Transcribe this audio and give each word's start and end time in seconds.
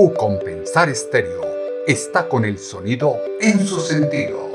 U 0.00 0.14
Compensar 0.14 0.88
Estéreo 0.88 1.40
está 1.84 2.28
con 2.28 2.44
el 2.44 2.56
sonido 2.56 3.16
en 3.40 3.58
sus 3.66 3.88
sentidos. 3.88 4.46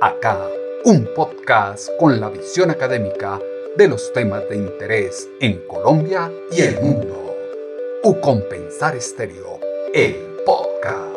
Acá, 0.00 0.44
un 0.84 1.08
podcast 1.14 1.88
con 2.00 2.18
la 2.18 2.28
visión 2.28 2.72
académica 2.72 3.38
de 3.76 3.86
los 3.86 4.12
temas 4.12 4.48
de 4.48 4.56
interés 4.56 5.28
en 5.40 5.64
Colombia 5.68 6.28
y 6.50 6.62
el 6.62 6.82
mundo. 6.82 7.32
U 8.02 8.20
Compensar 8.20 8.96
Estéreo, 8.96 9.60
el 9.94 10.16
podcast. 10.44 11.14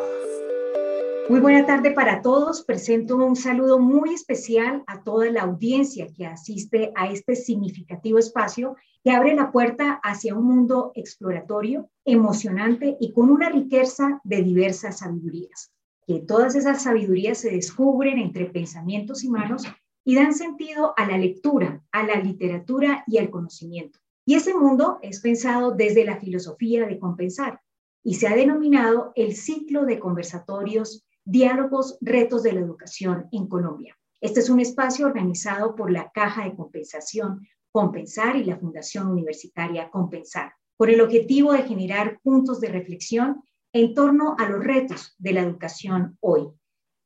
Muy 1.28 1.40
buena 1.40 1.66
tarde 1.66 1.90
para 1.90 2.22
todos. 2.22 2.62
Presento 2.62 3.16
un 3.16 3.34
saludo 3.34 3.80
muy 3.80 4.14
especial 4.14 4.84
a 4.86 5.02
toda 5.02 5.28
la 5.32 5.42
audiencia 5.42 6.06
que 6.16 6.24
asiste 6.24 6.92
a 6.94 7.10
este 7.10 7.34
significativo 7.34 8.20
espacio 8.20 8.76
que 9.04 9.10
abre 9.10 9.34
la 9.34 9.50
puerta 9.50 10.00
hacia 10.02 10.34
un 10.34 10.44
mundo 10.44 10.92
exploratorio, 10.94 11.90
emocionante 12.04 12.96
y 13.00 13.12
con 13.12 13.30
una 13.30 13.48
riqueza 13.48 14.20
de 14.24 14.42
diversas 14.42 14.98
sabidurías. 14.98 15.72
Que 16.06 16.20
todas 16.20 16.54
esas 16.54 16.82
sabidurías 16.82 17.38
se 17.38 17.50
descubren 17.50 18.18
entre 18.18 18.46
pensamientos 18.46 19.24
y 19.24 19.28
manos 19.28 19.64
y 20.04 20.14
dan 20.14 20.34
sentido 20.34 20.94
a 20.96 21.06
la 21.06 21.18
lectura, 21.18 21.82
a 21.92 22.04
la 22.04 22.16
literatura 22.16 23.04
y 23.06 23.18
al 23.18 23.30
conocimiento. 23.30 23.98
Y 24.24 24.34
ese 24.34 24.54
mundo 24.54 24.98
es 25.02 25.20
pensado 25.20 25.72
desde 25.72 26.04
la 26.04 26.18
filosofía 26.18 26.86
de 26.86 26.98
compensar 26.98 27.60
y 28.04 28.14
se 28.14 28.28
ha 28.28 28.34
denominado 28.34 29.12
el 29.16 29.34
ciclo 29.34 29.84
de 29.84 29.98
conversatorios, 29.98 31.04
diálogos, 31.24 31.98
retos 32.00 32.42
de 32.42 32.52
la 32.52 32.60
educación 32.60 33.28
en 33.32 33.46
Colombia. 33.46 33.96
Este 34.20 34.40
es 34.40 34.48
un 34.48 34.60
espacio 34.60 35.06
organizado 35.06 35.74
por 35.74 35.90
la 35.90 36.10
Caja 36.12 36.44
de 36.44 36.54
Compensación 36.54 37.46
Compensar 37.72 38.36
y 38.36 38.44
la 38.44 38.58
Fundación 38.58 39.08
Universitaria 39.08 39.90
Compensar, 39.90 40.52
con 40.76 40.90
el 40.90 41.00
objetivo 41.00 41.52
de 41.52 41.62
generar 41.62 42.20
puntos 42.22 42.60
de 42.60 42.68
reflexión 42.68 43.42
en 43.72 43.94
torno 43.94 44.36
a 44.38 44.48
los 44.48 44.62
retos 44.62 45.14
de 45.18 45.32
la 45.32 45.40
educación 45.40 46.18
hoy, 46.20 46.48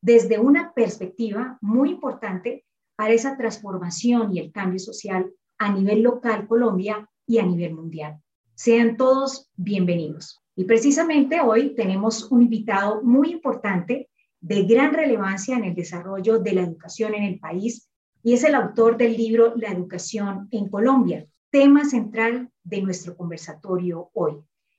desde 0.02 0.38
una 0.38 0.74
perspectiva 0.74 1.58
muy 1.60 1.90
importante 1.90 2.64
para 2.96 3.12
esa 3.12 3.36
transformación 3.36 4.34
y 4.34 4.40
el 4.40 4.52
cambio 4.52 4.80
social 4.80 5.32
a 5.58 5.72
nivel 5.72 6.02
local 6.02 6.46
Colombia 6.48 7.08
y 7.26 7.38
a 7.38 7.46
nivel 7.46 7.74
mundial. 7.74 8.20
Sean 8.54 8.96
todos 8.96 9.50
bienvenidos. 9.54 10.42
Y 10.56 10.64
precisamente 10.64 11.40
hoy 11.40 11.74
tenemos 11.74 12.30
un 12.32 12.42
invitado 12.42 13.02
muy 13.02 13.30
importante 13.30 14.08
de 14.40 14.62
gran 14.64 14.94
relevancia 14.94 15.56
en 15.56 15.64
el 15.64 15.74
desarrollo 15.74 16.38
de 16.38 16.52
la 16.52 16.62
educación 16.62 17.14
en 17.14 17.24
el 17.24 17.38
país 17.38 17.90
y 18.26 18.32
es 18.32 18.42
el 18.42 18.56
autor 18.56 18.96
del 18.96 19.16
libro 19.16 19.52
La 19.54 19.70
educación 19.70 20.48
en 20.50 20.68
Colombia, 20.68 21.28
tema 21.48 21.84
central 21.84 22.50
de 22.64 22.82
nuestro 22.82 23.16
conversatorio 23.16 24.10
hoy. 24.14 24.32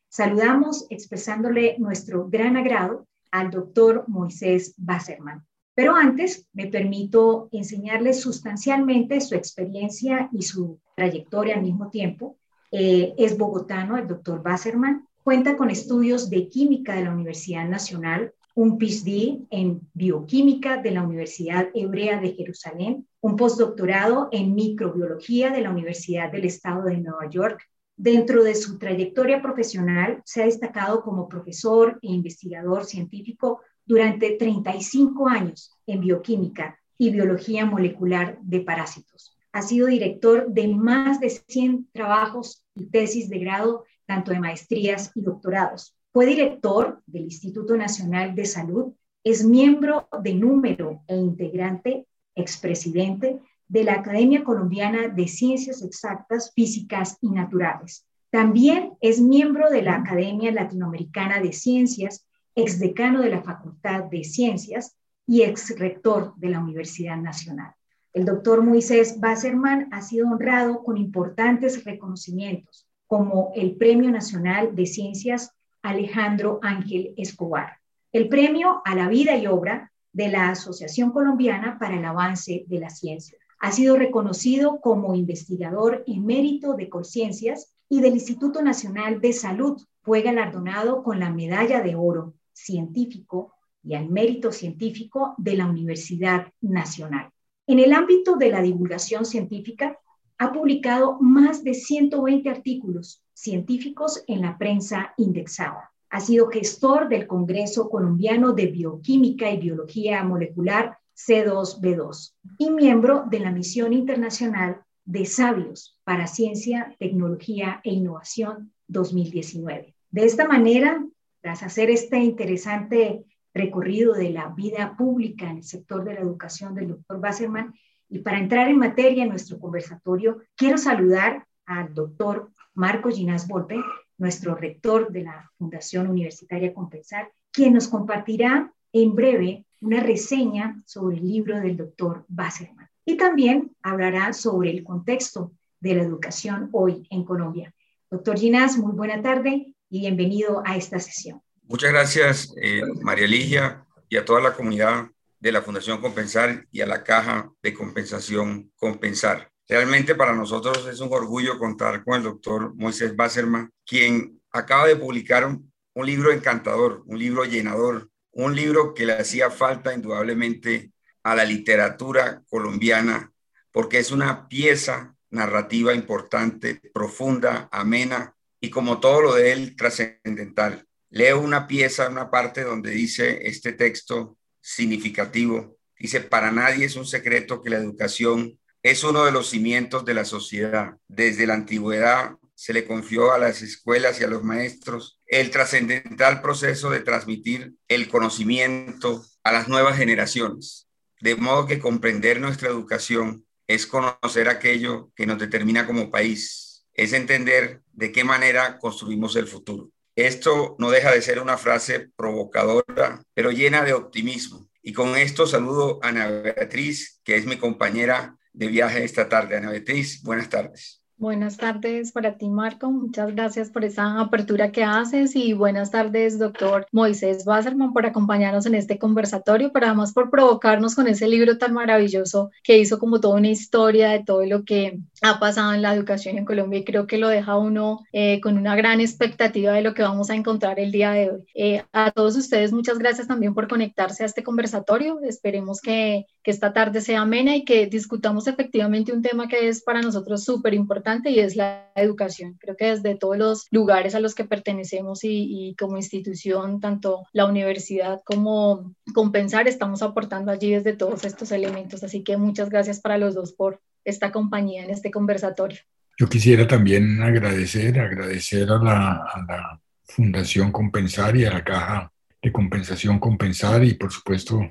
Saludamos 0.10 0.86
expresándole 0.90 1.78
nuestro 1.80 2.28
gran 2.28 2.58
agrado 2.58 3.08
al 3.32 3.50
doctor 3.50 4.04
Moisés 4.10 4.74
Basserman. 4.76 5.46
Pero 5.74 5.96
antes 5.96 6.46
me 6.52 6.68
permito 6.68 7.48
enseñarle 7.54 8.14
sustancialmente 8.14 9.22
su 9.22 9.34
experiencia 9.34 10.28
y 10.34 10.42
su 10.42 10.82
trayectoria 10.98 11.56
al 11.56 11.62
mismo 11.62 11.90
tiempo. 11.90 12.36
Eh, 12.74 13.14
es 13.18 13.38
bogotano, 13.38 13.98
el 13.98 14.10
doctor 14.10 14.44
Basserman, 14.44 15.08
cuenta 15.24 15.56
con 15.56 15.70
estudios 15.70 16.30
de 16.30 16.50
química 16.50 16.96
de 16.96 17.06
la 17.06 17.14
Universidad 17.14 17.66
Nacional, 17.66 18.34
un 18.58 18.80
PhD 18.80 19.46
en 19.52 19.88
bioquímica 19.94 20.82
de 20.82 20.90
la 20.90 21.04
Universidad 21.04 21.70
Hebrea 21.76 22.20
de 22.20 22.34
Jerusalén, 22.34 23.08
un 23.22 23.36
postdoctorado 23.36 24.30
en 24.32 24.56
microbiología 24.56 25.52
de 25.52 25.62
la 25.62 25.70
Universidad 25.70 26.32
del 26.32 26.46
Estado 26.46 26.86
de 26.86 26.98
Nueva 26.98 27.30
York. 27.30 27.62
Dentro 27.96 28.44
de 28.44 28.56
su 28.56 28.80
trayectoria 28.80 29.44
profesional, 29.44 30.24
se 30.26 30.42
ha 30.42 30.46
destacado 30.46 31.04
como 31.04 31.30
profesor 31.30 32.00
e 32.02 32.08
investigador 32.08 32.86
científico 32.86 33.62
durante 33.86 34.32
35 34.32 35.28
años 35.28 35.72
en 35.86 36.02
bioquímica 36.02 36.80
y 36.98 37.12
biología 37.12 37.64
molecular 37.64 38.40
de 38.42 38.62
parásitos. 38.62 39.38
Ha 39.52 39.62
sido 39.62 39.86
director 39.86 40.48
de 40.50 40.68
más 40.68 41.20
de 41.20 41.30
100 41.30 41.90
trabajos 41.94 42.66
y 42.74 42.88
tesis 42.88 43.30
de 43.30 43.38
grado, 43.38 43.84
tanto 44.08 44.32
de 44.32 44.40
maestrías 44.40 45.12
y 45.14 45.22
doctorados. 45.22 45.97
Fue 46.12 46.26
director 46.26 47.02
del 47.06 47.24
Instituto 47.24 47.78
Nacional 47.78 48.36
de 48.36 48.46
Salud, 48.46 48.94
es 49.24 49.44
miembro 49.44 50.08
de 50.24 50.34
número 50.34 51.04
e 51.08 51.16
integrante 51.16 52.08
expresidente 52.36 53.40
de 53.68 53.84
la 53.84 53.96
Academia 53.96 54.44
Colombiana 54.44 55.10
de 55.10 55.28
Ciencias 55.28 55.82
Exactas, 55.82 56.54
Físicas 56.54 57.18
y 57.22 57.30
Naturales. 57.30 58.06
También 58.30 58.94
es 59.02 59.20
miembro 59.20 59.70
de 59.70 59.82
la 59.82 59.96
Academia 59.96 60.52
Latinoamericana 60.52 61.42
de 61.42 61.54
Ciencias, 61.54 62.26
exdecano 62.56 63.22
de 63.22 63.30
la 63.30 63.42
Facultad 63.42 64.06
de 64.06 64.24
Ciencias 64.24 64.98
y 65.26 65.42
exrector 65.42 66.34
de 66.38 66.50
la 66.50 66.60
Universidad 66.60 67.18
Nacional. 67.18 67.74
El 68.14 68.26
doctor 68.26 68.64
Moisés 68.64 69.20
Basserman 69.20 69.90
ha 69.92 70.02
sido 70.02 70.28
honrado 70.28 70.84
con 70.84 70.98
importantes 70.98 71.84
reconocimientos, 71.84 72.88
como 73.06 73.52
el 73.56 73.76
Premio 73.76 74.10
Nacional 74.10 74.76
de 74.76 74.86
Ciencias 74.86 75.52
Alejandro 75.88 76.60
Ángel 76.62 77.14
Escobar, 77.18 77.78
el 78.12 78.28
Premio 78.28 78.82
a 78.84 78.96
la 78.96 79.08
Vida 79.08 79.38
y 79.38 79.48
Obra 79.48 79.92
de 80.12 80.30
la 80.30 80.50
Asociación 80.50 81.12
Colombiana 81.12 81.78
para 81.80 81.98
el 81.98 82.06
Avance 82.06 82.66
de 82.68 82.80
la 82.80 82.90
Ciencia. 82.90 83.38
Ha 83.60 83.72
sido 83.72 83.96
reconocido 83.96 84.82
como 84.82 85.16
investigador 85.16 86.04
en 86.06 86.26
mérito 86.26 86.74
de 86.74 86.90
conciencias 86.90 87.74
y 87.90 88.02
del 88.02 88.14
Instituto 88.14 88.62
Nacional 88.62 89.22
de 89.22 89.34
Salud. 89.34 89.82
Fue 90.02 90.22
galardonado 90.22 91.04
con 91.04 91.20
la 91.20 91.32
Medalla 91.32 91.82
de 91.82 91.96
Oro 91.96 92.34
Científico 92.52 93.54
y 93.84 93.96
al 93.96 94.10
Mérito 94.10 94.52
Científico 94.52 95.36
de 95.38 95.56
la 95.56 95.66
Universidad 95.66 96.48
Nacional. 96.62 97.30
En 97.66 97.80
el 97.80 97.94
ámbito 97.94 98.36
de 98.36 98.50
la 98.50 98.62
divulgación 98.62 99.26
científica, 99.26 99.98
ha 100.38 100.52
publicado 100.52 101.18
más 101.20 101.64
de 101.64 101.74
120 101.74 102.50
artículos 102.50 103.24
científicos 103.34 104.24
en 104.28 104.42
la 104.42 104.58
prensa 104.58 105.14
indexada. 105.18 105.92
Ha 106.10 106.20
sido 106.20 106.50
gestor 106.50 107.10
del 107.10 107.28
Congreso 107.28 107.90
Colombiano 107.90 108.54
de 108.54 108.68
Bioquímica 108.68 109.52
y 109.52 109.58
Biología 109.58 110.24
Molecular 110.24 110.98
C2B2 111.16 112.34
y 112.60 112.70
miembro 112.70 113.26
de 113.30 113.40
la 113.40 113.52
Misión 113.52 113.94
Internacional 113.94 114.82
de 115.04 115.26
Sabios 115.26 115.98
para 116.04 116.28
Ciencia, 116.28 116.96
Tecnología 117.00 117.82
e 117.84 117.94
Innovación 117.94 118.74
2019. 118.88 119.96
De 120.12 120.26
esta 120.26 120.48
manera, 120.48 121.06
tras 121.42 121.64
hacer 121.64 121.90
este 121.90 122.20
interesante 122.20 123.26
recorrido 123.54 124.14
de 124.14 124.30
la 124.30 124.50
vida 124.50 124.96
pública 124.98 125.50
en 125.50 125.58
el 125.58 125.64
sector 125.64 126.04
de 126.04 126.14
la 126.14 126.20
educación 126.22 126.76
del 126.76 126.90
doctor 126.90 127.20
Basserman, 127.20 127.74
y 128.10 128.20
para 128.20 128.40
entrar 128.40 128.70
en 128.70 128.78
materia 128.78 129.24
en 129.24 129.30
nuestro 129.30 129.60
conversatorio, 129.60 130.42
quiero 130.56 130.78
saludar 130.78 131.46
al 131.66 131.94
doctor 131.94 132.52
Marco 132.74 133.10
Ginás 133.10 133.48
Volpe, 133.48 133.78
nuestro 134.18 134.56
rector 134.56 135.12
de 135.12 135.24
la 135.24 135.52
Fundación 135.58 136.08
Universitaria 136.08 136.74
Compensar, 136.74 137.32
quien 137.52 137.74
nos 137.74 137.88
compartirá 137.88 138.72
en 138.94 139.16
breve 139.16 139.66
una 139.82 140.00
reseña 140.02 140.82
sobre 140.86 141.18
el 141.18 141.28
libro 141.28 141.60
del 141.60 141.78
doctor 141.78 142.26
Basserman. 142.28 142.90
Y 143.06 143.18
también 143.18 143.76
hablará 143.82 144.34
sobre 144.34 144.72
el 144.72 144.84
contexto 144.84 145.52
de 145.80 145.96
la 145.96 146.04
educación 146.04 146.70
hoy 146.72 147.06
en 147.10 147.24
Colombia. 147.24 147.74
Doctor 148.10 148.38
Ginás, 148.38 148.78
muy 148.78 148.94
buena 148.94 149.22
tarde 149.22 149.76
y 149.90 150.00
bienvenido 150.00 150.64
a 150.66 150.76
esta 150.76 151.00
sesión. 151.00 151.42
Muchas 151.64 151.92
gracias, 151.92 152.54
eh, 152.62 152.82
María 153.02 153.28
Ligia, 153.28 153.86
y 154.10 154.18
a 154.18 154.26
toda 154.26 154.42
la 154.42 154.54
comunidad 154.54 155.08
de 155.40 155.52
la 155.52 155.62
Fundación 155.62 156.02
Compensar 156.02 156.66
y 156.72 156.82
a 156.82 156.86
la 156.86 157.04
Caja 157.04 157.52
de 157.62 157.74
Compensación 157.74 158.72
Compensar. 158.76 159.52
Realmente 159.68 160.16
para 160.16 160.34
nosotros 160.34 160.88
es 160.88 161.00
un 161.02 161.10
orgullo 161.12 161.60
contar 161.60 162.04
con 162.04 162.16
el 162.16 162.24
doctor 162.24 162.74
Moisés 162.76 163.16
Basserman, 163.16 163.72
quien 163.86 164.42
acaba 164.52 164.88
de 164.88 164.96
publicar 164.96 165.46
un, 165.46 165.72
libro 166.06 166.32
encantador, 166.32 167.04
un 167.06 167.20
libro 167.20 167.44
llenador, 167.44 168.10
un 168.32 168.56
libro 168.56 168.94
que 168.94 169.06
le 169.06 169.14
hacía 169.14 169.50
falta 169.50 169.94
indudablemente 169.94 170.92
a 171.24 171.36
la 171.36 171.44
literatura 171.44 172.44
colombiana, 172.50 173.34
porque 173.72 173.98
es 173.98 174.12
una 174.12 174.48
pieza 174.48 175.16
narrativa 175.32 175.94
importante, 175.94 176.80
profunda, 176.94 177.68
amena 177.72 178.36
y 178.62 178.70
como 178.70 179.00
todo 179.00 179.22
lo 179.22 179.34
de 179.34 179.52
él, 179.52 179.76
trascendental. 179.76 180.86
Leo 181.10 181.42
una 181.42 181.68
pieza, 181.68 182.10
una 182.10 182.30
parte 182.30 182.64
donde 182.64 182.92
dice 182.92 183.40
este 183.48 183.74
texto 183.74 184.37
significativo. 184.68 185.78
Dice, 185.98 186.20
para 186.20 186.52
nadie 186.52 186.86
es 186.86 186.98
un 186.98 187.06
secreto 187.06 187.64
que 187.64 187.70
la 187.70 187.78
educación 187.78 188.60
es 188.84 189.04
uno 189.06 189.24
de 189.24 189.32
los 189.32 189.50
cimientos 189.50 190.04
de 190.04 190.14
la 190.14 190.26
sociedad. 190.26 190.98
Desde 191.08 191.48
la 191.48 191.54
antigüedad 191.54 192.36
se 192.54 192.74
le 192.74 192.86
confió 192.86 193.32
a 193.32 193.38
las 193.38 193.62
escuelas 193.62 194.20
y 194.20 194.26
a 194.26 194.28
los 194.28 194.44
maestros 194.44 195.22
el 195.26 195.52
trascendental 195.52 196.42
proceso 196.42 196.90
de 196.90 197.00
transmitir 197.00 197.76
el 197.88 198.10
conocimiento 198.10 199.26
a 199.44 199.54
las 199.54 199.70
nuevas 199.70 199.98
generaciones. 199.98 200.90
De 201.22 201.36
modo 201.36 201.66
que 201.66 201.80
comprender 201.80 202.42
nuestra 202.42 202.68
educación 202.68 203.46
es 203.68 203.88
conocer 203.88 204.50
aquello 204.50 205.12
que 205.16 205.26
nos 205.26 205.40
determina 205.40 205.88
como 205.88 206.12
país, 206.12 206.86
es 206.94 207.14
entender 207.14 207.82
de 207.94 208.12
qué 208.12 208.26
manera 208.26 208.78
construimos 208.80 209.36
el 209.38 209.48
futuro. 209.48 209.92
Esto 210.18 210.76
no 210.80 210.90
deja 210.90 211.12
de 211.12 211.22
ser 211.22 211.40
una 211.40 211.60
frase 211.60 212.10
provocadora, 212.16 213.22
pero 213.36 213.52
llena 213.52 213.84
de 213.84 213.94
optimismo. 213.94 214.68
Y 214.82 214.92
con 214.92 215.16
esto 215.16 215.46
saludo 215.46 216.00
a 216.02 216.08
Ana 216.08 216.28
Beatriz, 216.28 217.22
que 217.24 217.36
es 217.36 217.46
mi 217.46 217.58
compañera 217.58 218.36
de 218.52 218.66
viaje 218.66 219.04
esta 219.04 219.30
tarde. 219.30 219.58
Ana 219.58 219.70
Beatriz, 219.70 220.24
buenas 220.24 220.50
tardes. 220.50 221.04
Buenas 221.20 221.58
tardes 221.58 222.12
para 222.12 222.38
ti, 222.38 222.48
Marco. 222.48 222.92
Muchas 222.92 223.34
gracias 223.34 223.72
por 223.72 223.84
esa 223.84 224.20
apertura 224.20 224.72
que 224.72 224.84
haces 224.84 225.36
y 225.36 225.54
buenas 225.54 225.90
tardes, 225.90 226.38
doctor 226.38 226.86
Moisés 226.92 227.42
Wasserman, 227.44 227.92
por 227.92 228.06
acompañarnos 228.06 228.68
en 228.68 228.76
este 228.76 229.00
conversatorio, 229.00 229.72
pero 229.74 229.88
además 229.88 230.14
por 230.14 230.30
provocarnos 230.30 230.94
con 230.94 231.08
ese 231.08 231.28
libro 231.28 231.58
tan 231.58 231.74
maravilloso 231.74 232.52
que 232.62 232.78
hizo 232.78 233.00
como 233.00 233.20
toda 233.20 233.38
una 233.38 233.48
historia 233.48 234.10
de 234.10 234.24
todo 234.24 234.46
lo 234.46 234.64
que 234.64 235.00
ha 235.24 235.40
pasado 235.40 235.74
en 235.74 235.82
la 235.82 235.96
educación 235.96 236.38
en 236.38 236.46
Colombia 236.46 236.82
y 236.82 236.86
creo 236.86 237.08
que 237.08 237.18
lo 237.18 237.30
deja 237.30 237.58
uno 237.58 238.06
eh, 238.12 238.40
con 238.40 238.56
una 238.56 238.76
gran 238.76 239.02
expectativa 239.02 239.74
de 239.74 239.82
lo 239.82 239.96
que 239.96 240.04
vamos 240.04 240.30
a 240.30 240.36
encontrar 240.36 240.80
el 240.80 240.92
día 240.92 241.14
de 241.14 241.32
hoy. 241.32 241.40
Eh, 241.56 241.84
a 241.94 242.12
todos 242.12 242.38
ustedes, 242.38 242.72
muchas 242.72 243.00
gracias 243.00 243.28
también 243.28 243.56
por 243.56 243.68
conectarse 243.68 244.22
a 244.22 244.28
este 244.28 244.44
conversatorio. 244.44 245.20
Esperemos 245.24 245.82
que, 245.82 246.28
que 246.48 246.52
esta 246.52 246.72
tarde 246.72 247.02
sea 247.02 247.24
amena 247.24 247.58
y 247.58 247.66
que 247.66 247.88
discutamos 247.88 248.48
efectivamente 248.48 249.12
un 249.12 249.22
tema 249.22 249.50
que 249.50 249.68
es 249.68 249.84
para 249.84 250.02
nosotros 250.02 250.46
súper 250.46 250.74
importante 250.74 251.30
y 251.30 251.40
es 251.40 251.58
la 251.58 251.92
educación. 251.94 252.56
Creo 252.58 252.78
que 252.78 252.86
desde 252.86 253.16
todos 253.16 253.38
los 253.38 253.68
lugares 253.70 254.16
a 254.16 254.22
los 254.22 254.34
que 254.34 254.46
pertenecemos 254.46 255.26
y, 255.26 255.76
como 255.78 255.98
institución, 255.98 256.80
tanto 256.80 257.26
la 257.34 257.48
universidad 257.48 258.22
como 258.24 258.96
Compensar, 259.14 259.68
estamos 259.68 260.02
aportando 260.02 260.50
allí 260.50 260.72
desde 260.72 260.94
todos 260.94 261.26
estos 261.26 261.52
elementos. 261.52 262.02
Así 262.02 262.24
que 262.24 262.38
muchas 262.38 262.70
gracias 262.70 263.02
para 263.02 263.18
los 263.18 263.36
dos 263.36 263.52
por 263.52 263.82
esta 264.06 264.32
compañía 264.32 264.86
en 264.86 264.90
este 264.90 265.12
conversatorio. 265.12 265.82
Yo 266.18 266.30
quisiera 266.30 266.66
también 266.66 267.22
agradecer, 267.22 268.00
agradecer 268.00 268.72
a 268.72 268.78
la, 268.78 269.12
a 269.34 269.46
la 269.46 269.82
Fundación 270.06 270.72
Compensar 270.72 271.36
y 271.36 271.44
a 271.44 271.52
la 271.52 271.66
Caja 271.66 272.10
de 272.42 272.54
Compensación 272.54 273.20
Compensar 273.20 273.84
y 273.84 273.96
por 273.96 274.14
supuesto 274.14 274.62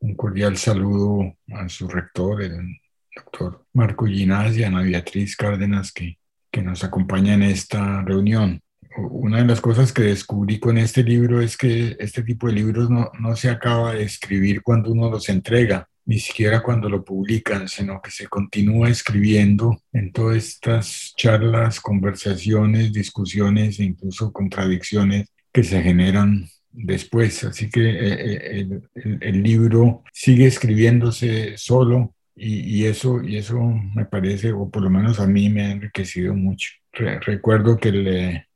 un 0.00 0.14
cordial 0.14 0.56
saludo 0.56 1.36
a 1.52 1.68
su 1.68 1.88
rector, 1.88 2.42
el 2.42 2.78
doctor 3.14 3.64
Marco 3.72 4.06
Ginás 4.06 4.56
y 4.56 4.64
Ana 4.64 4.82
Beatriz 4.82 5.36
Cárdenas 5.36 5.92
que, 5.92 6.18
que 6.50 6.62
nos 6.62 6.84
acompaña 6.84 7.34
en 7.34 7.42
esta 7.42 8.02
reunión. 8.02 8.60
Una 8.98 9.38
de 9.38 9.44
las 9.46 9.60
cosas 9.60 9.92
que 9.92 10.02
descubrí 10.02 10.58
con 10.58 10.78
este 10.78 11.02
libro 11.02 11.40
es 11.42 11.56
que 11.56 11.96
este 11.98 12.22
tipo 12.22 12.46
de 12.46 12.54
libros 12.54 12.88
no, 12.88 13.10
no 13.18 13.36
se 13.36 13.50
acaba 13.50 13.94
de 13.94 14.04
escribir 14.04 14.62
cuando 14.62 14.90
uno 14.90 15.10
los 15.10 15.28
entrega, 15.28 15.86
ni 16.06 16.18
siquiera 16.18 16.62
cuando 16.62 16.88
lo 16.88 17.04
publican, 17.04 17.68
sino 17.68 18.00
que 18.00 18.10
se 18.10 18.26
continúa 18.26 18.88
escribiendo 18.88 19.82
en 19.92 20.12
todas 20.12 20.36
estas 20.36 21.12
charlas, 21.16 21.80
conversaciones, 21.80 22.92
discusiones 22.92 23.80
e 23.80 23.84
incluso 23.84 24.32
contradicciones 24.32 25.28
que 25.52 25.64
se 25.64 25.82
generan 25.82 26.48
después. 26.76 27.42
Así 27.44 27.70
que 27.70 27.90
eh, 27.90 28.60
eh, 28.60 29.18
el, 29.20 29.42
libro 29.42 30.04
sigue 30.12 30.46
escribiéndose 30.46 31.56
solo 31.56 32.14
y, 32.34 32.84
eso, 32.84 33.22
y 33.22 33.38
eso 33.38 33.58
me 33.94 34.04
parece, 34.04 34.52
o 34.52 34.68
por 34.70 34.82
lo 34.82 34.90
menos 34.90 35.18
a 35.20 35.26
mí 35.26 35.48
me 35.48 35.62
ha 35.62 35.70
enriquecido 35.70 36.34
mucho. 36.34 36.70
recuerdo 36.92 37.78
que 37.78 37.88
el, 37.88 38.06
eh, 38.08 38.46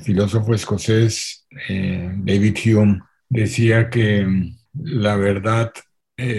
filósofo 0.00 0.54
escocés 0.54 1.46
David 1.68 2.56
Hume 2.66 3.00
decía 3.28 3.88
que 3.88 4.26
mm, 4.26 4.58
la 4.74 5.16
verdad 5.16 5.72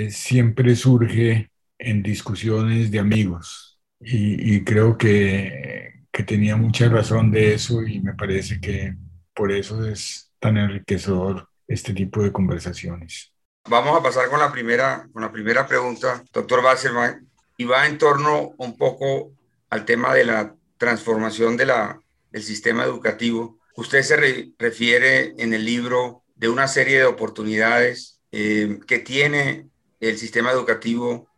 siempre 0.10 0.76
surge 0.76 1.50
en 1.80 2.04
discusiones 2.04 2.92
de 2.92 3.00
amigos 3.00 3.80
y, 4.00 4.56
y 4.56 4.64
creo 4.64 4.98
que, 4.98 6.06
que, 6.12 6.24
tenía 6.24 6.56
mucha 6.58 6.88
razón 6.90 7.32
de 7.32 7.54
eso 7.54 7.82
y 7.84 8.00
me 8.00 8.14
parece 8.14 8.60
que 8.62 8.96
por 9.34 9.52
eso 9.52 9.86
es 9.86 10.33
tan 10.44 10.58
enriquecedor 10.58 11.48
este 11.70 11.94
tipo 11.94 12.22
de 12.22 12.34
conversaciones. 12.34 13.32
Vamos 13.70 13.98
a 13.98 14.04
pasar 14.04 14.30
con 14.30 14.42
la 14.42 14.52
primera, 14.52 15.08
con 15.14 15.22
la 15.22 15.32
primera 15.32 15.66
pregunta, 15.66 16.22
doctor 16.34 16.62
Basserman, 16.62 17.26
y 17.56 17.64
va 17.64 17.88
en 17.88 17.98
torno 17.98 18.54
un 18.58 18.78
poco 18.78 19.32
al 19.70 19.86
tema 19.86 20.14
de 20.14 20.26
la 20.26 20.54
transformación 20.78 21.56
de 21.56 21.68
la, 21.68 21.98
del 22.30 22.44
sistema 22.44 22.84
educativo. 22.84 23.58
Usted 23.78 24.02
se 24.02 24.52
refiere 24.60 25.34
en 25.38 25.54
el 25.54 25.64
libro 25.64 26.24
de 26.36 26.50
una 26.50 26.68
serie 26.68 26.98
de 26.98 27.06
oportunidades 27.06 28.20
eh, 28.34 28.80
que 28.86 29.00
tiene 29.00 29.70
el 30.02 30.18
sistema 30.18 30.52
educativo 30.52 31.30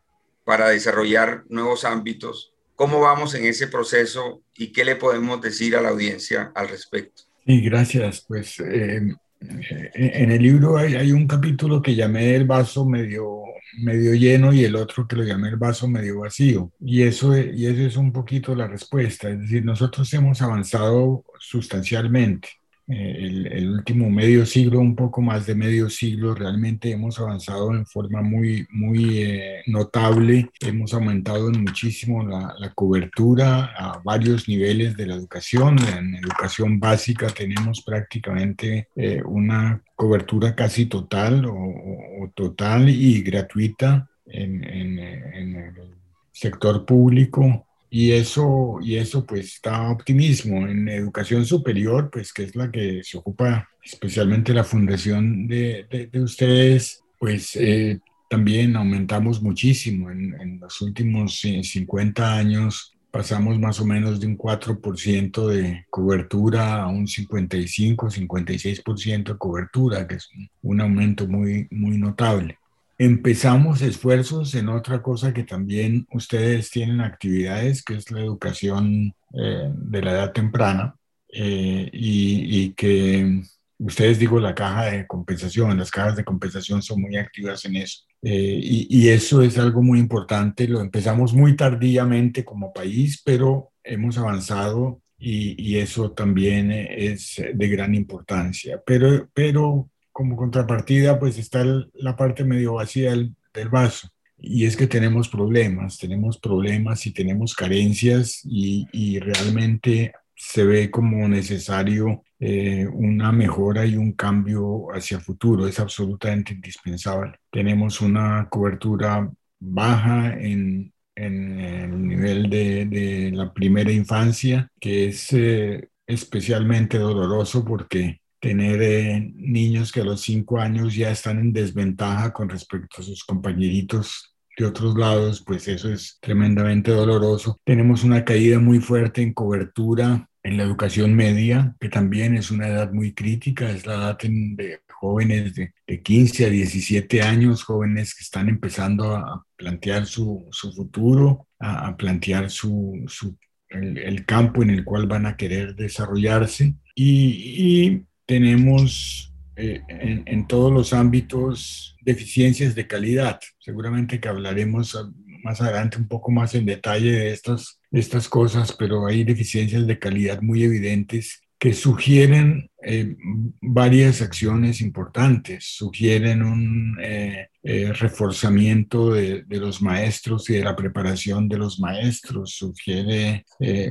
para 0.45 0.69
desarrollar 0.69 1.43
nuevos 1.47 1.85
ámbitos. 1.85 2.55
¿Cómo 2.75 3.01
vamos 3.01 3.35
en 3.35 3.45
ese 3.45 3.67
proceso 3.67 4.41
y 4.55 4.73
qué 4.73 4.83
le 4.83 4.95
podemos 4.95 5.41
decir 5.41 5.75
a 5.75 5.81
la 5.81 5.89
audiencia 5.89 6.51
al 6.55 6.69
respecto? 6.69 7.24
Sí, 7.45 7.61
gracias. 7.61 8.25
Pues 8.27 8.59
eh, 8.59 9.01
en 9.41 10.31
el 10.31 10.41
libro 10.41 10.77
hay, 10.77 11.11
un 11.11 11.27
capítulo 11.27 11.81
que 11.81 11.95
llamé 11.95 12.35
el 12.35 12.45
vaso 12.45 12.85
medio, 12.85 13.43
medio 13.79 14.15
lleno 14.15 14.53
y 14.53 14.63
el 14.63 14.75
otro 14.75 15.07
que 15.07 15.15
lo 15.15 15.23
llamé 15.23 15.49
el 15.49 15.57
vaso 15.57 15.87
medio 15.87 16.19
vacío. 16.21 16.71
Y 16.79 17.03
eso, 17.03 17.37
y 17.37 17.65
eso 17.67 17.81
es 17.81 17.97
un 17.97 18.11
poquito 18.11 18.55
la 18.55 18.67
respuesta. 18.67 19.29
Es 19.29 19.39
decir, 19.39 19.63
nosotros 19.63 20.11
hemos 20.13 20.41
avanzado 20.41 21.23
sustancialmente. 21.39 22.49
Eh, 22.87 23.47
el, 23.51 23.69
último 23.71 24.09
medio 24.11 24.45
siglo, 24.45 24.79
un 24.79 24.95
poco 24.95 25.19
más 25.19 25.47
de 25.47 25.55
medio 25.55 25.89
siglo, 25.89 26.35
realmente 26.35 26.91
hemos 26.91 27.19
avanzado 27.19 27.73
en 27.73 27.85
forma 27.87 28.21
muy, 28.21 28.67
muy 28.69 29.23
eh, 29.23 29.63
notable. 29.65 30.51
Hemos 30.59 30.93
aumentado 30.93 31.49
muchísimo 31.51 32.23
la, 32.23 32.53
la, 32.59 32.73
cobertura 32.73 33.73
a 33.75 33.99
varios 34.03 34.47
niveles 34.47 34.95
de 34.95 35.07
la 35.07 35.15
educación. 35.15 35.77
En 35.79 36.15
educación 36.15 36.79
básica 36.79 37.27
tenemos 37.27 37.81
prácticamente 37.81 38.89
eh, 38.95 39.21
una 39.25 39.81
cobertura 39.95 40.53
casi 40.55 40.85
total 40.85 41.45
o, 41.45 41.55
o, 41.55 42.31
total 42.35 42.89
y 42.89 43.21
gratuita 43.21 44.07
en, 44.27 44.63
en, 44.63 44.99
en 44.99 45.55
el 45.55 45.95
sector 46.31 46.85
público 46.85 47.64
y 47.97 48.11
eso, 48.11 48.77
y 48.81 48.97
eso 48.97 49.25
pues 49.25 49.61
da 49.63 49.89
optimismo. 49.89 50.67
En 50.67 50.89
educación 50.89 51.45
superior, 51.45 52.09
pues 52.11 52.33
que 52.33 52.43
es 52.43 52.53
la 52.53 52.69
que 52.69 53.01
se 53.05 53.17
ocupa 53.17 53.69
especialmente 53.81 54.53
la 54.53 54.65
fundación 54.65 55.47
de, 55.47 56.09
de, 56.11 56.21
ustedes, 56.21 57.01
pues 57.17 57.55
eh, 57.55 57.99
también 58.29 58.75
aumentamos 58.75 59.41
muchísimo. 59.41 60.11
En, 60.11 60.35
en, 60.41 60.59
los 60.59 60.81
últimos 60.81 61.39
50 61.39 62.35
años 62.37 62.97
pasamos 63.11 63.57
más 63.59 63.79
o 63.79 63.85
menos 63.85 64.19
de 64.19 64.27
un 64.27 64.37
4% 64.37 65.47
de 65.47 65.85
cobertura 65.89 66.83
a 66.83 66.87
un 66.87 67.07
55, 67.07 68.09
56% 68.09 69.23
de 69.23 69.37
cobertura, 69.37 70.05
que 70.05 70.15
es 70.15 70.29
un 70.63 70.81
aumento 70.81 71.29
muy, 71.29 71.69
muy 71.71 71.97
notable 71.97 72.57
empezamos 72.97 73.81
esfuerzos 73.81 74.55
en 74.55 74.69
otra 74.69 75.01
cosa 75.01 75.33
que 75.33 75.43
también 75.43 76.07
ustedes 76.11 76.69
tienen 76.69 77.01
actividades, 77.01 77.83
que 77.83 77.95
es 77.95 78.09
la 78.11 78.21
educación 78.21 79.13
eh, 79.33 79.69
de 79.73 80.01
la 80.01 80.11
edad 80.11 80.31
temprana, 80.31 80.95
eh, 81.27 81.89
y, 81.91 82.71
que 82.73 83.41
ustedes 83.77 84.19
digo 84.19 84.39
la 84.39 84.55
caja 84.55 84.85
de 84.85 85.05
compensación, 85.05 85.77
las 85.77 85.91
cajas 85.91 86.15
de 86.15 86.23
compensación 86.23 86.81
son 86.81 87.01
muy 87.01 87.17
activas 87.17 87.65
en 87.65 87.75
eso. 87.75 88.05
Eh, 88.21 88.59
y, 88.61 88.87
y, 88.89 89.09
eso 89.09 89.41
es 89.41 89.57
algo 89.57 89.81
muy 89.83 89.99
importante, 89.99 90.67
lo 90.67 90.79
empezamos 90.79 91.33
muy 91.33 91.55
tardíamente 91.55 92.45
como 92.45 92.71
país, 92.71 93.21
pero 93.23 93.71
hemos 93.83 94.17
avanzado 94.17 95.01
y, 95.17 95.61
y 95.61 95.77
eso 95.77 96.11
también 96.11 96.71
es 96.71 97.41
de 97.53 97.67
gran 97.67 97.93
importancia. 97.93 98.81
Pero, 98.85 99.29
pero 99.33 99.89
como 100.15 100.37
contrapartida, 100.37 101.19
pues 101.19 101.37
está 101.37 101.65
la 101.93 102.15
parte 102.15 102.45
medio 102.45 102.75
vacía 102.75 103.11
del, 103.11 103.35
vaso. 103.69 104.07
Y 104.37 104.65
es 104.65 104.77
que 104.77 104.87
tenemos 104.87 105.27
problemas, 105.27 105.97
tenemos 105.97 106.37
problemas 106.39 107.05
y 107.05 107.11
tenemos 107.11 107.53
carencias 107.53 108.39
y, 108.45 109.19
realmente 109.19 110.13
se 110.33 110.63
ve 110.63 110.89
como 110.89 111.27
necesario 111.27 112.23
eh, 112.39 112.87
una 112.93 113.33
mejora 113.33 113.85
y 113.85 113.97
un 113.97 114.13
cambio 114.13 114.87
hacia 114.93 115.19
futuro. 115.19 115.67
Es 115.67 115.81
absolutamente 115.81 116.53
indispensable. 116.53 117.33
Tenemos 117.51 117.99
una 117.99 118.47
cobertura 118.49 119.29
baja 119.59 120.33
en, 120.39 120.93
en 121.15 121.59
el 121.59 122.07
nivel 122.07 122.49
de, 122.49 122.85
de, 122.85 123.31
la 123.31 123.53
primera 123.53 123.91
infancia, 123.91 124.69
que 124.79 125.07
es 125.09 125.33
eh, 125.33 125.89
especialmente 126.07 126.99
doloroso 126.99 127.65
porque 127.65 128.21
tener 128.39 128.81
eh, 128.81 129.31
niños 129.35 129.91
que 129.91 130.01
a 130.01 130.05
los 130.05 130.21
cinco 130.21 130.59
años 130.59 130.95
ya 130.95 131.11
están 131.11 131.39
en 131.39 131.53
desventaja 131.53 132.33
con 132.33 132.49
respecto 132.49 133.01
a 133.01 133.03
sus 133.03 133.23
compañeritos 133.23 134.35
de 134.57 134.65
otros 134.65 134.97
lados, 134.97 135.43
pues 135.45 135.67
eso 135.67 135.91
es 135.91 136.17
tremendamente 136.21 136.91
doloroso. 136.91 137.59
Tenemos 137.65 138.03
una 138.03 138.23
caída 138.23 138.59
muy 138.59 138.79
fuerte 138.79 139.21
en 139.21 139.33
cobertura 139.33 140.29
en 140.43 140.57
la 140.57 140.63
educación 140.63 141.15
media, 141.15 141.75
que 141.79 141.89
también 141.89 142.35
es 142.37 142.51
una 142.51 142.67
edad 142.67 142.93
muy 142.93 143.13
crítica, 143.13 143.69
es 143.69 143.85
la 143.85 143.95
edad 143.95 144.17
de 144.19 144.79
jóvenes 144.93 145.55
de, 145.55 145.73
de 145.87 146.01
15 146.01 146.45
a 146.45 146.49
17 146.49 147.21
años, 147.23 147.63
jóvenes 147.63 148.13
que 148.13 148.23
están 148.23 148.47
empezando 148.47 149.15
a 149.15 149.45
plantear 149.55 150.05
su, 150.05 150.47
su 150.51 150.71
futuro, 150.71 151.47
a, 151.59 151.87
a 151.87 151.97
plantear 151.97 152.49
su, 152.51 153.03
su 153.07 153.35
el, 153.69 154.25
campo 154.25 154.63
en 154.63 154.69
el 154.69 154.83
cual 154.83 155.07
van 155.07 155.25
a 155.25 155.37
querer 155.37 155.75
desarrollarse 155.75 156.75
y, 156.95 158.03
tenemos 158.25 159.33
eh, 159.55 159.81
en, 159.87 160.23
en, 160.25 160.47
todos 160.47 160.71
los 160.71 160.93
ámbitos 160.93 161.95
deficiencias 162.01 162.75
de 162.75 162.87
calidad. 162.87 163.39
Seguramente 163.59 164.19
que 164.19 164.27
hablaremos 164.27 164.97
más 165.43 165.61
adelante 165.61 165.97
un 165.97 166.07
poco 166.07 166.31
más 166.31 166.55
en 166.55 166.65
detalle 166.65 167.11
de 167.11 167.31
estas, 167.31 167.79
de 167.91 167.99
estas 167.99 168.27
cosas, 168.27 168.73
pero 168.73 169.05
hay 169.05 169.23
deficiencias 169.23 169.85
de 169.85 169.99
calidad 169.99 170.41
muy 170.41 170.63
evidentes 170.63 171.44
que 171.65 171.73
sugieren 171.73 172.69
eh, 172.83 173.15
varias 173.59 174.21
acciones 174.21 174.81
importantes, 174.81 175.65
sugieren 175.65 176.43
un 176.43 176.95
eh, 177.01 177.47
eh, 177.63 177.91
reforzamiento 177.91 179.13
de, 179.13 179.43
los 179.49 179.81
maestros 179.81 180.47
y 180.51 180.53
de 180.53 180.63
la 180.63 180.75
preparación 180.75 181.49
de 181.49 181.57
los 181.57 181.79
maestros, 181.79 182.51
sugiere 182.51 183.45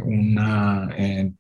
una 0.05 0.89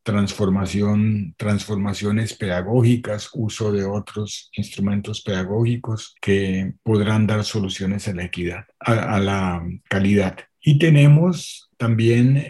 transformación, 0.03 1.37
transformaciones 1.37 2.35
pedagógicas, 2.35 3.31
uso 3.35 3.71
de 3.71 3.85
otros 3.85 4.51
instrumentos 4.57 5.23
pedagógicos 5.23 6.17
que 6.21 6.75
podrán 6.83 7.29
dar 7.29 7.45
soluciones 7.45 8.09
a 8.09 8.13
la 8.13 8.25
equidad, 8.25 8.65
a, 8.81 9.15
a 9.15 9.21
la 9.21 9.65
calidad. 9.89 10.37
Y 10.61 10.81
tenemos 10.81 11.71
también 11.77 12.45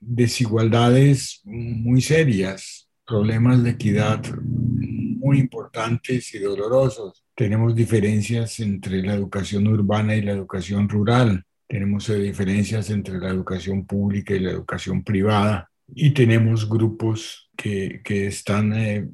desigualdades 0.00 1.42
muy 1.44 2.00
serias 2.00 2.79
problemas 3.10 3.64
de 3.64 3.70
equidad 3.70 4.22
muy 4.38 5.40
importantes 5.40 6.32
y 6.32 6.38
dolorosos. 6.38 7.24
Tenemos 7.34 7.74
diferencias 7.74 8.60
entre 8.60 9.02
la 9.02 9.14
educación 9.14 9.66
urbana 9.66 10.14
y 10.14 10.22
la 10.22 10.30
educación 10.30 10.88
rural. 10.88 11.44
Tenemos 11.66 12.06
diferencias 12.06 12.88
entre 12.88 13.18
la 13.18 13.30
educación 13.30 13.84
pública 13.84 14.32
y 14.34 14.38
la 14.38 14.52
educación 14.52 15.02
privada. 15.02 15.68
Y 15.92 16.12
tenemos 16.12 16.68
grupos 16.68 17.50
que, 17.56 18.00
que 18.04 18.28
están 18.28 18.72
eh, 18.74 19.08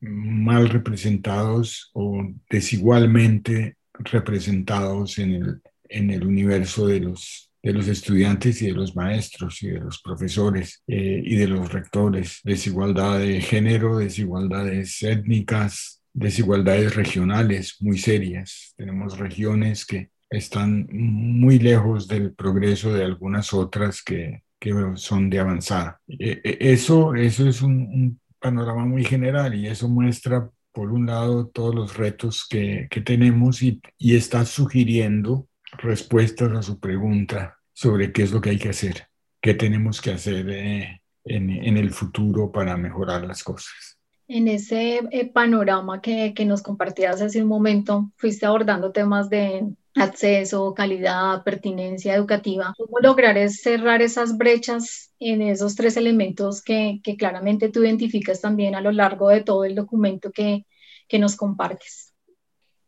mal 0.00 0.68
representados 0.68 1.90
o 1.94 2.22
desigualmente 2.48 3.76
representados 3.98 5.18
en 5.18 5.32
el, 5.32 5.62
en 5.88 6.10
el 6.10 6.24
universo 6.24 6.86
de 6.86 7.00
los 7.00 7.51
de 7.62 7.72
los 7.72 7.86
estudiantes 7.86 8.60
y 8.60 8.66
de 8.66 8.72
los 8.72 8.96
maestros 8.96 9.62
y 9.62 9.68
de 9.68 9.78
los 9.78 10.02
profesores 10.02 10.82
eh, 10.86 11.22
y 11.24 11.36
de 11.36 11.46
los 11.46 11.72
rectores, 11.72 12.40
desigualdad 12.42 13.20
de 13.20 13.40
género, 13.40 13.98
desigualdades 13.98 15.02
étnicas, 15.02 16.02
desigualdades 16.12 16.94
regionales 16.96 17.76
muy 17.80 17.98
serias. 17.98 18.74
Tenemos 18.76 19.18
regiones 19.18 19.86
que 19.86 20.10
están 20.28 20.88
muy 20.90 21.58
lejos 21.58 22.08
del 22.08 22.32
progreso 22.32 22.92
de 22.92 23.04
algunas 23.04 23.52
otras 23.52 24.02
que, 24.02 24.42
que 24.58 24.74
son 24.96 25.30
de 25.30 25.38
avanzada. 25.38 26.00
E, 26.08 26.40
e, 26.42 26.72
eso, 26.72 27.14
eso 27.14 27.48
es 27.48 27.62
un, 27.62 27.72
un, 27.74 28.22
panorama 28.40 28.84
muy 28.84 29.04
general 29.04 29.54
y 29.54 29.68
eso 29.68 29.88
muestra, 29.88 30.50
por 30.72 30.90
un 30.90 31.06
lado, 31.06 31.46
todos 31.46 31.72
los 31.72 31.96
retos 31.96 32.44
que, 32.50 32.88
que 32.90 33.00
tenemos 33.00 33.62
y, 33.62 33.80
y 33.98 34.16
está 34.16 34.44
sugiriendo 34.44 35.46
respuestas 35.72 36.52
a 36.52 36.62
su 36.62 36.78
pregunta 36.78 37.58
sobre 37.72 38.12
qué 38.12 38.22
es 38.22 38.32
lo 38.32 38.40
que 38.40 38.50
hay 38.50 38.58
que 38.58 38.68
hacer, 38.68 39.08
qué 39.40 39.54
tenemos 39.54 40.00
que 40.00 40.12
hacer 40.12 40.48
eh, 40.50 41.02
en, 41.24 41.50
en, 41.50 41.76
el 41.76 41.90
futuro 41.90 42.52
para 42.52 42.76
mejorar 42.76 43.24
las 43.24 43.42
cosas. 43.42 43.98
En 44.28 44.48
ese 44.48 45.00
eh, 45.10 45.30
panorama 45.30 46.00
que, 46.00 46.32
que 46.34 46.44
nos 46.44 46.62
compartías 46.62 47.20
hace 47.20 47.42
un 47.42 47.48
momento, 47.48 48.12
fuiste 48.16 48.46
abordando 48.46 48.92
temas 48.92 49.28
de 49.28 49.66
acceso, 49.94 50.72
calidad, 50.74 51.42
pertinencia 51.42 52.14
educativa. 52.14 52.72
¿Cómo 52.76 52.98
lograr 53.00 53.36
cerrar 53.50 54.00
esas 54.00 54.38
brechas 54.38 55.12
en 55.18 55.42
esos 55.42 55.74
tres 55.74 55.96
elementos 55.96 56.62
que, 56.62 57.00
que, 57.02 57.16
claramente 57.16 57.68
tú 57.68 57.84
identificas 57.84 58.40
también 58.40 58.74
a 58.74 58.80
lo 58.80 58.90
largo 58.90 59.28
de 59.28 59.42
todo 59.42 59.64
el 59.64 59.74
documento 59.74 60.30
que, 60.30 60.66
que 61.08 61.18
nos 61.18 61.36
compartes? 61.36 62.14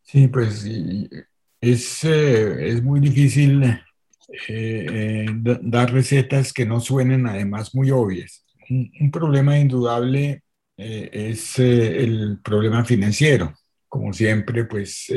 Sí, 0.01 0.27
pues 0.27 0.65
es, 1.71 2.03
eh, 2.03 2.69
es 2.69 2.83
muy 2.83 2.99
difícil 2.99 3.63
eh, 3.63 3.79
eh 4.49 5.25
dar 5.61 5.91
recetas 5.91 6.53
que 6.53 6.65
no 6.65 6.79
suenen 6.79 7.27
además 7.27 7.73
muy 7.75 7.91
obvias. 7.91 8.45
Un, 8.69 9.11
problema 9.11 9.57
indudable 9.59 10.41
eh, 10.77 11.09
es 11.11 11.59
eh, 11.59 12.03
el 12.03 12.39
problema 12.43 12.83
financiero. 12.83 13.53
Como 13.87 14.11
siempre, 14.11 14.65
pues 14.65 15.07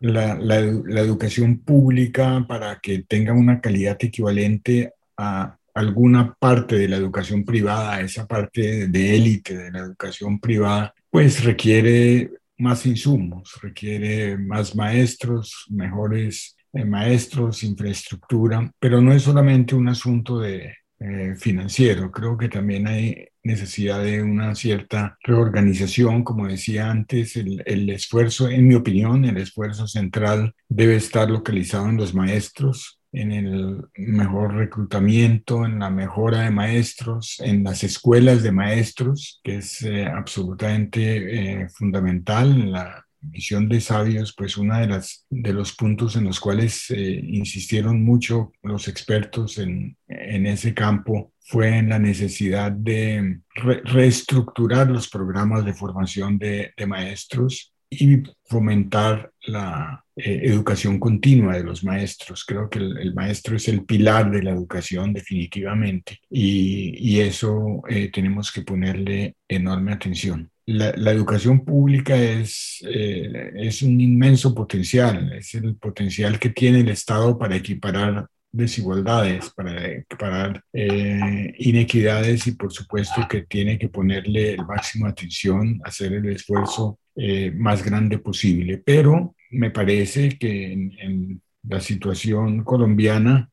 la, 0.00 0.34
la, 0.34 0.60
la, 0.60 1.00
educación 1.00 1.60
pública 1.60 2.44
para 2.48 2.80
que 2.80 3.04
tenga 3.06 3.32
una 3.32 3.60
calidad 3.60 3.96
equivalente 4.00 4.92
a 5.16 5.56
alguna 5.74 6.34
parte 6.34 6.76
de 6.76 6.88
la 6.88 6.96
educación 6.96 7.44
privada, 7.44 8.00
esa 8.00 8.26
parte 8.26 8.88
de 8.88 9.16
élite 9.16 9.56
de 9.56 9.70
la 9.70 9.80
educación 9.80 10.40
privada, 10.40 10.92
pues 11.10 11.44
requiere 11.44 12.30
más 12.58 12.86
insumos, 12.86 13.58
requiere 13.62 14.36
más 14.36 14.74
maestros, 14.76 15.66
mejores 15.70 16.56
maestros, 16.72 17.62
infraestructura, 17.64 18.70
pero 18.78 19.00
no 19.00 19.12
es 19.12 19.22
solamente 19.22 19.74
un 19.74 19.88
asunto 19.88 20.38
de, 20.38 20.74
eh, 21.00 21.36
financiero. 21.36 22.10
Creo 22.10 22.36
que 22.36 22.48
también 22.48 22.88
hay 22.88 23.28
necesidad 23.44 24.02
de 24.02 24.20
una 24.20 24.56
cierta 24.56 25.16
reorganización. 25.22 26.24
Como 26.24 26.48
decía 26.48 26.90
antes, 26.90 27.36
el, 27.36 27.62
el, 27.66 27.88
esfuerzo, 27.90 28.48
en 28.48 28.66
mi 28.66 28.74
opinión, 28.74 29.24
el 29.24 29.36
esfuerzo 29.36 29.86
central 29.86 30.56
debe 30.68 30.96
estar 30.96 31.30
localizado 31.30 31.88
en 31.88 31.98
los 31.98 32.14
maestros, 32.14 32.97
en 33.12 33.32
el 33.32 33.84
mejor 33.96 34.54
reclutamiento, 34.54 35.64
en 35.64 35.78
la 35.78 35.90
mejora 35.90 36.42
de 36.42 36.50
maestros, 36.50 37.40
en 37.40 37.64
las 37.64 37.82
escuelas 37.84 38.42
de 38.42 38.52
maestros, 38.52 39.40
que 39.42 39.56
es 39.56 39.82
eh, 39.82 40.06
absolutamente 40.06 41.62
eh, 41.62 41.68
fundamental. 41.70 42.50
En 42.50 42.72
la 42.72 43.04
misión 43.20 43.68
de 43.68 43.80
sabios, 43.80 44.34
pues 44.36 44.56
una 44.56 44.80
de 44.80 44.88
las 44.88 45.26
de 45.30 45.52
los 45.52 45.74
puntos 45.74 46.16
en 46.16 46.24
los 46.24 46.38
cuales 46.38 46.90
eh, 46.90 47.20
insistieron 47.24 48.02
mucho 48.04 48.52
los 48.62 48.88
expertos 48.88 49.58
en, 49.58 49.96
en, 50.06 50.46
ese 50.46 50.74
campo 50.74 51.32
fue 51.40 51.78
en 51.78 51.88
la 51.88 51.98
necesidad 51.98 52.70
de 52.70 53.40
reestructurar 53.84 54.88
los 54.88 55.08
programas 55.08 55.64
de 55.64 55.74
formación 55.74 56.38
de, 56.38 56.72
de 56.76 56.86
maestros 56.86 57.72
y 57.90 58.22
fomentar 58.44 59.32
la 59.46 60.04
eh, 60.16 60.40
educación 60.44 60.98
continua 60.98 61.56
de 61.56 61.64
los 61.64 61.84
maestros. 61.84 62.44
Creo 62.44 62.68
que 62.68 62.78
el, 62.78 63.14
maestro 63.14 63.56
es 63.56 63.68
el 63.68 63.84
pilar 63.84 64.30
de 64.30 64.42
la 64.42 64.50
educación 64.50 65.12
definitivamente 65.12 66.20
y, 66.30 66.94
y 66.98 67.20
eso 67.20 67.82
eh, 67.88 68.10
tenemos 68.12 68.52
que 68.52 68.62
ponerle 68.62 69.36
enorme 69.48 69.92
atención 69.92 70.50
la, 70.68 71.12
educación 71.12 71.64
pública 71.64 72.14
es, 72.14 72.84
eh, 72.86 73.52
es 73.56 73.80
un 73.82 73.98
inmenso 74.00 74.54
potencial, 74.54 75.32
es 75.32 75.54
el 75.54 75.76
potencial 75.76 76.38
que 76.38 76.50
tiene 76.50 76.80
el 76.80 76.90
Estado 76.90 77.38
para 77.38 77.56
equiparar 77.56 78.26
desigualdades, 78.50 79.50
para 79.50 79.86
equiparar 79.86 80.62
eh, 80.72 81.54
inequidades 81.58 82.46
y 82.46 82.52
por 82.52 82.72
supuesto 82.72 83.26
que 83.28 83.42
tiene 83.42 83.78
que 83.78 83.88
ponerle 83.88 84.54
el 84.54 84.66
máximo 84.66 85.06
atención, 85.06 85.80
hacer 85.84 86.12
el 86.14 86.26
esfuerzo 86.30 86.98
eh, 87.16 87.50
más 87.52 87.84
grande 87.84 88.18
posible. 88.18 88.82
Pero 88.84 89.34
me 89.50 89.70
parece 89.70 90.38
que 90.38 90.72
en 90.72 91.42
la 91.62 91.80
situación 91.80 92.64
colombiana, 92.64 93.50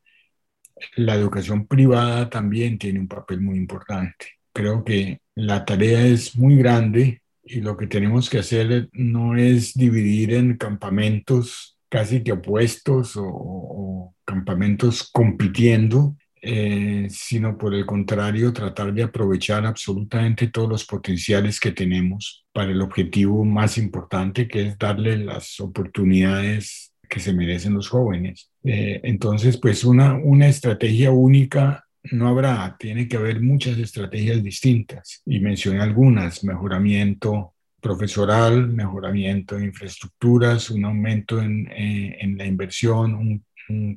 la 0.96 1.14
educación 1.14 1.66
privada 1.66 2.28
también 2.28 2.78
tiene 2.78 3.00
un 3.00 3.08
papel 3.08 3.40
muy 3.40 3.56
importante. 3.56 4.26
Creo 4.52 4.84
que 4.84 5.20
la 5.34 5.64
tarea 5.64 6.06
es 6.06 6.36
muy 6.36 6.56
grande 6.56 7.22
y 7.44 7.60
lo 7.60 7.76
que 7.76 7.86
tenemos 7.86 8.28
que 8.28 8.38
hacer 8.38 8.88
no 8.92 9.36
es 9.36 9.74
dividir 9.74 10.34
en 10.34 10.56
campamentos 10.56 11.75
casi 11.96 12.22
que 12.22 12.32
opuestos 12.32 13.14
o, 13.16 14.14
campamentos 14.26 15.08
compitiendo, 15.10 16.14
eh, 16.42 17.06
sino 17.08 17.56
por 17.56 17.74
el 17.74 17.86
contrario, 17.86 18.52
tratar 18.52 18.92
de 18.92 19.04
aprovechar 19.04 19.64
absolutamente 19.64 20.48
todos 20.48 20.68
los 20.68 20.84
potenciales 20.84 21.58
que 21.58 21.72
tenemos 21.72 22.44
para 22.52 22.72
el 22.72 22.82
objetivo 22.82 23.46
más 23.46 23.78
importante, 23.78 24.46
que 24.46 24.66
es 24.66 24.78
darle 24.78 25.16
las 25.16 25.58
oportunidades 25.58 26.92
que 27.08 27.18
se 27.18 27.32
merecen 27.32 27.72
los 27.72 27.88
jóvenes. 27.88 28.50
Eh, 28.62 29.00
entonces, 29.02 29.56
pues 29.56 29.82
una, 29.82 30.16
una 30.16 30.48
estrategia 30.48 31.12
única 31.12 31.86
no 32.12 32.28
habrá, 32.28 32.76
tiene 32.78 33.08
que 33.08 33.16
haber 33.16 33.40
muchas 33.40 33.78
estrategias 33.78 34.42
distintas 34.42 35.22
y 35.24 35.40
mencioné 35.40 35.80
algunas, 35.80 36.44
mejoramiento 36.44 37.54
profesoral, 37.80 38.68
mejoramiento 38.68 39.56
de 39.56 39.66
infraestructuras, 39.66 40.70
un 40.70 40.84
aumento 40.84 41.40
en, 41.40 41.68
eh, 41.70 42.18
en 42.20 42.38
la 42.38 42.46
inversión, 42.46 43.14
un, 43.14 43.44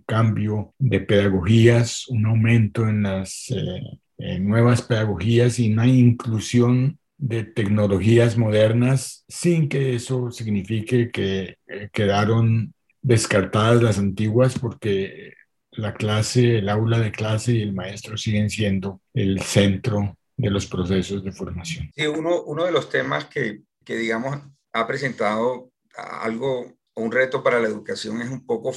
cambio 0.07 0.73
de 0.79 0.99
pedagogías, 1.01 2.07
un 2.07 2.25
aumento 2.25 2.87
en 2.87 3.03
las 3.03 3.51
eh, 3.51 4.39
nuevas 4.39 4.81
pedagogías 4.81 5.59
y 5.59 5.71
una 5.71 5.85
inclusión 5.85 6.97
de 7.19 7.43
tecnologías 7.43 8.35
modernas 8.35 9.25
sin 9.27 9.69
que 9.69 9.93
eso 9.93 10.31
signifique 10.31 11.11
que 11.11 11.57
eh, 11.67 11.89
quedaron 11.93 12.73
descartadas 13.03 13.83
las 13.83 13.99
antiguas 13.99 14.57
porque 14.57 15.33
la 15.71 15.93
clase, 15.93 16.57
el 16.57 16.69
aula 16.69 16.97
de 16.99 17.11
clase 17.11 17.53
y 17.53 17.61
el 17.61 17.73
maestro 17.73 18.17
siguen 18.17 18.49
siendo 18.49 19.01
el 19.13 19.39
centro 19.41 20.17
de 20.35 20.49
los 20.49 20.65
procesos 20.65 21.23
de 21.23 21.31
formación. 21.31 21.91
Sí, 21.95 22.07
uno, 22.07 22.43
uno 22.43 22.65
de 22.65 22.71
los 22.71 22.89
temas 22.89 23.25
que, 23.25 23.61
que, 23.89 23.97
digamos, 23.97 24.37
ha 24.71 24.85
presentado 24.85 25.71
algo, 25.97 26.77
un 26.93 27.11
reto 27.11 27.41
para 27.41 27.59
la 27.59 27.67
educación 27.67 28.21
es 28.21 28.29
un 28.29 28.45
poco 28.45 28.71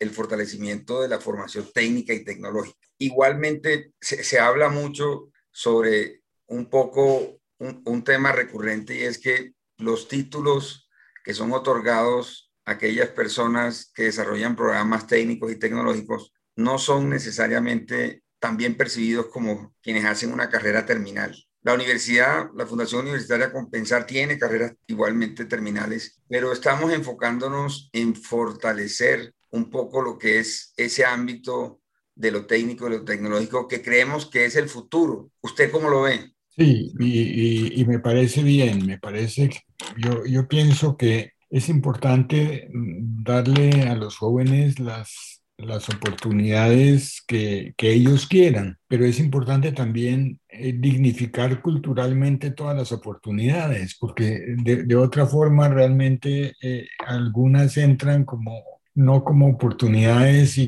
el 0.00 0.10
fortalecimiento 0.10 1.02
de 1.02 1.08
la 1.08 1.20
formación 1.20 1.70
técnica 1.74 2.14
y 2.14 2.24
tecnológica. 2.24 2.78
Igualmente, 2.96 3.92
se, 4.00 4.24
se 4.24 4.38
habla 4.38 4.70
mucho 4.70 5.28
sobre 5.50 6.22
un 6.46 6.70
poco 6.70 7.38
un, 7.58 7.82
un 7.84 8.02
tema 8.02 8.32
recurrente 8.32 8.96
y 8.96 9.02
es 9.02 9.18
que 9.18 9.52
los 9.76 10.08
títulos 10.08 10.88
que 11.22 11.34
son 11.34 11.52
otorgados 11.52 12.50
a 12.64 12.70
aquellas 12.72 13.10
personas 13.10 13.92
que 13.94 14.04
desarrollan 14.04 14.56
programas 14.56 15.06
técnicos 15.06 15.52
y 15.52 15.56
tecnológicos 15.56 16.32
no 16.56 16.78
son 16.78 17.10
necesariamente 17.10 18.22
también 18.38 18.78
percibidos 18.78 19.26
como 19.26 19.74
quienes 19.82 20.06
hacen 20.06 20.32
una 20.32 20.48
carrera 20.48 20.86
terminal. 20.86 21.45
La 21.66 21.74
universidad, 21.74 22.50
la 22.54 22.64
Fundación 22.64 23.02
Universitaria 23.02 23.50
Compensar 23.50 24.06
tiene 24.06 24.38
carreras 24.38 24.72
igualmente 24.86 25.46
terminales, 25.46 26.22
pero 26.28 26.52
estamos 26.52 26.92
enfocándonos 26.92 27.90
en 27.92 28.14
fortalecer 28.14 29.34
un 29.50 29.68
poco 29.68 30.00
lo 30.00 30.16
que 30.16 30.38
es 30.38 30.72
ese 30.76 31.04
ámbito 31.04 31.80
de 32.14 32.30
lo 32.30 32.46
técnico 32.46 32.86
y 32.86 32.90
lo 32.90 33.04
tecnológico 33.04 33.66
que 33.66 33.82
creemos 33.82 34.26
que 34.26 34.44
es 34.44 34.54
el 34.54 34.68
futuro. 34.68 35.32
¿Usted 35.40 35.72
cómo 35.72 35.90
lo 35.90 36.02
ve? 36.02 36.30
Sí, 36.56 36.92
y, 37.00 37.80
y, 37.80 37.84
me 37.84 37.98
parece 37.98 38.44
bien, 38.44 38.86
me 38.86 38.98
parece, 38.98 39.50
yo, 39.96 40.24
yo 40.24 40.46
pienso 40.46 40.96
que 40.96 41.32
es 41.50 41.68
importante 41.68 42.70
darle 42.72 43.88
a 43.88 43.96
los 43.96 44.16
jóvenes 44.18 44.78
las, 44.78 45.35
las 45.58 45.88
oportunidades 45.88 47.22
que, 47.26 47.74
que 47.76 47.92
ellos 47.92 48.26
quieran, 48.26 48.78
pero 48.88 49.04
es 49.04 49.18
importante 49.18 49.72
también 49.72 50.40
eh, 50.48 50.74
dignificar 50.76 51.62
culturalmente 51.62 52.50
todas 52.50 52.76
las 52.76 52.92
oportunidades, 52.92 53.96
porque 53.98 54.54
de, 54.62 54.84
de 54.84 54.96
otra 54.96 55.26
forma 55.26 55.68
realmente 55.68 56.54
eh, 56.60 56.88
algunas 57.06 57.76
entran 57.76 58.24
como 58.24 58.62
no 58.96 59.24
como 59.24 59.48
oportunidades, 59.48 60.58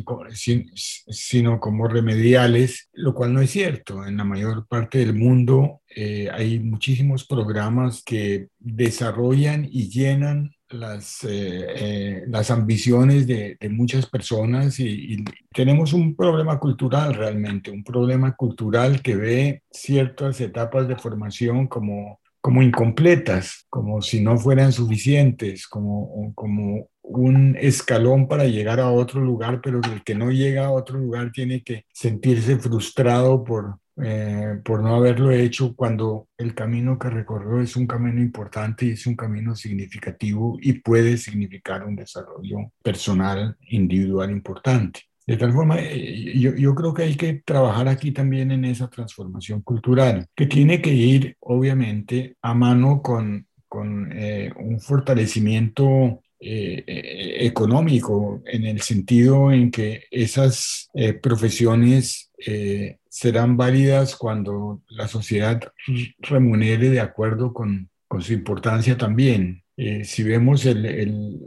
sino 1.08 1.60
como 1.60 1.88
remediales, 1.88 2.90
lo 2.92 3.14
cual 3.14 3.32
no 3.32 3.40
es 3.40 3.50
cierto. 3.50 4.06
En 4.06 4.18
la 4.18 4.24
mayor 4.24 4.66
parte 4.68 4.98
del 4.98 5.14
mundo 5.14 5.80
eh, 5.88 6.28
hay 6.30 6.60
muchísimos 6.60 7.26
programas 7.26 8.02
que 8.04 8.48
desarrollan 8.58 9.66
y 9.68 9.88
llenan 9.88 10.50
las, 10.70 11.24
eh, 11.24 11.66
eh, 11.76 12.24
las 12.28 12.50
ambiciones 12.50 13.26
de, 13.26 13.56
muchas 13.70 14.06
personas 14.06 14.78
y, 14.80 15.14
y, 15.14 15.24
tenemos 15.54 15.92
un 15.92 16.14
problema 16.14 16.58
cultural 16.58 17.14
realmente, 17.14 17.70
un 17.70 17.84
problema 17.84 18.34
cultural 18.36 19.02
que 19.02 19.16
ve 19.16 19.62
ciertas 19.70 20.40
etapas 20.40 20.88
de 20.88 20.96
formación 20.96 21.66
como 21.66 22.20
como 22.40 22.62
incompletas, 22.62 23.66
como 23.68 24.00
si 24.00 24.22
no 24.22 24.38
fueran 24.38 24.72
suficientes, 24.72 25.66
como, 25.66 26.32
como 26.34 26.88
un 27.02 27.56
escalón 27.60 28.28
para 28.28 28.44
llegar 28.44 28.80
a 28.80 28.90
otro 28.90 29.20
lugar, 29.20 29.60
pero 29.62 29.80
el 29.82 30.04
que 30.04 30.14
no 30.14 30.30
llega 30.30 30.66
a 30.66 30.70
otro 30.70 30.98
lugar 30.98 31.32
tiene 31.32 31.62
que 31.62 31.84
sentirse 31.92 32.56
frustrado 32.58 33.44
por, 33.44 33.78
eh, 34.02 34.60
por 34.64 34.82
no 34.82 34.94
haberlo 34.94 35.30
hecho 35.30 35.74
cuando 35.74 36.28
el 36.36 36.54
camino 36.54 36.98
que 36.98 37.10
recorrió 37.10 37.60
es 37.60 37.76
un 37.76 37.86
camino 37.86 38.20
importante 38.20 38.86
y 38.86 38.90
es 38.90 39.06
un 39.06 39.16
camino 39.16 39.54
significativo 39.56 40.58
y 40.60 40.74
puede 40.74 41.16
significar 41.16 41.84
un 41.84 41.96
desarrollo 41.96 42.72
personal, 42.82 43.56
individual 43.68 44.30
importante. 44.30 45.00
De 45.26 45.36
tal 45.36 45.52
forma, 45.52 45.76
eh, 45.78 46.38
yo, 46.38 46.54
yo, 46.54 46.74
creo 46.74 46.94
que 46.94 47.02
hay 47.02 47.16
que 47.16 47.42
trabajar 47.44 47.86
aquí 47.88 48.12
también 48.12 48.50
en 48.50 48.64
esa 48.64 48.88
transformación 48.88 49.60
cultural, 49.60 50.26
que 50.34 50.46
tiene 50.46 50.80
que 50.80 50.94
ir, 50.94 51.36
obviamente, 51.40 52.36
a 52.40 52.54
mano 52.54 53.02
con, 53.02 53.46
con 53.68 54.10
eh, 54.12 54.50
un 54.58 54.80
fortalecimiento 54.80 56.22
eh, 56.40 56.84
económico, 57.40 58.42
en 58.46 58.64
el 58.64 58.80
sentido 58.80 59.50
en 59.52 59.70
que 59.70 60.04
esas 60.10 60.88
profesiones 61.22 62.30
serán 63.08 63.56
válidas 63.56 64.14
cuando 64.14 64.82
la 64.88 65.08
sociedad 65.08 65.60
remunere 66.20 66.90
de 66.90 67.00
acuerdo 67.00 67.52
con, 67.52 67.90
con 68.06 68.22
su 68.22 68.32
importancia 68.32 68.96
también. 68.96 69.62
Eh, 69.80 70.04
si 70.04 70.24
vemos 70.24 70.66
el, 70.66 70.84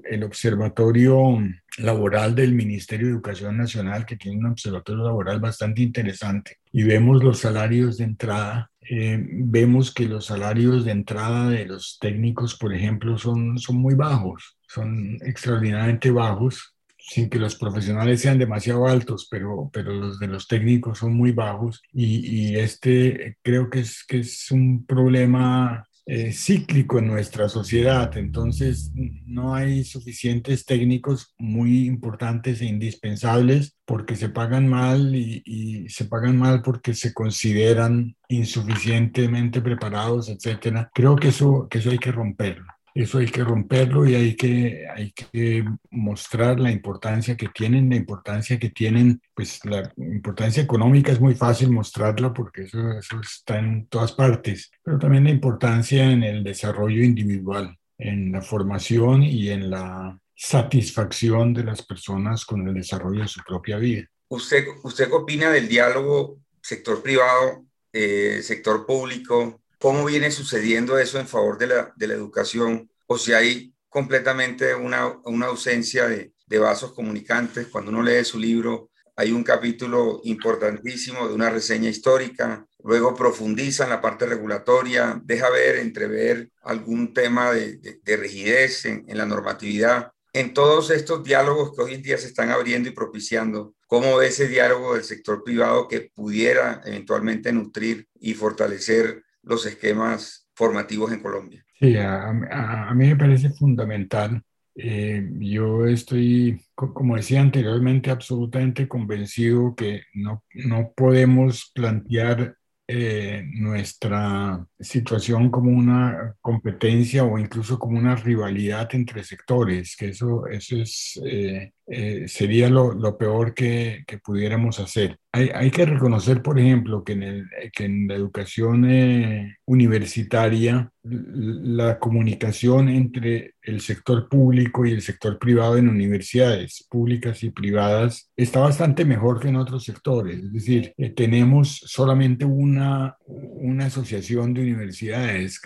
el, 0.06 0.24
observatorio 0.24 1.38
laboral 1.80 2.34
del 2.34 2.54
Ministerio 2.54 3.08
de 3.08 3.14
Educación 3.14 3.58
Nacional, 3.58 4.06
que 4.06 4.16
tiene 4.16 4.38
un 4.38 4.46
observatorio 4.46 5.04
laboral 5.04 5.42
bastante 5.42 5.82
interesante, 5.82 6.60
y 6.72 6.84
vemos 6.84 7.22
los 7.22 7.40
salarios 7.40 7.98
de 7.98 8.06
entrada, 8.06 8.71
eh, 8.94 9.26
vemos 9.26 9.94
que 9.94 10.06
los 10.06 10.26
salarios 10.26 10.84
de 10.84 10.92
entrada 10.92 11.50
de 11.50 11.66
los 11.66 11.98
técnicos, 11.98 12.58
por 12.58 12.74
ejemplo, 12.74 13.18
son, 13.18 13.58
son 13.58 13.78
muy 13.78 13.96
bajos, 13.96 14.58
son 14.68 15.18
extraordinariamente 15.22 16.12
bajos, 16.12 16.76
sin 16.98 17.30
que 17.30 17.40
los 17.40 17.56
profesionales 17.56 18.20
sean 18.20 18.38
demasiado 18.38 18.88
altos, 18.88 19.30
pero, 19.32 19.70
pero 19.72 19.94
los 19.94 20.20
de 20.20 20.28
los 20.28 20.46
técnicos 20.46 21.00
son 21.00 21.14
muy 21.14 21.32
bajos, 21.32 21.82
y, 21.94 22.50
y 22.52 22.58
este 22.58 23.38
creo 23.42 23.70
que 23.70 23.80
es, 23.80 24.04
que 24.04 24.20
es 24.20 24.52
un 24.52 24.86
problema 24.86 25.88
eh, 26.06 26.32
cíclico 26.34 27.00
en 27.00 27.08
nuestra 27.08 27.48
sociedad, 27.48 28.18
entonces 28.18 28.92
no 29.26 29.54
hay 29.54 29.84
suficientes 29.84 30.66
técnicos 30.66 31.36
muy 31.38 31.86
importantes 31.86 32.62
e 32.62 32.66
indispensables 32.66 33.78
porque 33.86 34.16
se 34.16 34.30
pagan 34.30 34.68
mal 34.68 35.16
y, 35.16 35.44
y 35.46 35.90
se 35.90 36.06
pagan 36.06 36.38
mal 36.38 36.62
porque 36.62 36.94
se 36.94 37.14
consideran 37.14 38.16
insuficientemente 38.30 39.62
preparados, 39.62 40.30
etcétera. 40.30 40.90
Creo 40.94 41.16
que 41.16 41.30
eso, 41.30 41.68
que 41.70 41.80
eso 41.80 41.92
hay 41.92 42.00
que 42.00 42.12
romperlo. 42.12 42.66
Eso 42.94 43.20
hay 43.20 43.28
que 43.28 43.44
romperlo 43.44 44.08
y 44.08 44.16
hay 44.16 44.36
que, 44.36 44.86
hay 44.94 45.12
que 45.12 45.64
mostrar 45.90 46.60
la 46.60 46.72
importancia 46.72 47.38
que 47.38 47.48
tienen, 47.48 47.90
la 47.90 47.96
importancia 47.96 48.60
que 48.60 48.70
tienen, 48.70 49.22
pues 49.34 49.64
la 49.66 49.92
importancia 49.98 50.62
económica 50.62 51.12
es 51.12 51.22
muy 51.22 51.36
fácil 51.36 51.72
mostrarla 51.72 52.34
porque 52.34 52.64
eso, 52.64 52.92
eso 52.98 53.20
está 53.22 53.60
en 53.60 53.88
todas 53.88 54.12
partes, 54.12 54.72
pero 54.84 55.00
también 55.00 55.24
la 55.24 55.30
importancia 55.30 56.12
en 56.12 56.24
el 56.24 56.44
desarrollo 56.44 57.04
individual, 57.04 57.78
en 57.98 58.32
la 58.32 58.42
formación 58.42 59.24
y 59.24 59.50
en 59.50 59.70
la 59.70 60.20
satisfacción 60.36 61.54
de 61.54 61.64
las 61.64 61.84
personas 61.84 62.46
con 62.46 62.68
el 62.68 62.74
desarrollo 62.74 63.22
de 63.22 63.28
su 63.28 63.42
propia 63.48 63.78
vida. 63.78 64.08
¿Usted, 64.28 64.66
usted 64.84 65.08
qué 65.08 65.14
opina 65.14 65.50
del 65.52 65.68
diálogo 65.68 66.40
sector 66.62 67.02
privado, 67.02 67.66
eh, 67.94 68.40
sector 68.42 68.86
público, 68.86 69.62
cómo 69.82 70.06
viene 70.06 70.30
sucediendo 70.30 71.00
eso 71.00 71.20
en 71.20 71.28
favor 71.28 71.58
de 71.58 71.66
la, 71.66 71.92
de 71.96 72.08
la 72.08 72.14
educación 72.14 72.90
o 73.08 73.18
si 73.18 73.34
hay 73.34 73.74
completamente 73.90 74.76
una, 74.76 75.08
una 75.26 75.48
ausencia 75.48 76.08
de, 76.08 76.34
de, 76.46 76.60
vasos 76.60 76.94
comunicantes. 76.94 77.68
Cuando 77.68 77.90
uno 77.90 78.04
lee 78.04 78.24
su 78.24 78.38
libro, 78.40 78.92
hay 79.16 79.32
un 79.32 79.44
capítulo 79.44 80.22
importantísimo 80.24 81.28
de 81.28 81.34
una 81.34 81.50
reseña 81.50 81.90
histórica, 81.90 82.64
luego 82.84 83.16
profundiza 83.16 83.84
en 83.84 83.90
la 83.90 84.02
parte 84.02 84.28
regulatoria, 84.28 85.20
deja 85.26 85.50
ver, 85.50 85.78
entrever 85.78 86.52
algún 86.62 87.12
tema 87.12 87.52
de, 87.52 87.78
de, 87.78 88.00
de 88.04 88.18
rigidez 88.18 88.86
en, 88.86 89.04
en 89.08 89.18
la 89.18 89.26
normatividad. 89.26 90.12
En 90.32 90.54
todos 90.54 90.92
estos 90.92 91.24
diálogos 91.24 91.74
que 91.76 91.82
hoy 91.82 91.96
en 91.96 92.04
día 92.04 92.20
se 92.20 92.28
están 92.28 92.52
abriendo 92.52 92.88
y 92.88 92.94
propiciando, 92.94 93.74
¿cómo 93.88 94.16
ve 94.18 94.28
ese 94.28 94.48
diálogo 94.48 94.94
del 94.94 95.04
sector 95.04 95.44
privado 95.44 95.88
que 95.88 96.12
pudiera 96.14 96.82
eventualmente 96.86 97.52
nutrir 97.52 98.08
y 98.20 98.36
fortalecer 98.36 99.24
los 99.44 99.66
esquemas 99.66 100.48
formativos 100.56 101.12
en 101.12 101.22
Colombia. 101.22 101.66
Sí, 101.80 101.96
a, 101.98 102.30
a, 102.30 102.90
a 102.90 102.94
mí 102.94 103.08
me 103.08 103.16
parece 103.16 103.50
fundamental. 103.50 104.42
Eh, 104.76 105.28
yo 105.40 105.86
estoy, 105.86 106.62
como 106.76 107.18
decía 107.18 107.42
anteriormente, 107.42 108.10
absolutamente 108.10 108.88
convencido 108.88 109.76
que 109.76 110.04
no, 110.14 110.44
no 110.54 110.94
podemos 110.96 111.72
plantear 111.76 112.56
eh, 112.88 113.44
nuestra 113.54 114.66
situación 114.80 115.50
como 115.50 115.72
una 115.72 116.36
competencia 116.42 117.24
o 117.24 117.38
incluso 117.38 117.80
como 117.80 117.98
una 117.98 118.16
rivalidad 118.16 118.90
entre 118.94 119.24
sectores, 119.24 119.96
que 119.96 120.10
eso, 120.10 120.48
eso 120.48 120.76
es, 120.78 121.20
eh, 121.26 121.72
eh, 121.88 122.28
sería 122.28 122.70
lo, 122.70 122.94
lo 122.94 123.18
peor 123.18 123.54
que, 123.54 124.04
que, 124.08 124.18
pudiéramos 124.18 124.80
hacer. 124.80 125.18
Hay, 125.32 125.50
hay, 125.54 125.72
que 125.72 125.86
reconocer, 125.86 126.42
por 126.42 126.60
ejemplo, 126.60 127.04
que 127.04 127.14
en, 127.14 127.24
el, 127.24 127.50
que 127.74 127.86
en 127.86 128.08
la 128.08 128.16
educación 128.16 128.86
eh, 128.90 129.58
universitaria 129.66 130.92
la 131.04 131.98
comunicación 131.98 132.88
entre 132.88 133.56
el 133.64 133.82
sector 133.82 134.30
público 134.30 134.86
y 134.86 134.92
el 134.92 135.02
sector 135.02 135.40
privado 135.40 135.78
en 135.78 135.90
universidades 135.90 136.86
públicas 136.90 137.44
y 137.44 137.50
privadas 137.50 138.30
está 138.36 138.60
bastante 138.60 139.04
mejor 139.04 139.40
que 139.40 139.48
en 139.48 139.56
otros 139.56 139.84
sectores. 139.84 140.38
Es 140.38 140.54
decir, 140.54 140.94
eh, 140.98 141.10
tenemos 141.10 141.82
solamente 141.86 142.46
una, 142.46 143.18
una 143.26 143.86
asociación 143.88 144.54
de 144.54 144.62
universidades, 144.62 145.60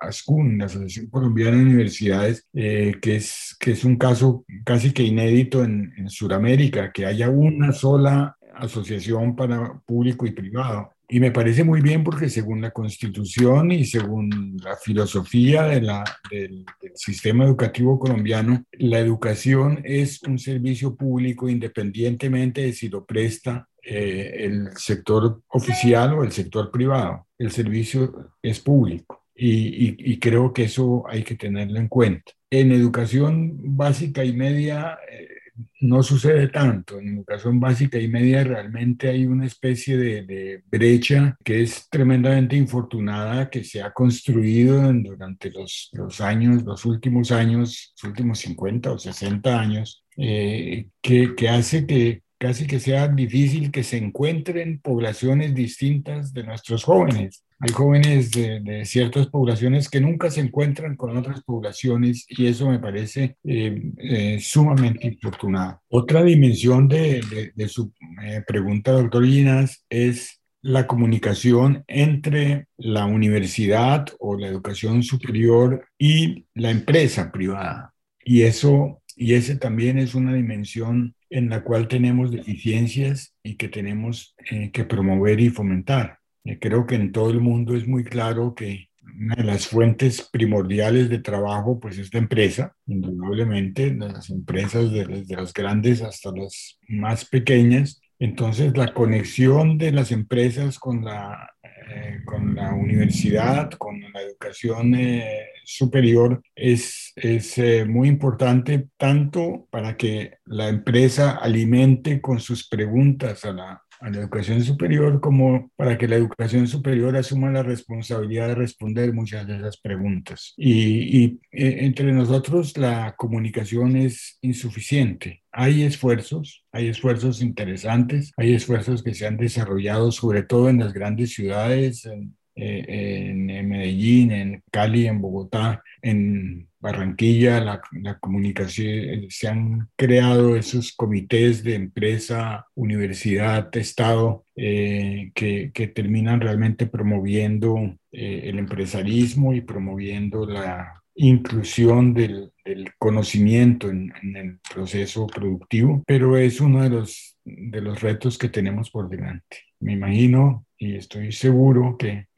ASCUN, 0.00 0.58
la 0.58 0.66
Asociación 0.66 1.08
Colombiana 1.08 1.58
de 1.58 1.62
Universidades, 1.62 2.46
eh, 2.54 2.94
que, 3.02 3.16
es, 3.16 3.56
que 3.60 3.72
es 3.72 3.84
un 3.84 3.96
caso 3.96 4.44
casi 4.64 4.92
que 4.92 5.02
inédito 5.02 5.59
en, 5.64 5.92
en 5.96 6.08
Sudamérica, 6.08 6.92
que 6.92 7.06
haya 7.06 7.28
una 7.28 7.72
sola 7.72 8.36
asociación 8.54 9.34
para 9.36 9.80
público 9.86 10.26
y 10.26 10.32
privado. 10.32 10.92
Y 11.12 11.18
me 11.18 11.32
parece 11.32 11.64
muy 11.64 11.80
bien 11.80 12.04
porque 12.04 12.28
según 12.28 12.60
la 12.60 12.70
constitución 12.70 13.72
y 13.72 13.84
según 13.84 14.56
la 14.62 14.76
filosofía 14.76 15.64
de 15.64 15.82
la, 15.82 16.04
del, 16.30 16.64
sistema 16.94 17.44
educativo 17.44 17.98
colombiano, 17.98 18.64
la 18.72 19.00
educación 19.00 19.80
es 19.84 20.22
un 20.22 20.38
servicio 20.38 20.94
público 20.94 21.48
independientemente 21.48 22.62
de 22.62 22.72
si 22.72 22.88
lo 22.88 23.04
presta 23.04 23.68
eh, 23.82 24.36
el 24.38 24.68
sector 24.76 25.42
oficial 25.48 26.12
o 26.12 26.22
el 26.22 26.30
sector 26.30 26.70
privado. 26.70 27.26
El 27.38 27.50
servicio 27.50 28.34
es 28.40 28.60
público 28.60 29.24
y, 29.34 30.12
y, 30.12 30.18
creo 30.20 30.52
que 30.52 30.64
eso 30.64 31.04
hay 31.08 31.24
que 31.24 31.34
tenerlo 31.34 31.80
en 31.80 31.88
cuenta. 31.88 32.32
En 32.50 32.70
educación 32.70 33.56
básica 33.76 34.24
y 34.24 34.32
media... 34.32 34.96
Eh, 35.10 35.39
no 35.80 36.02
sucede 36.02 36.48
tanto. 36.48 36.98
En 36.98 37.16
educación 37.16 37.60
básica 37.60 37.98
y 37.98 38.08
media 38.08 38.44
realmente 38.44 39.08
hay 39.08 39.26
una 39.26 39.46
especie 39.46 39.96
de, 39.96 40.62
brecha 40.70 41.36
que 41.44 41.62
es 41.62 41.88
tremendamente 41.90 42.56
infortunada, 42.56 43.50
que 43.50 43.64
se 43.64 43.82
ha 43.82 43.92
construido 43.92 44.92
durante 44.92 45.50
los, 45.50 45.90
años, 46.20 46.62
los 46.62 46.84
últimos 46.84 47.30
años, 47.32 47.92
los 47.96 48.10
últimos 48.10 48.38
50 48.40 48.92
o 48.92 48.98
60 48.98 49.60
años, 49.60 50.04
eh, 50.16 50.88
que, 51.00 51.34
que 51.34 51.48
hace 51.48 51.86
que 51.86 52.22
casi 52.40 52.66
que 52.66 52.80
sea 52.80 53.06
difícil 53.06 53.70
que 53.70 53.82
se 53.82 53.98
encuentren 53.98 54.80
poblaciones 54.80 55.54
distintas 55.54 56.32
de 56.32 56.42
nuestros 56.42 56.84
jóvenes. 56.84 57.44
Hay 57.62 57.72
jóvenes 57.72 58.30
de, 58.30 58.86
ciertas 58.86 59.26
poblaciones 59.26 59.90
que 59.90 60.00
nunca 60.00 60.30
se 60.30 60.40
encuentran 60.40 60.96
con 60.96 61.14
otras 61.14 61.42
poblaciones 61.42 62.24
y 62.26 62.46
eso 62.46 62.70
me 62.70 62.78
parece 62.78 63.36
eh, 63.44 63.92
eh, 63.98 64.38
sumamente 64.40 65.06
infortunado. 65.06 65.82
Otra 65.88 66.22
dimensión 66.22 66.88
de, 66.88 67.20
su 67.68 67.92
eh, 68.24 68.42
pregunta, 68.46 68.92
doctor 68.92 69.22
Linas, 69.22 69.84
es 69.90 70.40
la 70.62 70.86
comunicación 70.86 71.84
entre 71.86 72.66
la 72.78 73.04
universidad 73.04 74.06
o 74.18 74.38
la 74.38 74.46
educación 74.46 75.02
superior 75.02 75.86
y 75.98 76.46
la 76.54 76.70
empresa 76.70 77.30
privada. 77.30 77.92
Y 78.24 78.42
eso, 78.42 79.02
y 79.16 79.34
ese 79.34 79.56
también 79.56 79.98
es 79.98 80.14
una 80.14 80.32
dimensión 80.32 81.14
en 81.28 81.50
la 81.50 81.62
cual 81.62 81.88
tenemos 81.88 82.30
deficiencias 82.30 83.34
y 83.42 83.56
que 83.56 83.68
tenemos 83.68 84.34
que 84.72 84.84
promover 84.84 85.40
y 85.40 85.50
fomentar. 85.50 86.19
Eh, 86.44 86.58
creo 86.58 86.86
que 86.86 86.94
en 86.94 87.12
todo 87.12 87.30
el 87.30 87.40
mundo 87.40 87.76
es 87.76 87.86
muy 87.86 88.04
claro 88.04 88.54
que 88.54 88.88
una 89.18 89.34
de 89.34 89.44
las 89.44 89.66
fuentes 89.66 90.22
primordiales 90.22 91.10
de 91.10 91.18
trabajo 91.18 91.78
pues 91.80 91.98
es 91.98 92.12
la 92.14 92.20
empresa, 92.20 92.74
indudablemente, 92.86 93.92
las 93.94 94.30
empresas 94.30 94.90
desde 94.90 95.36
las 95.36 95.52
grandes 95.52 96.00
hasta 96.02 96.30
las 96.32 96.78
más 96.88 97.24
pequeñas. 97.24 98.00
Entonces 98.18 98.76
la 98.76 98.92
conexión 98.94 99.78
de 99.78 99.92
las 99.92 100.12
empresas 100.12 100.78
con 100.78 101.04
la, 101.04 101.50
eh, 101.62 102.20
con 102.24 102.54
la 102.54 102.72
universidad, 102.74 103.70
con 103.72 104.00
la 104.12 104.22
educación 104.22 104.94
eh, 104.94 105.48
superior 105.64 106.42
es, 106.54 107.12
es 107.16 107.58
muy 107.86 108.08
importante 108.08 108.88
tanto 108.96 109.66
para 109.70 109.96
que 109.96 110.34
la 110.44 110.68
empresa 110.68 111.32
alimente 111.32 112.20
con 112.20 112.40
sus 112.40 112.68
preguntas 112.68 113.44
a 113.44 113.52
la, 113.52 113.82
a 114.00 114.10
la 114.10 114.18
educación 114.18 114.62
superior 114.62 115.20
como 115.20 115.70
para 115.76 115.98
que 115.98 116.08
la 116.08 116.16
educación 116.16 116.66
superior 116.66 117.16
asuma 117.16 117.50
la 117.50 117.62
responsabilidad 117.62 118.48
de 118.48 118.54
responder 118.54 119.12
muchas 119.12 119.46
de 119.46 119.56
esas 119.56 119.76
preguntas. 119.78 120.54
Y, 120.56 121.40
e, 121.52 121.84
entre 121.84 122.12
nosotros 122.12 122.76
la 122.78 123.14
comunicación 123.16 123.96
es 123.96 124.38
insuficiente. 124.40 125.42
Hay 125.52 125.82
esfuerzos, 125.82 126.64
hay 126.72 126.88
esfuerzos 126.88 127.42
interesantes, 127.42 128.32
hay 128.36 128.54
esfuerzos 128.54 129.02
que 129.02 129.14
se 129.14 129.26
han 129.26 129.36
desarrollado 129.36 130.12
sobre 130.12 130.42
todo 130.42 130.70
en 130.70 130.78
las 130.78 130.92
grandes 130.92 131.34
ciudades, 131.34 132.06
en, 132.06 132.34
eh, 132.54 133.30
en 133.30 133.68
Medellín, 133.68 134.32
en 134.32 134.62
Cali, 134.70 135.06
en 135.06 135.20
Bogotá, 135.20 135.82
en 136.02 136.70
Barranquilla, 136.80 137.60
la, 137.60 137.82
la, 137.92 138.18
comunicación, 138.18 138.88
eh, 138.88 139.26
se 139.28 139.48
han 139.48 139.88
creado 139.96 140.56
esos 140.56 140.92
comités 140.92 141.62
de 141.62 141.74
empresa, 141.74 142.66
universidad, 142.74 143.74
Estado, 143.76 144.46
eh, 144.56 145.30
que, 145.34 145.70
que, 145.74 145.88
terminan 145.88 146.40
realmente 146.40 146.86
promoviendo 146.86 147.76
eh, 148.12 148.42
el 148.44 148.58
empresarismo 148.58 149.52
y 149.52 149.60
promoviendo 149.60 150.46
la 150.46 151.02
inclusión 151.14 152.14
del, 152.14 152.50
del 152.64 152.94
conocimiento 152.98 153.90
en, 153.90 154.12
en, 154.22 154.36
el 154.36 154.58
proceso 154.72 155.26
productivo, 155.26 156.02
pero 156.06 156.38
es 156.38 156.62
uno 156.62 156.82
de 156.82 156.90
los, 156.90 157.36
de 157.44 157.80
los 157.82 158.00
retos 158.00 158.38
que 158.38 158.48
tenemos 158.48 158.90
por 158.90 159.10
delante. 159.10 159.58
Me 159.80 159.92
imagino 159.92 160.64
y 160.78 160.94
estoy 160.96 161.30
seguro 161.32 161.98
que 161.98 162.29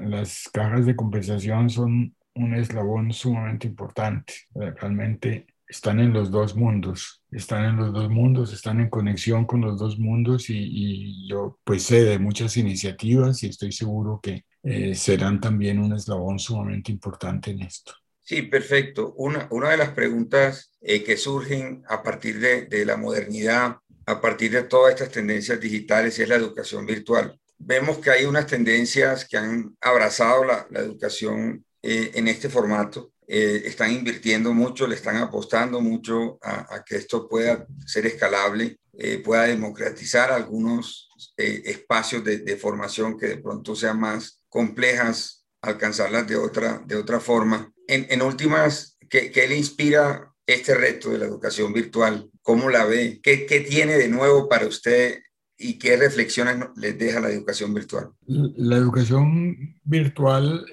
las 0.00 0.48
cajas 0.52 0.86
de 0.86 0.96
compensación 0.96 1.70
son 1.70 2.14
un 2.34 2.54
eslabón 2.54 3.12
sumamente 3.12 3.66
importante. 3.66 4.34
Realmente 4.54 5.46
están 5.70 6.00
en 6.00 6.12
los 6.12 6.30
dos 6.30 6.56
mundos, 6.56 7.22
están 7.30 7.64
en 7.64 7.76
los 7.76 7.92
dos 7.92 8.10
mundos, 8.10 8.52
están 8.52 8.80
en 8.80 8.90
conexión 8.90 9.46
con 9.46 9.60
los 9.60 9.78
dos 9.78 9.98
mundos 9.98 10.50
y, 10.50 11.28
yo 11.28 11.60
pues 11.62 11.84
sé 11.84 12.02
de 12.02 12.18
muchas 12.18 12.56
iniciativas 12.56 13.42
y 13.44 13.48
estoy 13.48 13.70
seguro 13.70 14.20
que 14.20 14.44
eh, 14.64 14.94
serán 14.94 15.40
también 15.40 15.78
un 15.78 15.92
eslabón 15.92 16.38
sumamente 16.40 16.90
importante 16.90 17.52
en 17.52 17.62
esto. 17.62 17.94
Sí, 18.20 18.42
perfecto. 18.42 19.14
Una, 19.16 19.46
una 19.50 19.70
de 19.70 19.76
las 19.76 19.90
preguntas 19.90 20.72
eh, 20.80 21.04
que 21.04 21.16
surgen 21.16 21.82
a 21.88 22.02
partir 22.02 22.40
de, 22.40 22.66
de 22.66 22.84
la 22.84 22.96
modernidad, 22.96 23.76
a 24.06 24.20
partir 24.20 24.50
de 24.50 24.64
todas 24.64 24.94
estas 24.94 25.10
tendencias 25.10 25.60
digitales, 25.60 26.18
es 26.18 26.28
la 26.28 26.36
educación 26.36 26.84
virtual. 26.84 27.38
Vemos 27.62 27.98
que 27.98 28.10
hay 28.10 28.24
unas 28.24 28.46
tendencias 28.46 29.26
que 29.26 29.36
han 29.36 29.76
abrazado 29.82 30.44
la, 30.44 30.66
la 30.70 30.80
educación 30.80 31.64
eh, 31.82 32.10
en 32.14 32.26
este 32.26 32.48
formato. 32.48 33.12
Eh, 33.26 33.62
están 33.66 33.92
invirtiendo 33.92 34.52
mucho, 34.52 34.86
le 34.86 34.96
están 34.96 35.16
apostando 35.16 35.80
mucho 35.80 36.38
a, 36.42 36.82
que 36.84 36.96
esto 36.96 37.28
pueda 37.28 37.66
ser 37.86 38.06
escalable, 38.06 38.78
eh, 38.98 39.18
pueda 39.18 39.44
democratizar 39.44 40.32
algunos 40.32 41.10
espacios 41.36 42.24
de, 42.24 42.38
de, 42.38 42.56
formación 42.56 43.16
que 43.16 43.28
de 43.28 43.36
pronto 43.38 43.76
sean 43.76 44.00
más 44.00 44.42
complejas, 44.48 45.46
alcanzarlas 45.62 46.26
de 46.26 46.36
otra, 46.36 46.82
de 46.86 46.96
otra 46.96 47.20
forma. 47.20 47.72
En, 47.86 48.06
en 48.10 48.22
últimas, 48.22 48.98
¿qué, 49.08 49.30
¿qué, 49.30 49.46
le 49.46 49.56
inspira 49.56 50.32
este 50.46 50.74
reto 50.74 51.10
de 51.10 51.18
la 51.18 51.26
educación 51.26 51.72
virtual? 51.72 52.28
¿Cómo 52.42 52.68
la 52.68 52.84
ve? 52.84 53.20
¿Qué, 53.22 53.46
qué 53.46 53.60
tiene 53.60 53.96
de 53.96 54.08
nuevo 54.08 54.48
para 54.48 54.66
usted 54.66 55.20
y 55.60 55.74
qué 55.74 55.96
reflexiones 55.96 56.56
les 56.76 56.98
deja 56.98 57.20
la 57.20 57.30
educación 57.30 57.72
virtual? 57.74 58.10
La 58.26 58.76
educación 58.76 59.76
virtual 59.84 60.64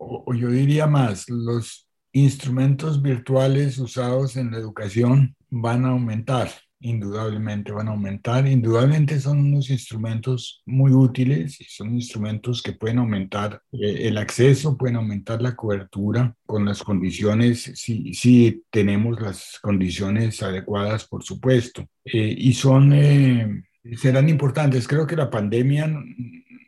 o, 0.00 0.34
yo 0.34 0.48
diría 0.48 0.86
más, 0.86 1.28
los 1.28 1.86
instrumentos 2.12 3.02
virtuales 3.02 3.78
usados 3.78 4.36
en 4.36 4.50
la 4.50 4.58
educación 4.58 5.36
van 5.50 5.84
a 5.84 5.90
aumentar, 5.90 6.50
indudablemente 6.80 7.70
van 7.70 7.88
a 7.88 7.90
aumentar. 7.90 8.46
Indudablemente 8.46 9.20
son 9.20 9.40
unos 9.40 9.68
instrumentos 9.68 10.62
muy 10.64 10.92
útiles 10.92 11.58
son 11.68 11.94
instrumentos 11.94 12.62
que 12.62 12.72
pueden 12.72 12.98
aumentar 12.98 13.62
eh, 13.72 14.08
el 14.08 14.16
acceso, 14.16 14.78
pueden 14.78 14.96
aumentar 14.96 15.42
la 15.42 15.54
cobertura 15.54 16.34
con 16.46 16.64
las 16.64 16.82
condiciones, 16.82 17.72
si, 17.74 18.14
si 18.14 18.64
tenemos 18.70 19.20
las 19.20 19.58
condiciones 19.60 20.42
adecuadas, 20.42 21.06
por 21.06 21.22
supuesto. 21.22 21.86
Eh, 22.04 22.34
y 22.36 22.54
son, 22.54 22.92
eh, 22.94 23.62
serán 23.96 24.28
importantes. 24.28 24.86
Creo 24.86 25.06
que 25.06 25.16
la 25.16 25.30
pandemia 25.30 25.90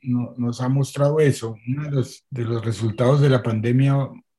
nos 0.02 0.60
ha 0.60 0.68
mostrado 0.68 1.20
eso. 1.20 1.56
Uno 1.68 1.84
de 1.84 1.90
los, 1.90 2.24
de 2.30 2.44
los 2.44 2.64
resultados 2.64 3.20
de 3.20 3.30
la 3.30 3.42
pandemia 3.42 3.94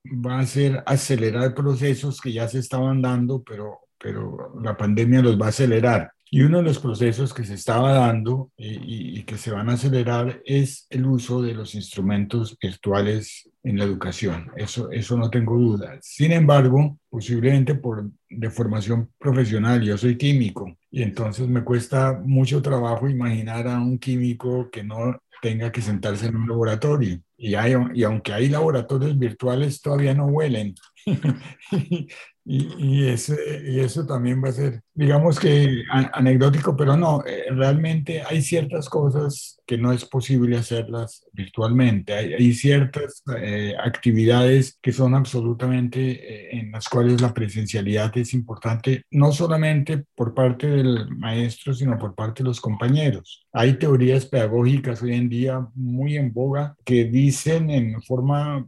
va 0.05 0.39
a 0.39 0.45
ser 0.45 0.83
acelerar 0.86 1.53
procesos 1.53 2.19
que 2.19 2.33
ya 2.33 2.47
se 2.47 2.59
estaban 2.59 3.01
dando, 3.01 3.41
pero, 3.43 3.79
pero 3.97 4.59
la 4.62 4.75
pandemia 4.75 5.21
los 5.21 5.39
va 5.39 5.47
a 5.47 5.49
acelerar. 5.49 6.12
Y 6.33 6.41
uno 6.41 6.57
de 6.57 6.63
los 6.63 6.79
procesos 6.79 7.31
que 7.31 7.43
se 7.43 7.53
estaba 7.53 7.93
dando 7.93 8.51
eh, 8.57 8.79
y, 8.81 9.21
que 9.21 9.37
se 9.37 9.51
van 9.51 9.69
a 9.69 9.73
acelerar 9.73 10.41
es 10.45 10.87
el 10.89 11.05
uso 11.05 11.43
de 11.43 11.53
los 11.53 11.75
instrumentos 11.75 12.57
virtuales 12.59 13.51
en 13.61 13.77
la 13.77 13.83
educación. 13.83 14.49
Eso, 14.55 14.89
eso 14.89 15.15
no 15.15 15.29
tengo 15.29 15.55
duda. 15.55 15.99
Sin 16.01 16.31
embargo, 16.31 16.97
posiblemente 17.07 17.75
por 17.75 18.09
de 18.27 18.49
formación 18.49 19.11
profesional, 19.19 19.83
yo 19.83 19.95
soy 19.95 20.17
químico 20.17 20.75
y 20.89 21.03
entonces 21.03 21.47
me 21.47 21.63
cuesta 21.63 22.19
mucho 22.25 22.63
trabajo 22.63 23.07
imaginar 23.07 23.67
a 23.67 23.79
un 23.79 23.99
químico 23.99 24.71
que 24.71 24.83
no 24.83 25.21
tenga 25.39 25.71
que 25.71 25.83
sentarse 25.83 26.25
en 26.25 26.37
un 26.37 26.49
laboratorio. 26.49 27.19
Y, 27.37 27.53
hay, 27.53 27.75
y 27.93 28.03
aunque 28.05 28.33
hay 28.33 28.49
laboratorios 28.49 29.19
virtuales, 29.19 29.81
todavía 29.81 30.15
no 30.15 30.25
huelen. 30.25 30.73
y, 32.45 33.07
ese, 33.07 33.37
y, 33.65 33.79
eso 33.79 34.05
también 34.05 34.43
va 34.43 34.49
a 34.49 34.53
ser, 34.53 34.81
digamos 34.93 35.39
que 35.39 35.83
anecdótico, 35.89 36.75
pero 36.75 36.95
no, 36.97 37.23
eh, 37.25 37.45
realmente 37.51 38.21
hay 38.21 38.41
ciertas 38.41 38.89
cosas 38.89 39.59
que 39.65 39.77
no 39.77 39.91
es 39.91 40.05
posible 40.05 40.57
hacerlas 40.57 41.25
virtualmente. 41.33 42.13
Hay, 42.13 42.33
hay 42.33 42.53
ciertas 42.53 43.23
eh, 43.37 43.73
actividades 43.83 44.77
que 44.81 44.91
son 44.91 45.15
absolutamente 45.15 46.11
eh, 46.11 46.59
en 46.59 46.71
las 46.71 46.89
cuales 46.89 47.21
la 47.21 47.33
presencialidad 47.33 48.15
es 48.17 48.33
importante, 48.33 49.03
no 49.11 49.31
solamente 49.31 50.05
por 50.15 50.33
parte 50.33 50.67
del 50.67 51.09
maestro, 51.15 51.73
sino 51.73 51.97
por 51.97 52.15
parte 52.15 52.43
de 52.43 52.49
los 52.49 52.61
compañeros. 52.61 53.45
Hay 53.53 53.73
teorías 53.73 54.25
pedagógicas 54.25 55.01
hoy 55.01 55.13
en 55.13 55.29
día 55.29 55.65
muy 55.75 56.17
en 56.17 56.33
boga 56.33 56.75
que 56.85 57.05
dicen 57.05 57.69
en 57.69 58.01
forma 58.01 58.67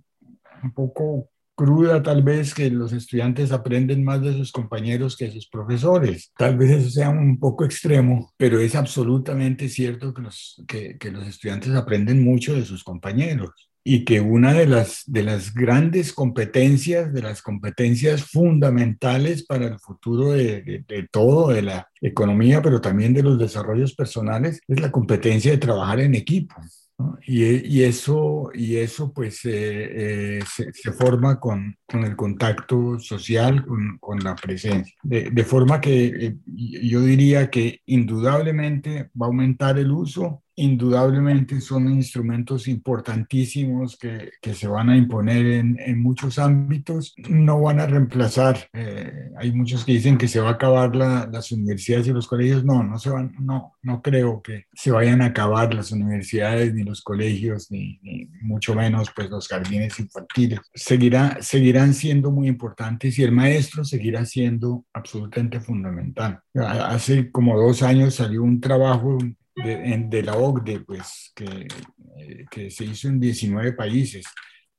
un 0.63 0.71
poco 0.73 1.29
cruda 1.55 2.03
tal 2.03 2.21
vez 2.23 2.53
que 2.53 2.69
los 2.69 2.93
estudiantes 2.93 3.51
aprenden 3.51 4.03
más 4.03 4.21
de 4.21 4.33
sus 4.33 4.51
compañeros 4.51 5.17
que 5.17 5.25
de 5.25 5.31
sus 5.31 5.47
profesores. 5.47 6.31
Tal 6.37 6.57
vez 6.57 6.71
eso 6.71 6.89
sea 6.89 7.09
un 7.09 7.39
poco 7.39 7.65
extremo, 7.65 8.33
pero 8.37 8.59
es 8.59 8.75
absolutamente 8.75 9.69
cierto 9.69 10.13
que 10.13 10.21
los, 10.21 10.63
que, 10.67 10.97
que 10.97 11.11
los 11.11 11.27
estudiantes 11.27 11.73
aprenden 11.73 12.23
mucho 12.23 12.53
de 12.53 12.65
sus 12.65 12.83
compañeros 12.83 13.69
y 13.87 14.03
que 14.03 14.19
una 14.19 14.53
de 14.53 14.65
las, 14.65 15.03
de 15.05 15.21
las 15.21 15.53
grandes 15.53 16.11
competencias, 16.11 17.13
de 17.13 17.21
las 17.21 17.43
competencias 17.43 18.23
fundamentales 18.23 19.45
para 19.45 19.67
el 19.67 19.79
futuro 19.79 20.31
de, 20.31 20.83
de, 20.87 21.07
todo, 21.11 21.49
de 21.49 21.61
la 21.61 21.87
economía, 22.01 22.63
pero 22.63 22.81
también 22.81 23.13
de 23.13 23.21
los 23.21 23.37
desarrollos 23.37 23.93
personales, 23.93 24.59
es 24.67 24.79
la 24.79 24.91
competencia 24.91 25.51
de 25.51 25.59
trabajar 25.59 25.99
en 25.99 26.15
equipo. 26.15 26.55
Y, 27.27 27.81
eso, 27.83 28.51
y 28.53 28.77
eso 28.77 29.11
pues 29.11 29.43
eh, 29.45 30.37
eh, 30.39 30.43
se, 30.45 30.91
forma 30.93 31.39
con, 31.39 31.77
con, 31.85 32.05
el 32.05 32.15
contacto 32.15 32.99
social, 32.99 33.65
con, 33.65 33.97
con 33.97 34.19
la 34.19 34.35
presencia. 34.35 34.95
De, 35.03 35.29
de 35.29 35.43
forma 35.43 35.81
que 35.81 36.05
eh, 36.05 36.37
yo 36.45 37.01
diría 37.01 37.49
que 37.49 37.81
indudablemente 37.85 39.09
va 39.21 39.25
a 39.25 39.27
aumentar 39.27 39.77
el 39.77 39.91
uso 39.91 40.44
indudablemente 40.55 41.59
son 41.59 41.89
instrumentos 41.91 42.67
importantísimos 42.67 43.97
que, 43.97 44.31
que 44.41 44.53
se 44.53 44.67
van 44.67 44.89
a 44.89 44.97
imponer 44.97 45.45
en, 45.45 45.77
en, 45.79 46.01
muchos 46.01 46.39
ámbitos. 46.39 47.13
No 47.29 47.61
van 47.61 47.79
a 47.79 47.87
reemplazar, 47.87 48.69
eh, 48.73 49.31
hay 49.37 49.51
muchos 49.51 49.83
que 49.83 49.91
dicen 49.91 50.17
que 50.17 50.27
se 50.27 50.39
va 50.39 50.49
a 50.49 50.53
acabar 50.53 50.95
la, 50.95 51.27
las 51.31 51.51
universidades 51.51 52.07
y 52.07 52.13
los 52.13 52.27
colegios. 52.27 52.63
No, 52.63 52.83
no 52.83 52.97
se 52.97 53.09
van, 53.09 53.35
no, 53.39 53.73
no 53.81 54.01
creo 54.01 54.41
que 54.41 54.65
se 54.73 54.91
vayan 54.91 55.21
a 55.21 55.27
acabar 55.27 55.73
las 55.73 55.91
universidades 55.91 56.73
ni 56.73 56.83
los 56.83 57.01
colegios, 57.01 57.69
ni, 57.69 57.99
ni 58.01 58.29
mucho 58.41 58.75
menos 58.75 59.11
pues 59.13 59.29
los 59.29 59.47
jardines 59.47 59.99
infantiles. 59.99 60.59
Seguirá, 60.73 61.37
seguirán 61.41 61.93
siendo 61.93 62.31
muy 62.31 62.47
importantes 62.47 63.19
y 63.19 63.23
el 63.23 63.31
maestro 63.33 63.83
seguirá 63.83 64.25
siendo 64.25 64.85
absolutamente 64.93 65.59
fundamental. 65.59 66.39
Hace 66.53 67.29
como 67.31 67.59
dos 67.59 67.83
años 67.83 68.15
salió 68.15 68.41
un 68.43 68.61
trabajo 68.61 69.17
de, 69.55 70.05
de, 70.09 70.23
la 70.23 70.35
OCDE, 70.35 70.81
pues, 70.81 71.31
que, 71.35 71.67
eh, 72.17 72.45
que, 72.49 72.69
se 72.69 72.85
hizo 72.85 73.07
en 73.07 73.19
19 73.19 73.73
países, 73.73 74.25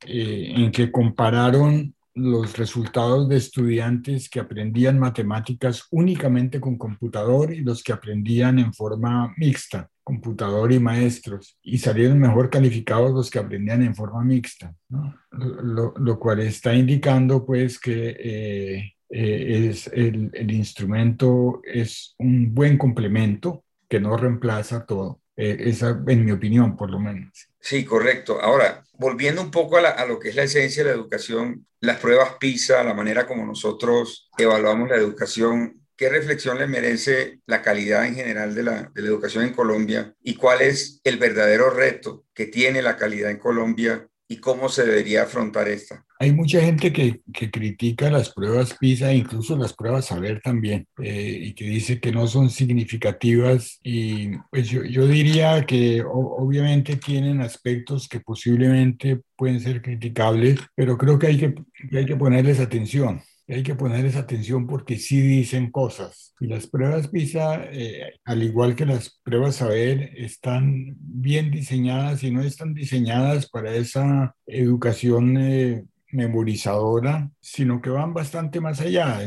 eh, 0.07 0.53
en 0.55 0.71
que 0.71 0.91
compararon 0.91 1.95
los 2.17 2.57
resultados 2.57 3.29
de 3.29 3.37
estudiantes 3.37 4.31
que 4.31 4.41
aprendían 4.41 4.99
matemáticas 4.99 5.87
únicamente 5.91 6.59
con 6.61 6.79
computador 6.79 7.53
y 7.53 7.61
los 7.61 7.83
que 7.83 7.93
aprendían 7.93 8.59
en 8.59 8.73
forma 8.73 9.35
mixta, 9.37 9.91
computador 10.03 10.73
y 10.73 10.79
maestros, 10.79 11.59
y 11.63 11.77
salieron 11.77 12.19
mejor 12.19 12.49
calificados 12.49 13.13
los 13.13 13.31
que 13.31 13.39
aprendían 13.39 13.83
en 13.83 13.95
forma 13.95 14.25
mixta, 14.25 14.75
¿no? 14.89 15.15
lo, 15.31 15.93
lo, 15.99 16.19
cual 16.19 16.41
está 16.41 16.75
indicando 16.75 17.45
pues 17.45 17.79
que 17.79 18.17
eh, 18.19 18.93
eh, 19.11 19.69
es 19.69 19.87
el, 19.89 20.31
el, 20.33 20.51
instrumento 20.53 21.61
es 21.65 22.15
un 22.19 22.55
buen 22.55 22.79
complemento 22.79 23.66
que 23.89 24.01
no 24.01 24.17
reemplaza 24.17 24.87
todo. 24.87 25.21
Eh, 25.37 25.57
esa, 25.69 26.03
en 26.07 26.25
mi 26.25 26.33
opinión, 26.33 26.77
por 26.77 26.91
lo 26.91 26.99
menos. 26.99 27.49
Sí, 27.61 27.85
correcto. 27.85 28.41
Ahora, 28.41 28.83
volviendo 28.95 29.43
un 29.43 29.51
poco 29.51 29.77
a, 29.77 30.07
lo 30.07 30.19
que 30.19 30.31
es 30.31 30.35
la 30.35 30.45
esencia 30.45 30.83
de 30.83 30.91
la 30.91 30.97
educación, 30.97 31.67
las 31.81 31.99
pruebas 31.99 32.37
PISA, 32.41 32.83
la 32.83 32.95
manera 32.95 33.27
como 33.27 33.45
nosotros 33.45 34.31
evaluamos 34.39 34.89
la 34.89 34.97
educación, 34.97 35.83
¿qué 35.95 36.09
reflexión 36.09 36.59
le 36.59 36.67
merece 36.67 37.41
la 37.45 37.61
calidad 37.61 38.07
en 38.07 38.15
general 38.15 38.55
de 38.55 38.63
la 38.63 38.93
educación 38.95 39.45
en 39.45 39.53
Colombia 39.53 40.15
y 40.23 40.37
cuál 40.37 40.63
es 40.63 41.01
el 41.05 41.19
verdadero 41.19 41.69
reto 41.69 42.25
que 42.33 42.47
tiene 42.47 42.81
la 42.81 42.97
calidad 42.97 43.31
en 43.31 43.39
Colombia 43.39 44.09
y 44.29 44.39
cómo 44.39 44.69
se 44.71 44.85
debería 44.85 45.25
afrontar 45.25 45.69
esta? 45.69 46.06
Hay 46.19 46.33
mucha 46.33 46.61
gente 46.61 46.93
que, 46.93 47.21
que 47.33 47.51
critica 47.51 48.11
las 48.11 48.33
pruebas 48.33 48.75
PISA, 48.79 49.13
incluso 49.13 49.57
las 49.57 49.75
pruebas 49.75 50.07
Saber 50.07 50.41
también, 50.41 50.87
eh, 51.03 51.39
y 51.43 51.55
que 51.55 51.65
dice 51.67 52.01
que 52.01 52.13
no 52.13 52.27
son 52.27 52.51
significativas. 52.51 53.79
Y 53.83 54.31
pues 54.51 54.69
yo, 54.69 54.85
yo 54.85 55.07
diría 55.07 55.67
que 55.67 56.03
o, 56.03 56.37
obviamente 56.39 56.97
tienen 56.97 57.41
aspectos 57.41 58.09
que 58.09 58.21
posiblemente 58.21 59.21
pueden 59.37 59.61
ser 59.61 59.83
criticables, 59.83 60.61
pero 60.75 60.97
creo 60.97 61.19
que 61.19 61.27
hay 61.29 61.39
que, 61.39 61.55
que 61.91 61.99
hay 61.99 62.07
que 62.07 62.17
ponerles 62.17 62.61
atención 62.61 63.21
hay 63.49 63.63
que 63.63 63.77
ponerles 63.77 64.17
atención 64.17 64.67
porque 64.67 64.99
sí 64.99 65.21
dicen 65.21 65.71
cosas. 65.71 66.35
Y 66.41 66.47
las 66.49 66.67
pruebas 66.67 67.09
PISA, 67.09 67.65
eh, 67.71 68.15
al 68.25 68.43
igual 68.43 68.75
que 68.75 68.87
las 68.87 69.21
pruebas 69.23 69.57
saber, 69.57 70.11
están 70.17 70.97
bien 70.99 71.51
diseñadas 71.51 72.25
y 72.25 72.31
no 72.33 72.43
están 72.43 72.75
diseñadas 72.75 73.49
para 73.49 73.75
esa 73.75 74.35
educación 74.47 75.37
eh, 75.39 75.85
memorizadora, 76.17 77.31
sino 77.41 77.81
que 77.81 77.91
van 77.91 78.15
bastante 78.15 78.61
más 78.61 78.81
allá. 78.81 79.21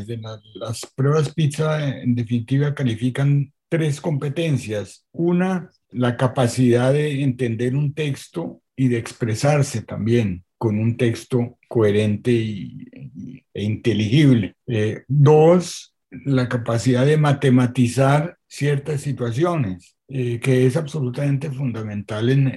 Las, 0.54 0.86
pruebas 0.94 1.32
PISA, 1.32 2.00
en 2.00 2.14
definitiva, 2.14 2.74
califican 2.74 3.52
tres 3.68 4.00
competencias. 4.00 5.06
Una, 5.12 5.70
la 5.90 6.16
capacidad 6.16 6.92
de 6.92 7.22
entender 7.22 7.76
un 7.76 7.94
texto 7.94 8.60
y 8.76 8.88
de 8.88 8.98
expresarse 8.98 9.82
también 9.82 10.44
con 10.58 10.78
un 10.78 10.96
texto 10.96 11.58
coherente 11.68 12.32
e 12.32 13.62
inteligible. 13.62 14.56
Eh, 14.66 15.04
dos, 15.06 15.94
la 16.10 16.48
capacidad 16.48 17.06
de 17.06 17.16
matematizar 17.16 18.36
ciertas 18.48 19.00
situaciones, 19.00 19.96
eh, 20.08 20.40
que 20.40 20.66
es 20.66 20.76
absolutamente 20.76 21.50
fundamental 21.50 22.28
en, 22.28 22.48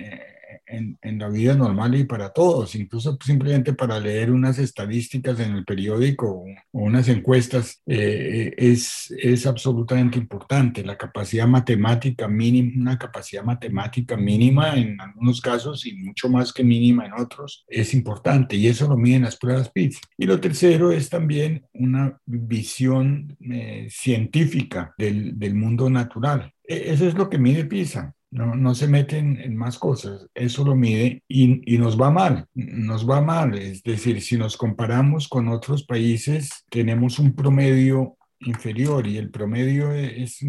en, 0.73 1.19
la 1.19 1.29
vida 1.29 1.53
normal 1.55 1.95
y 1.95 2.03
para 2.05 2.29
todos, 2.31 2.75
incluso 2.75 3.17
simplemente 3.23 3.73
para 3.73 3.99
leer 3.99 4.31
unas 4.31 4.57
estadísticas 4.57 5.39
en 5.39 5.53
el 5.53 5.63
periódico 5.63 6.27
o, 6.27 6.45
unas 6.71 7.07
encuestas, 7.07 7.81
eh, 7.85 8.53
es, 8.57 9.13
es 9.17 9.45
absolutamente 9.45 10.17
importante. 10.17 10.83
La 10.83 10.97
capacidad 10.97 11.47
matemática 11.47 12.27
mínima, 12.27 12.71
una 12.75 12.97
capacidad 12.97 13.43
matemática 13.43 14.17
mínima 14.17 14.75
en 14.75 14.99
algunos 14.99 15.39
casos 15.39 15.85
y 15.85 15.93
mucho 15.93 16.29
más 16.29 16.51
que 16.51 16.63
mínima 16.63 17.05
en 17.05 17.13
otros, 17.13 17.65
es 17.67 17.93
importante 17.93 18.55
y 18.55 18.67
eso 18.67 18.87
lo 18.87 18.97
miden 18.97 19.23
las 19.23 19.37
pruebas 19.37 19.69
PITS. 19.69 20.01
Y 20.17 20.25
lo 20.25 20.39
tercero 20.39 20.91
es 20.91 21.09
también 21.09 21.65
una 21.73 22.17
visión 22.25 23.37
eh, 23.39 23.87
científica 23.89 24.93
del, 24.97 25.37
del 25.37 25.55
mundo 25.55 25.89
natural. 25.89 26.51
E, 26.67 26.91
eso 26.91 27.07
es 27.07 27.13
lo 27.13 27.29
que 27.29 27.37
mide 27.37 27.65
PISA 27.65 28.13
no, 28.33 28.55
no 28.55 28.73
se 28.73 28.87
meten 28.87 29.39
en 29.39 29.55
más 29.55 29.77
cosas, 29.77 30.27
eso 30.33 30.65
lo 30.65 30.75
mide 30.75 31.23
y, 31.27 31.61
y, 31.71 31.77
nos 31.77 31.99
va 32.01 32.09
mal, 32.09 32.47
nos 32.55 33.07
va 33.07 33.21
mal. 33.21 33.57
Es 33.57 33.83
decir, 33.83 34.21
si 34.21 34.37
nos 34.37 34.57
comparamos 34.57 35.27
con 35.27 35.47
otros 35.47 35.83
países, 35.83 36.65
tenemos 36.69 37.19
un 37.19 37.35
promedio 37.35 38.17
inferior 38.45 39.07
y 39.07 39.17
el 39.17 39.29
promedio 39.29 39.91
es, 39.93 40.39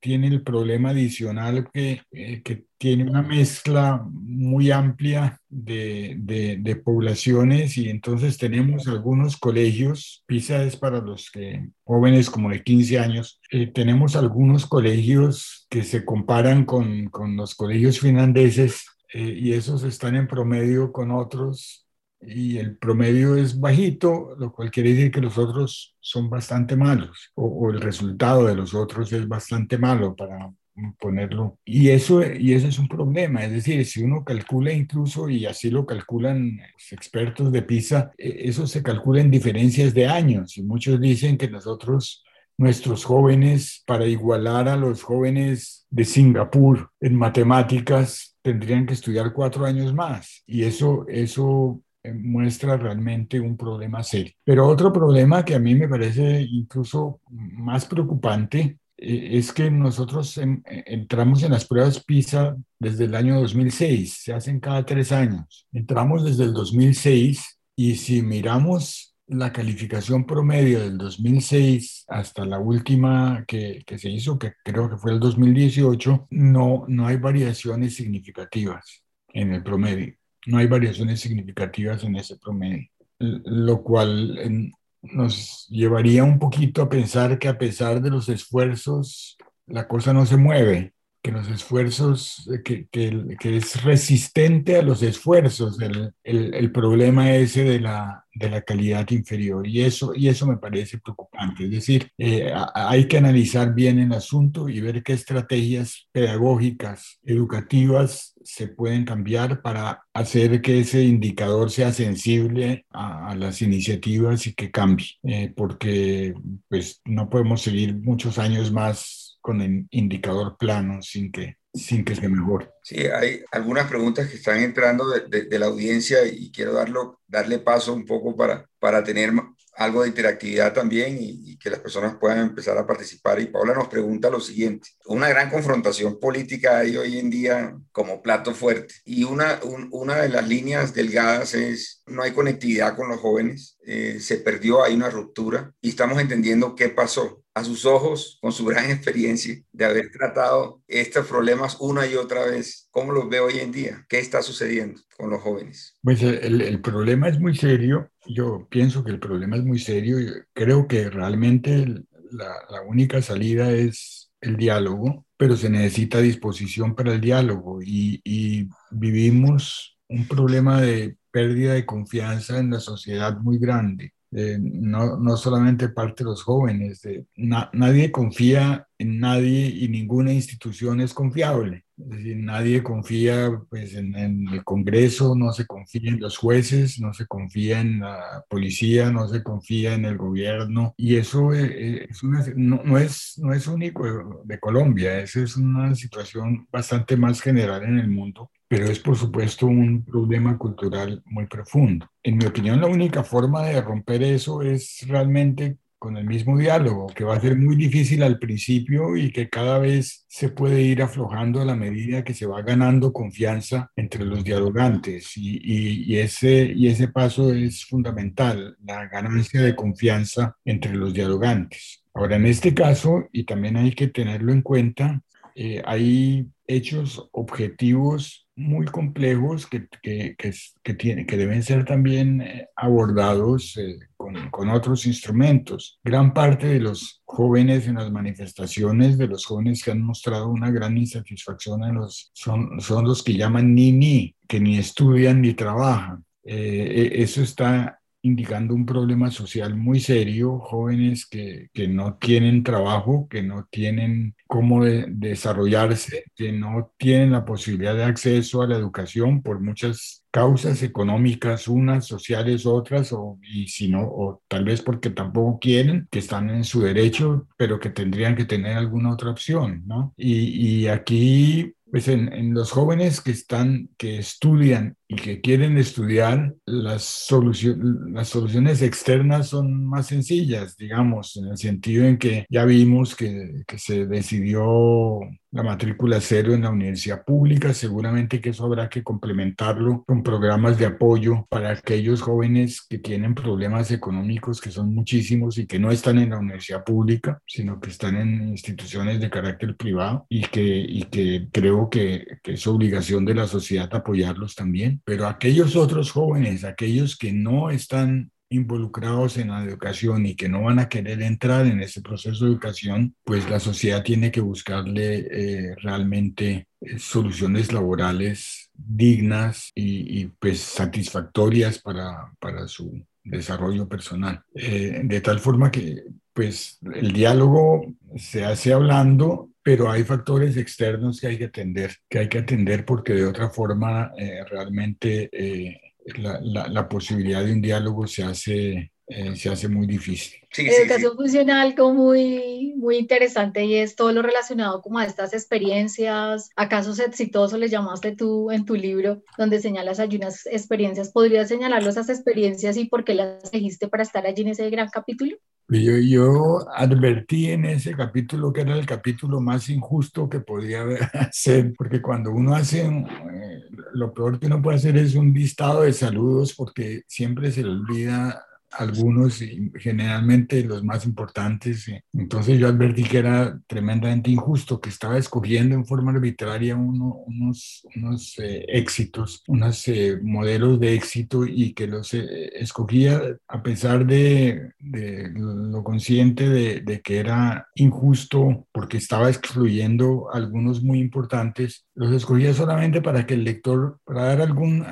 tiene 0.00 0.28
el 0.28 0.42
problema 0.42 0.90
adicional 0.90 1.68
que, 1.72 2.02
eh, 2.12 2.42
que 2.42 2.64
tiene 2.78 3.08
una 3.08 3.22
mezcla 3.22 4.04
muy 4.10 4.70
amplia 4.70 5.40
de, 5.48 6.16
de, 6.18 6.58
de, 6.60 6.76
poblaciones 6.76 7.78
y 7.78 7.88
entonces 7.88 8.36
tenemos 8.36 8.88
algunos 8.88 9.36
colegios, 9.36 10.22
PISA 10.26 10.64
es 10.64 10.76
para 10.76 11.00
los 11.00 11.30
que, 11.30 11.68
jóvenes 11.84 12.28
como 12.28 12.50
de 12.50 12.62
15 12.62 12.98
años, 12.98 13.40
eh, 13.50 13.68
tenemos 13.68 14.16
algunos 14.16 14.66
colegios 14.66 15.66
que 15.70 15.82
se 15.82 16.04
comparan 16.04 16.64
con, 16.64 17.06
con 17.06 17.36
los 17.36 17.54
colegios 17.54 18.00
finlandeses 18.00 18.86
eh, 19.12 19.38
y 19.40 19.52
esos 19.52 19.84
están 19.84 20.16
en 20.16 20.26
promedio 20.26 20.92
con 20.92 21.10
otros 21.10 21.83
y 22.26 22.58
el 22.58 22.76
promedio 22.76 23.36
es 23.36 23.58
bajito, 23.58 24.34
lo 24.38 24.52
cual 24.52 24.70
quiere 24.70 24.90
decir 24.90 25.10
que 25.10 25.20
los 25.20 25.38
otros 25.38 25.96
son 26.00 26.30
bastante 26.30 26.76
malos 26.76 27.32
o, 27.34 27.46
o, 27.46 27.70
el 27.70 27.80
resultado 27.80 28.46
de 28.46 28.54
los 28.54 28.74
otros 28.74 29.12
es 29.12 29.26
bastante 29.28 29.78
malo 29.78 30.14
para 30.14 30.52
ponerlo. 30.98 31.58
Y 31.64 31.90
eso, 31.90 32.22
y 32.24 32.52
eso 32.52 32.68
es 32.68 32.78
un 32.78 32.88
problema, 32.88 33.44
es 33.44 33.52
decir, 33.52 33.84
si 33.86 34.02
uno 34.02 34.24
calcula 34.24 34.72
incluso, 34.72 35.28
y 35.28 35.46
así 35.46 35.70
lo 35.70 35.86
calculan 35.86 36.58
los 36.72 36.92
expertos 36.92 37.52
de 37.52 37.62
PISA, 37.62 38.12
e, 38.18 38.48
eso 38.48 38.66
se 38.66 38.82
calcula 38.82 39.20
en 39.20 39.30
diferencias 39.30 39.94
de 39.94 40.06
años 40.06 40.56
y 40.56 40.62
muchos 40.62 41.00
dicen 41.00 41.36
que 41.38 41.48
nosotros 41.48 42.24
nuestros 42.56 43.04
jóvenes, 43.04 43.82
para 43.86 44.06
igualar 44.06 44.68
a 44.68 44.76
los 44.76 45.02
jóvenes 45.02 45.86
de 45.90 46.04
Singapur 46.04 46.90
en 47.00 47.16
matemáticas, 47.16 48.36
tendrían 48.42 48.86
que 48.86 48.94
estudiar 48.94 49.32
cuatro 49.32 49.64
años 49.64 49.92
más. 49.92 50.44
Y 50.46 50.62
eso, 50.62 51.04
eso 51.08 51.80
muestra 52.12 52.76
realmente 52.76 53.40
un 53.40 53.56
problema 53.56 54.02
serio. 54.02 54.32
Pero 54.44 54.66
otro 54.66 54.92
problema 54.92 55.44
que 55.44 55.54
a 55.54 55.58
mí 55.58 55.74
me 55.74 55.88
parece 55.88 56.42
incluso 56.42 57.20
más 57.30 57.86
preocupante 57.86 58.78
eh, 58.96 59.28
es 59.32 59.52
que 59.52 59.70
nosotros 59.70 60.38
entramos 60.64 61.42
en 61.42 61.52
las 61.52 61.66
pruebas 61.66 62.02
PISA 62.04 62.56
desde 62.78 63.04
el 63.04 63.14
año 63.14 63.40
2006, 63.40 64.22
se 64.24 64.32
hacen 64.32 64.60
cada 64.60 64.84
tres 64.84 65.12
años. 65.12 65.66
Entramos 65.72 66.24
desde 66.24 66.44
el 66.44 66.52
2006 66.52 67.58
y 67.76 67.96
si 67.96 68.22
miramos 68.22 69.14
la 69.26 69.52
calificación 69.52 70.26
promedio 70.26 70.80
del 70.80 70.98
2006 70.98 72.04
hasta 72.08 72.44
la 72.44 72.58
última 72.58 73.44
que, 73.46 73.82
que, 73.86 73.98
se 73.98 74.10
hizo, 74.10 74.38
que 74.38 74.52
creo 74.62 74.90
que 74.90 74.98
fue 74.98 75.12
el 75.12 75.20
2018, 75.20 76.28
no, 76.30 76.84
no 76.88 77.06
hay 77.06 77.16
variaciones 77.16 77.96
significativas 77.96 79.02
en 79.32 79.54
el 79.54 79.62
promedio. 79.62 80.14
No 80.46 80.58
hay 80.58 80.66
variaciones 80.66 81.20
significativas 81.20 82.04
en 82.04 82.16
ese 82.16 82.36
promedio, 82.36 82.88
lo 83.18 83.82
cual 83.82 84.72
nos 85.02 85.66
llevaría 85.68 86.24
un 86.24 86.38
poquito 86.38 86.82
a 86.82 86.88
pensar 86.88 87.38
que 87.38 87.48
a 87.48 87.58
pesar 87.58 88.00
de 88.00 88.10
los 88.10 88.28
esfuerzos, 88.28 89.36
la 89.66 89.86
cosa 89.88 90.12
no 90.12 90.26
se 90.26 90.36
mueve 90.36 90.94
que 91.24 91.32
los 91.32 91.48
esfuerzos, 91.48 92.46
que, 92.66 92.86
que, 92.88 93.36
que, 93.40 93.56
es 93.56 93.82
resistente 93.82 94.76
a 94.76 94.82
los 94.82 95.02
esfuerzos, 95.02 95.80
el, 95.80 96.12
el, 96.22 96.52
el, 96.52 96.70
problema 96.70 97.34
ese 97.34 97.64
de 97.64 97.80
la, 97.80 98.26
de 98.34 98.50
la 98.50 98.60
calidad 98.60 99.08
inferior. 99.10 99.66
Y 99.66 99.80
eso, 99.80 100.12
y 100.14 100.28
eso 100.28 100.46
me 100.46 100.58
parece 100.58 100.98
preocupante. 100.98 101.64
Es 101.64 101.70
decir, 101.70 102.10
eh, 102.18 102.52
hay 102.74 103.08
que 103.08 103.16
analizar 103.16 103.74
bien 103.74 104.00
el 104.00 104.12
asunto 104.12 104.68
y 104.68 104.82
ver 104.82 105.02
qué 105.02 105.14
estrategias 105.14 106.08
pedagógicas, 106.12 107.18
educativas 107.24 108.34
se 108.44 108.68
pueden 108.68 109.06
cambiar 109.06 109.62
para 109.62 110.04
hacer 110.12 110.60
que 110.60 110.80
ese 110.80 111.04
indicador 111.04 111.70
sea 111.70 111.90
sensible 111.94 112.84
a, 112.90 113.30
a 113.30 113.34
las 113.34 113.62
iniciativas 113.62 114.46
y 114.46 114.52
que 114.52 114.70
cambie, 114.70 115.06
eh, 115.22 115.50
porque 115.56 116.34
pues 116.68 117.00
no 117.06 117.30
podemos 117.30 117.62
seguir 117.62 117.96
muchos 117.96 118.38
años 118.38 118.70
más 118.70 119.23
con 119.44 119.60
el 119.60 119.86
indicador 119.90 120.56
plano 120.56 121.02
sin 121.02 121.30
que, 121.30 121.58
sin 121.74 122.02
que 122.02 122.16
se 122.16 122.30
mejore. 122.30 122.70
Sí, 122.82 123.00
hay 123.00 123.42
algunas 123.52 123.86
preguntas 123.90 124.26
que 124.26 124.36
están 124.36 124.60
entrando 124.60 125.06
de, 125.10 125.44
de, 125.44 125.58
la 125.58 125.66
audiencia 125.66 126.24
y 126.24 126.50
quiero 126.50 126.72
darlo, 126.72 127.20
darle 127.26 127.58
paso 127.58 127.92
un 127.92 128.06
poco 128.06 128.34
para, 128.34 128.66
para 128.78 129.04
tener 129.04 129.34
algo 129.76 130.00
de 130.00 130.08
interactividad 130.08 130.72
también 130.72 131.18
y, 131.20 131.42
y, 131.44 131.58
que 131.58 131.68
las 131.68 131.80
personas 131.80 132.16
puedan 132.18 132.38
empezar 132.38 132.78
a 132.78 132.86
participar. 132.86 133.38
Y 133.38 133.48
Paula 133.48 133.74
nos 133.74 133.88
pregunta 133.88 134.30
lo 134.30 134.40
siguiente, 134.40 134.88
una 135.04 135.28
gran 135.28 135.50
confrontación 135.50 136.18
política 136.18 136.78
hay 136.78 136.96
hoy 136.96 137.18
en 137.18 137.28
día 137.28 137.76
como 137.92 138.22
plato 138.22 138.54
fuerte 138.54 138.94
y 139.04 139.24
una, 139.24 139.60
un, 139.62 139.88
una 139.92 140.22
de 140.22 140.30
las 140.30 140.48
líneas 140.48 140.94
delgadas 140.94 141.52
es 141.52 142.02
no 142.06 142.22
hay 142.22 142.32
conectividad 142.32 142.96
con 142.96 143.10
los 143.10 143.20
jóvenes, 143.20 143.76
eh, 143.86 144.18
se 144.20 144.38
perdió, 144.38 144.82
hay 144.82 144.94
una 144.94 145.10
ruptura 145.10 145.72
y 145.80 145.90
estamos 145.90 146.18
entendiendo 146.18 146.74
qué 146.74 146.88
pasó 146.88 147.44
a 147.54 147.62
sus 147.62 147.84
ojos, 147.84 148.38
con 148.40 148.52
su 148.52 148.64
gran 148.64 148.90
experiencia 148.90 149.56
de 149.72 149.84
haber 149.84 150.10
tratado 150.10 150.82
estos 150.88 151.26
problemas 151.26 151.76
una 151.80 152.06
y 152.06 152.14
otra 152.14 152.44
vez, 152.46 152.88
¿cómo 152.90 153.12
los 153.12 153.28
ve 153.28 153.40
hoy 153.40 153.58
en 153.58 153.72
día? 153.72 154.04
¿Qué 154.08 154.18
está 154.18 154.42
sucediendo 154.42 155.00
con 155.16 155.30
los 155.30 155.40
jóvenes? 155.40 155.96
Pues 156.02 156.22
el, 156.22 156.60
el 156.60 156.80
problema 156.80 157.28
es 157.28 157.38
muy 157.38 157.54
serio. 157.54 158.10
Yo 158.26 158.66
pienso 158.70 159.04
que 159.04 159.12
el 159.12 159.20
problema 159.20 159.56
es 159.56 159.64
muy 159.64 159.78
serio. 159.78 160.18
Creo 160.52 160.88
que 160.88 161.10
realmente 161.10 161.86
la, 162.30 162.82
única 162.86 163.22
salida 163.22 163.70
es 163.70 164.32
el 164.40 164.56
diálogo, 164.56 165.24
pero 165.36 165.56
se 165.56 165.70
necesita 165.70 166.18
disposición 166.18 166.94
para 166.94 167.12
el 167.12 167.20
diálogo 167.20 167.80
y 167.82 168.68
vivimos 168.90 169.93
un 170.14 170.26
problema 170.28 170.80
de 170.80 171.16
pérdida 171.30 171.74
de 171.74 171.86
confianza 171.86 172.58
en 172.58 172.70
la 172.70 172.80
sociedad 172.80 173.38
muy 173.38 173.58
grande 173.58 174.14
no, 174.60 175.16
no, 175.16 175.36
solamente 175.36 175.88
parte 175.88 176.24
de 176.24 176.30
los 176.30 176.42
jóvenes, 176.42 177.06
nadie 177.36 178.10
confía 178.10 178.88
en 178.98 179.20
nadie 179.20 179.68
y 179.68 179.88
ninguna 179.88 180.32
institución 180.32 181.00
es 181.00 181.14
confiable. 181.14 181.83
Es 181.96 182.36
nadie 182.36 182.82
confía 182.82 183.60
pues, 183.70 183.94
en, 183.94 184.14
el 184.48 184.64
Congreso, 184.64 185.34
no 185.36 185.52
se 185.52 185.66
confía 185.66 186.10
en 186.10 186.20
los 186.20 186.36
jueces, 186.36 187.00
no 187.00 187.12
se 187.14 187.26
confía 187.26 187.80
en 187.80 188.00
la 188.00 188.44
policía, 188.48 189.10
no 189.10 189.28
se 189.28 189.42
confía 189.42 189.94
en 189.94 190.04
el 190.04 190.16
gobierno. 190.16 190.94
Y 190.96 191.16
eso 191.16 191.52
es, 191.52 192.10
es 192.10 192.22
una, 192.22 192.44
no, 192.56 192.82
no, 192.84 192.98
es, 192.98 193.38
no 193.38 193.52
es 193.52 193.66
único 193.66 194.42
de 194.44 194.58
Colombia, 194.58 195.20
esa 195.20 195.40
es 195.40 195.56
una 195.56 195.94
situación 195.94 196.66
bastante 196.72 197.16
más 197.16 197.40
general 197.40 197.82
en 197.84 197.98
el 197.98 198.08
mundo 198.08 198.50
pero 198.66 198.86
es 198.86 198.98
por 198.98 199.16
supuesto 199.16 199.66
un 199.66 200.04
problema 200.04 200.58
cultural 200.58 201.22
muy 201.26 201.46
profundo. 201.46 202.08
En 202.24 202.38
mi 202.38 202.46
opinión, 202.46 202.80
la 202.80 202.88
única 202.88 203.22
forma 203.22 203.62
de 203.66 203.80
romper 203.80 204.22
eso 204.24 204.62
es 204.62 205.04
realmente 205.06 205.78
con 206.04 206.18
el 206.18 206.26
mismo 206.26 206.58
diálogo, 206.58 207.06
que 207.06 207.24
va 207.24 207.34
a 207.34 207.40
ser 207.40 207.56
muy 207.56 207.76
difícil 207.76 208.22
al 208.22 208.38
principio 208.38 209.16
y 209.16 209.32
que 209.32 209.48
cada 209.48 209.78
vez 209.78 210.26
se 210.28 210.50
puede 210.50 210.82
ir 210.82 211.00
aflojando 211.00 211.62
a 211.62 211.64
la 211.64 211.76
medida 211.76 212.22
que 212.22 212.34
se 212.34 212.44
va 212.44 212.60
ganando 212.60 213.10
confianza 213.10 213.90
entre 213.96 214.26
los 214.26 214.44
dialogantes. 214.44 215.32
Y, 215.34 216.18
ese, 216.18 216.70
y 216.76 216.88
ese 216.88 217.08
paso 217.08 217.54
es 217.54 217.86
fundamental, 217.86 218.76
la 218.84 219.06
ganancia 219.06 219.62
de 219.62 219.74
confianza 219.74 220.54
entre 220.66 220.94
los 220.94 221.14
dialogantes. 221.14 222.04
Ahora, 222.12 222.36
en 222.36 222.44
este 222.44 222.74
caso, 222.74 223.26
y 223.32 223.44
también 223.44 223.78
hay 223.78 223.92
que 223.92 224.08
tenerlo 224.08 224.52
en 224.52 224.60
cuenta, 224.60 225.22
eh, 225.54 225.80
hay 225.86 226.46
hechos 226.66 227.30
objetivos 227.32 228.43
muy 228.56 228.86
complejos 228.86 229.66
que, 229.66 229.88
que, 230.02 230.36
que, 230.36 230.52
que, 230.82 230.94
tiene, 230.94 231.26
que 231.26 231.36
deben 231.36 231.62
ser 231.62 231.84
también 231.84 232.40
eh, 232.40 232.68
abordados 232.76 233.76
eh, 233.76 233.98
con, 234.16 234.50
con, 234.50 234.70
otros 234.70 235.06
instrumentos. 235.06 235.98
Gran 236.04 236.32
parte 236.32 236.66
de 236.68 236.80
los 236.80 237.22
jóvenes 237.24 237.86
en 237.86 237.96
las 237.96 238.10
manifestaciones, 238.12 239.18
de 239.18 239.26
los 239.26 239.44
jóvenes 239.44 239.82
que 239.82 239.90
han 239.90 240.02
mostrado 240.02 240.48
una 240.48 240.70
gran 240.70 240.96
insatisfacción 240.96 241.82
en 241.84 241.96
los, 241.96 242.30
son, 242.32 242.80
son 242.80 243.04
los 243.04 243.22
que 243.22 243.34
llaman 243.34 243.74
ni 243.74 243.92
ni, 243.92 244.36
que 244.46 244.60
ni 244.60 244.78
estudian 244.78 245.40
ni 245.40 245.54
trabajan. 245.54 246.24
Eh, 246.44 247.12
e, 247.12 247.22
eso 247.22 247.42
está 247.42 247.98
indicando 248.24 248.74
un 248.74 248.86
problema 248.86 249.30
social 249.30 249.76
muy 249.76 250.00
serio, 250.00 250.58
jóvenes 250.58 251.26
que, 251.26 251.68
que 251.74 251.86
no 251.88 252.16
tienen 252.16 252.64
trabajo, 252.64 253.28
que 253.28 253.42
no 253.42 253.68
tienen 253.70 254.34
cómo 254.46 254.82
de, 254.82 255.04
desarrollarse, 255.08 256.24
que 256.34 256.50
no 256.50 256.94
tienen 256.96 257.32
la 257.32 257.44
posibilidad 257.44 257.94
de 257.94 258.04
acceso 258.04 258.62
a 258.62 258.66
la 258.66 258.76
educación 258.76 259.42
por 259.42 259.60
muchas 259.60 260.24
causas 260.30 260.82
económicas, 260.82 261.68
unas, 261.68 262.06
sociales, 262.06 262.64
otras, 262.64 263.12
o, 263.12 263.38
y 263.42 263.68
si 263.68 263.88
no, 263.88 264.02
o 264.02 264.42
tal 264.48 264.64
vez 264.64 264.80
porque 264.80 265.10
tampoco 265.10 265.58
quieren, 265.58 266.08
que 266.10 266.20
están 266.20 266.48
en 266.48 266.64
su 266.64 266.80
derecho, 266.80 267.46
pero 267.58 267.78
que 267.78 267.90
tendrían 267.90 268.36
que 268.36 268.46
tener 268.46 268.78
alguna 268.78 269.12
otra 269.12 269.30
opción, 269.30 269.82
¿no? 269.86 270.14
Y, 270.16 270.78
y 270.82 270.88
aquí 270.88 271.74
pues 271.90 272.08
en, 272.08 272.32
en, 272.32 272.54
los 272.54 272.72
jóvenes 272.72 273.20
que 273.20 273.30
están, 273.30 273.88
que 273.96 274.18
estudian 274.18 274.96
y 275.08 275.16
que 275.16 275.40
quieren 275.40 275.76
estudiar, 275.78 276.54
las, 276.64 277.02
solución, 277.04 278.12
las 278.12 278.28
soluciones 278.28 278.82
externas 278.82 279.48
son 279.48 279.84
más 279.84 280.06
sencillas, 280.06 280.76
digamos, 280.76 281.36
en 281.36 281.48
el 281.48 281.58
sentido 281.58 282.04
en 282.06 282.18
que 282.18 282.46
ya 282.48 282.64
vimos 282.64 283.14
que, 283.14 283.64
que 283.66 283.78
se 283.78 284.06
decidió 284.06 285.20
la 285.54 285.62
matrícula 285.62 286.20
cero 286.20 286.52
en 286.52 286.62
la 286.62 286.70
universidad 286.70 287.24
pública, 287.24 287.72
seguramente 287.72 288.40
que 288.40 288.50
eso 288.50 288.64
habrá 288.64 288.88
que 288.88 289.04
complementarlo 289.04 290.02
con 290.04 290.24
programas 290.24 290.78
de 290.78 290.86
apoyo 290.86 291.46
para 291.48 291.70
aquellos 291.70 292.22
jóvenes 292.22 292.84
que 292.88 292.98
tienen 292.98 293.36
problemas 293.36 293.92
económicos, 293.92 294.60
que 294.60 294.72
son 294.72 294.92
muchísimos 294.92 295.58
y 295.58 295.66
que 295.66 295.78
no 295.78 295.92
están 295.92 296.18
en 296.18 296.30
la 296.30 296.38
universidad 296.38 296.82
pública, 296.82 297.38
sino 297.46 297.80
que 297.80 297.90
están 297.90 298.16
en 298.16 298.48
instituciones 298.48 299.20
de 299.20 299.30
carácter 299.30 299.76
privado 299.76 300.26
y 300.28 300.42
que, 300.42 300.64
y 300.64 301.04
que 301.04 301.46
creo 301.52 301.88
que, 301.88 302.26
que 302.42 302.54
es 302.54 302.66
obligación 302.66 303.24
de 303.24 303.34
la 303.34 303.46
sociedad 303.46 303.88
apoyarlos 303.94 304.56
también. 304.56 305.02
Pero 305.04 305.26
aquellos 305.26 305.76
otros 305.76 306.10
jóvenes, 306.10 306.64
aquellos 306.64 307.16
que 307.16 307.32
no 307.32 307.70
están 307.70 308.30
involucrados 308.54 309.36
en 309.36 309.48
la 309.48 309.64
educación 309.64 310.26
y 310.26 310.34
que 310.34 310.48
no 310.48 310.62
van 310.62 310.78
a 310.78 310.88
querer 310.88 311.22
entrar 311.22 311.66
en 311.66 311.80
ese 311.80 312.00
proceso 312.00 312.44
de 312.44 312.52
educación, 312.52 313.14
pues 313.24 313.48
la 313.50 313.60
sociedad 313.60 314.02
tiene 314.02 314.30
que 314.30 314.40
buscarle 314.40 315.26
eh, 315.30 315.74
realmente 315.82 316.68
eh, 316.80 316.98
soluciones 316.98 317.72
laborales 317.72 318.70
dignas 318.72 319.70
y, 319.74 320.26
pues 320.26 320.60
satisfactorias 320.60 321.78
para, 321.78 322.32
para 322.38 322.68
su 322.68 323.04
desarrollo 323.22 323.88
personal. 323.88 324.42
Eh, 324.54 325.00
de 325.04 325.20
tal 325.20 325.40
forma 325.40 325.70
que 325.70 326.04
pues 326.32 326.78
el 326.92 327.12
diálogo 327.12 327.94
se 328.16 328.44
hace 328.44 328.72
hablando, 328.72 329.50
pero 329.64 329.90
hay 329.90 330.04
factores 330.04 330.56
externos 330.56 331.20
que 331.20 331.26
hay 331.26 331.38
que 331.38 331.46
atender, 331.46 331.96
que 332.08 332.20
hay 332.20 332.28
que 332.28 332.38
atender 332.38 332.84
porque 332.84 333.14
de 333.14 333.26
otra 333.26 333.50
forma 333.50 334.12
eh, 334.16 334.44
realmente 334.44 335.28
eh, 335.32 335.80
la, 336.18 336.38
la, 336.40 336.68
la, 336.68 336.88
posibilidad 336.88 337.42
de 337.42 337.52
un 337.52 337.62
diálogo 337.62 338.06
se 338.06 338.22
hace 338.22 338.92
eh, 339.06 339.36
se 339.36 339.50
hace 339.50 339.68
muy 339.68 339.86
difícil. 339.86 340.40
Educación 340.56 341.14
funcional 341.14 341.74
como 341.74 342.04
muy, 342.04 342.72
muy 342.76 342.96
interesante 342.96 343.62
y 343.64 343.74
es 343.74 343.96
todo 343.96 344.12
lo 344.12 344.22
relacionado 344.22 344.80
como 344.80 344.98
a 344.98 345.04
estas 345.04 345.34
experiencias, 345.34 346.48
a 346.56 346.68
casos 346.70 346.98
exitosos, 347.00 347.58
le 347.58 347.68
llamaste 347.68 348.16
tú 348.16 348.50
en 348.50 348.64
tu 348.64 348.76
libro, 348.76 349.22
donde 349.36 349.60
señalas 349.60 350.00
allí 350.00 350.16
unas 350.16 350.46
experiencias. 350.46 351.12
¿Podrías 351.12 351.48
señalar 351.48 351.86
esas 351.86 352.08
experiencias 352.08 352.78
y 352.78 352.86
por 352.86 353.04
qué 353.04 353.14
las 353.14 353.52
elegiste 353.52 353.88
para 353.88 354.04
estar 354.04 354.26
allí 354.26 354.40
en 354.40 354.48
ese 354.48 354.70
gran 354.70 354.88
capítulo? 354.88 355.36
Yo, 355.68 355.96
yo 355.96 356.70
advertí 356.74 357.50
en 357.50 357.64
ese 357.64 357.94
capítulo 357.94 358.52
que 358.52 358.60
era 358.60 358.76
el 358.76 358.84
capítulo 358.84 359.40
más 359.40 359.70
injusto 359.70 360.28
que 360.28 360.40
podía 360.40 360.82
hacer, 361.14 361.72
porque 361.76 362.02
cuando 362.02 362.32
uno 362.32 362.54
hace, 362.54 362.86
eh, 362.86 363.64
lo 363.94 364.12
peor 364.12 364.38
que 364.38 364.46
uno 364.46 364.60
puede 364.60 364.76
hacer 364.76 364.96
es 364.98 365.14
un 365.14 365.32
listado 365.32 365.82
de 365.82 365.92
saludos, 365.92 366.54
porque 366.54 367.02
siempre 367.06 367.50
se 367.50 367.62
le 367.62 367.70
olvida 367.70 368.44
algunos 368.76 369.42
generalmente 369.78 370.64
los 370.64 370.84
más 370.84 371.06
importantes. 371.06 371.90
Entonces 372.12 372.58
yo 372.58 372.68
advertí 372.68 373.04
que 373.04 373.18
era 373.18 373.58
tremendamente 373.66 374.30
injusto, 374.30 374.80
que 374.80 374.88
estaba 374.88 375.18
escogiendo 375.18 375.74
en 375.74 375.86
forma 375.86 376.12
arbitraria 376.12 376.76
unos, 376.76 377.86
unos 377.96 378.38
eh, 378.38 378.64
éxitos, 378.68 379.42
unos 379.48 379.86
eh, 379.88 380.18
modelos 380.22 380.80
de 380.80 380.94
éxito 380.94 381.44
y 381.46 381.72
que 381.72 381.86
los 381.86 382.14
eh, 382.14 382.50
escogía 382.54 383.20
a 383.48 383.62
pesar 383.62 384.06
de, 384.06 384.72
de 384.78 385.30
lo 385.34 385.82
consciente 385.82 386.48
de, 386.48 386.80
de, 386.80 387.00
que 387.00 387.18
era 387.18 387.68
injusto 387.74 388.66
porque 388.72 388.96
estaba 388.96 389.28
excluyendo 389.28 390.28
algunos 390.32 390.82
muy 390.82 390.98
importantes. 390.98 391.86
Los 391.94 392.12
escogía 392.12 392.52
solamente 392.54 393.00
para 393.00 393.26
que 393.26 393.34
el 393.34 393.44
lector, 393.44 393.98
para 394.04 394.24
dar 394.24 394.40
algún, 394.40 394.84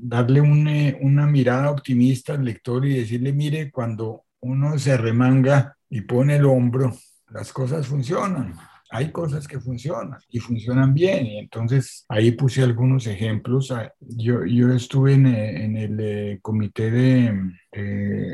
darle 0.00 0.40
una 0.40 1.26
mirada 1.26 1.70
optimista 1.70 2.34
al 2.34 2.44
lector 2.44 2.86
y 2.86 2.98
decirle, 2.98 3.32
mire, 3.32 3.70
cuando 3.70 4.24
uno 4.40 4.78
se 4.78 4.96
remanga 4.96 5.76
y 5.90 6.02
pone 6.02 6.36
el 6.36 6.44
hombro, 6.44 6.94
las 7.30 7.52
cosas 7.52 7.86
funcionan. 7.86 8.54
Hay 8.90 9.12
cosas 9.12 9.46
que 9.46 9.60
funcionan 9.60 10.18
y 10.30 10.38
funcionan 10.38 10.94
bien. 10.94 11.26
Y 11.26 11.38
entonces 11.38 12.06
ahí 12.08 12.30
puse 12.30 12.62
algunos 12.62 13.06
ejemplos. 13.06 13.70
Ah, 13.70 13.92
yo, 14.00 14.46
yo 14.46 14.72
estuve 14.72 15.12
en, 15.12 15.26
en 15.26 15.76
el 15.76 16.00
eh, 16.00 16.38
comité 16.40 16.90
de 16.90 17.52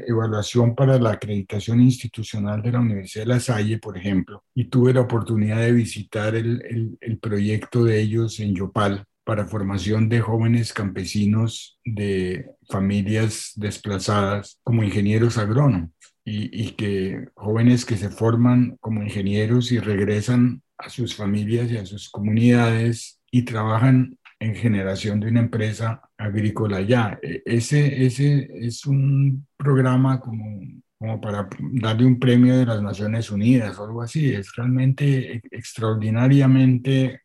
evaluación 0.06 0.74
para 0.76 0.98
la 0.98 1.10
acreditación 1.12 1.80
institucional 1.80 2.62
de 2.62 2.70
la 2.70 2.80
Universidad 2.80 3.24
de 3.24 3.28
La 3.28 3.40
Salle, 3.40 3.78
por 3.78 3.98
ejemplo, 3.98 4.44
y 4.54 4.66
tuve 4.66 4.94
la 4.94 5.00
oportunidad 5.00 5.58
de 5.58 5.72
visitar 5.72 6.36
el, 6.36 6.96
el 7.00 7.18
proyecto 7.18 7.84
de 7.84 8.00
ellos 8.00 8.38
en 8.38 8.54
Yopal 8.54 9.04
para 9.24 9.46
formación 9.46 10.08
de 10.08 10.20
jóvenes 10.20 10.72
campesinos 10.72 11.78
de 11.84 12.46
familias 12.68 13.52
desplazadas 13.56 14.60
como 14.62 14.82
ingenieros 14.82 15.38
agrónomos 15.38 15.90
y, 16.24 16.70
que 16.72 17.26
jóvenes 17.34 17.84
que 17.84 17.96
se 17.96 18.10
forman 18.10 18.76
como 18.80 19.02
ingenieros 19.02 19.72
y 19.72 19.78
regresan 19.78 20.62
a 20.78 20.88
sus 20.88 21.14
familias 21.14 21.70
y 21.70 21.76
a 21.76 21.86
sus 21.86 22.10
comunidades 22.10 23.20
y 23.30 23.42
trabajan 23.42 24.18
en 24.40 24.54
generación 24.54 25.20
de 25.20 25.28
una 25.28 25.40
empresa 25.40 26.02
agrícola 26.16 26.80
ya. 26.80 27.18
E, 27.22 27.42
ese, 27.44 28.04
ese 28.04 28.48
es 28.54 28.86
un 28.86 29.46
programa 29.56 30.20
como 30.20 30.62
como 31.04 31.20
para 31.20 31.46
darle 31.60 32.06
un 32.06 32.18
premio 32.18 32.56
de 32.56 32.64
las 32.64 32.80
Naciones 32.80 33.30
Unidas 33.30 33.78
o 33.78 33.84
algo 33.84 34.00
así. 34.00 34.32
Es 34.32 34.54
realmente 34.56 35.42
extraordinariamente 35.50 37.20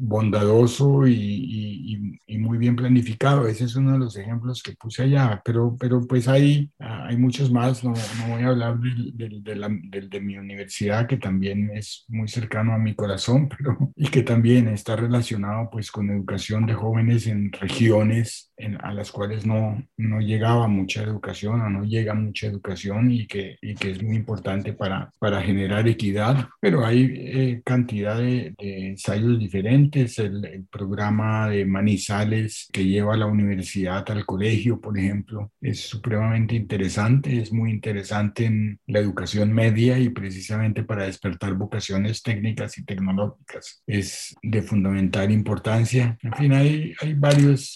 bondadoso 0.00 1.06
y, 1.06 2.16
muy 2.38 2.56
bien 2.56 2.76
planificado. 2.76 3.46
Ese 3.48 3.64
es 3.64 3.74
uno 3.74 3.92
de 3.92 3.98
los 3.98 4.16
ejemplos 4.16 4.62
que 4.62 4.72
puse 4.72 5.02
allá, 5.02 5.42
pero, 5.44 5.76
pero 5.78 6.06
pues 6.06 6.28
hay, 6.28 6.70
hay 6.78 7.16
muchos 7.16 7.50
más. 7.50 7.84
No, 7.84 7.90
no 7.90 8.34
voy 8.34 8.42
a 8.42 8.48
hablar 8.48 8.78
del, 8.78 9.42
del, 9.42 10.08
de 10.08 10.20
mi 10.20 10.38
universidad, 10.38 11.06
que 11.06 11.16
también 11.18 11.70
es 11.74 12.04
muy 12.08 12.28
cercano 12.28 12.72
a 12.72 12.78
mi 12.78 12.94
corazón, 12.94 13.48
pero 13.58 13.92
y 13.96 14.08
que 14.08 14.22
también 14.22 14.68
está 14.68 14.96
relacionado 14.96 15.68
pues 15.70 15.90
con 15.90 16.08
educación 16.10 16.64
de 16.64 16.74
jóvenes 16.74 17.26
en 17.26 17.52
regiones 17.52 18.52
en, 18.56 18.82
a 18.82 18.94
las 18.94 19.10
cuales 19.10 19.44
no, 19.44 19.82
no 19.96 20.20
llegaba 20.20 20.68
mucha 20.68 21.02
educación 21.02 21.60
o 21.60 21.68
no 21.68 21.84
llega 21.84 22.14
mucha 22.14 22.46
educación 22.46 23.10
y 23.10 23.17
que, 23.26 23.58
y 23.60 23.74
que 23.74 23.90
es 23.90 24.02
muy 24.02 24.16
importante 24.16 24.72
para, 24.72 25.12
para 25.18 25.42
generar 25.42 25.86
equidad, 25.88 26.48
pero 26.60 26.84
hay 26.84 27.12
eh, 27.14 27.62
cantidad 27.64 28.18
de, 28.18 28.54
ensayos 28.58 29.38
diferentes, 29.38 30.18
el, 30.18 30.44
el, 30.44 30.64
programa 30.70 31.48
de 31.48 31.64
Manizales 31.64 32.68
que 32.72 32.84
lleva 32.84 33.16
la 33.16 33.26
universidad 33.26 34.08
al 34.10 34.26
colegio, 34.26 34.80
por 34.80 34.98
ejemplo, 34.98 35.50
es 35.60 35.80
supremamente 35.80 36.54
interesante, 36.54 37.40
es 37.40 37.52
muy 37.52 37.70
interesante 37.70 38.44
en 38.44 38.78
la 38.86 38.98
educación 38.98 39.52
media 39.52 39.98
y 39.98 40.10
precisamente 40.10 40.82
para 40.82 41.04
despertar 41.04 41.54
vocaciones 41.54 42.22
técnicas 42.22 42.78
y 42.78 42.84
tecnológicas 42.84 43.82
es 43.86 44.34
de 44.42 44.62
fundamental 44.62 45.30
importancia. 45.30 46.18
En 46.22 46.32
fin, 46.34 46.52
hay, 46.52 46.94
hay 47.00 47.14
varios 47.14 47.74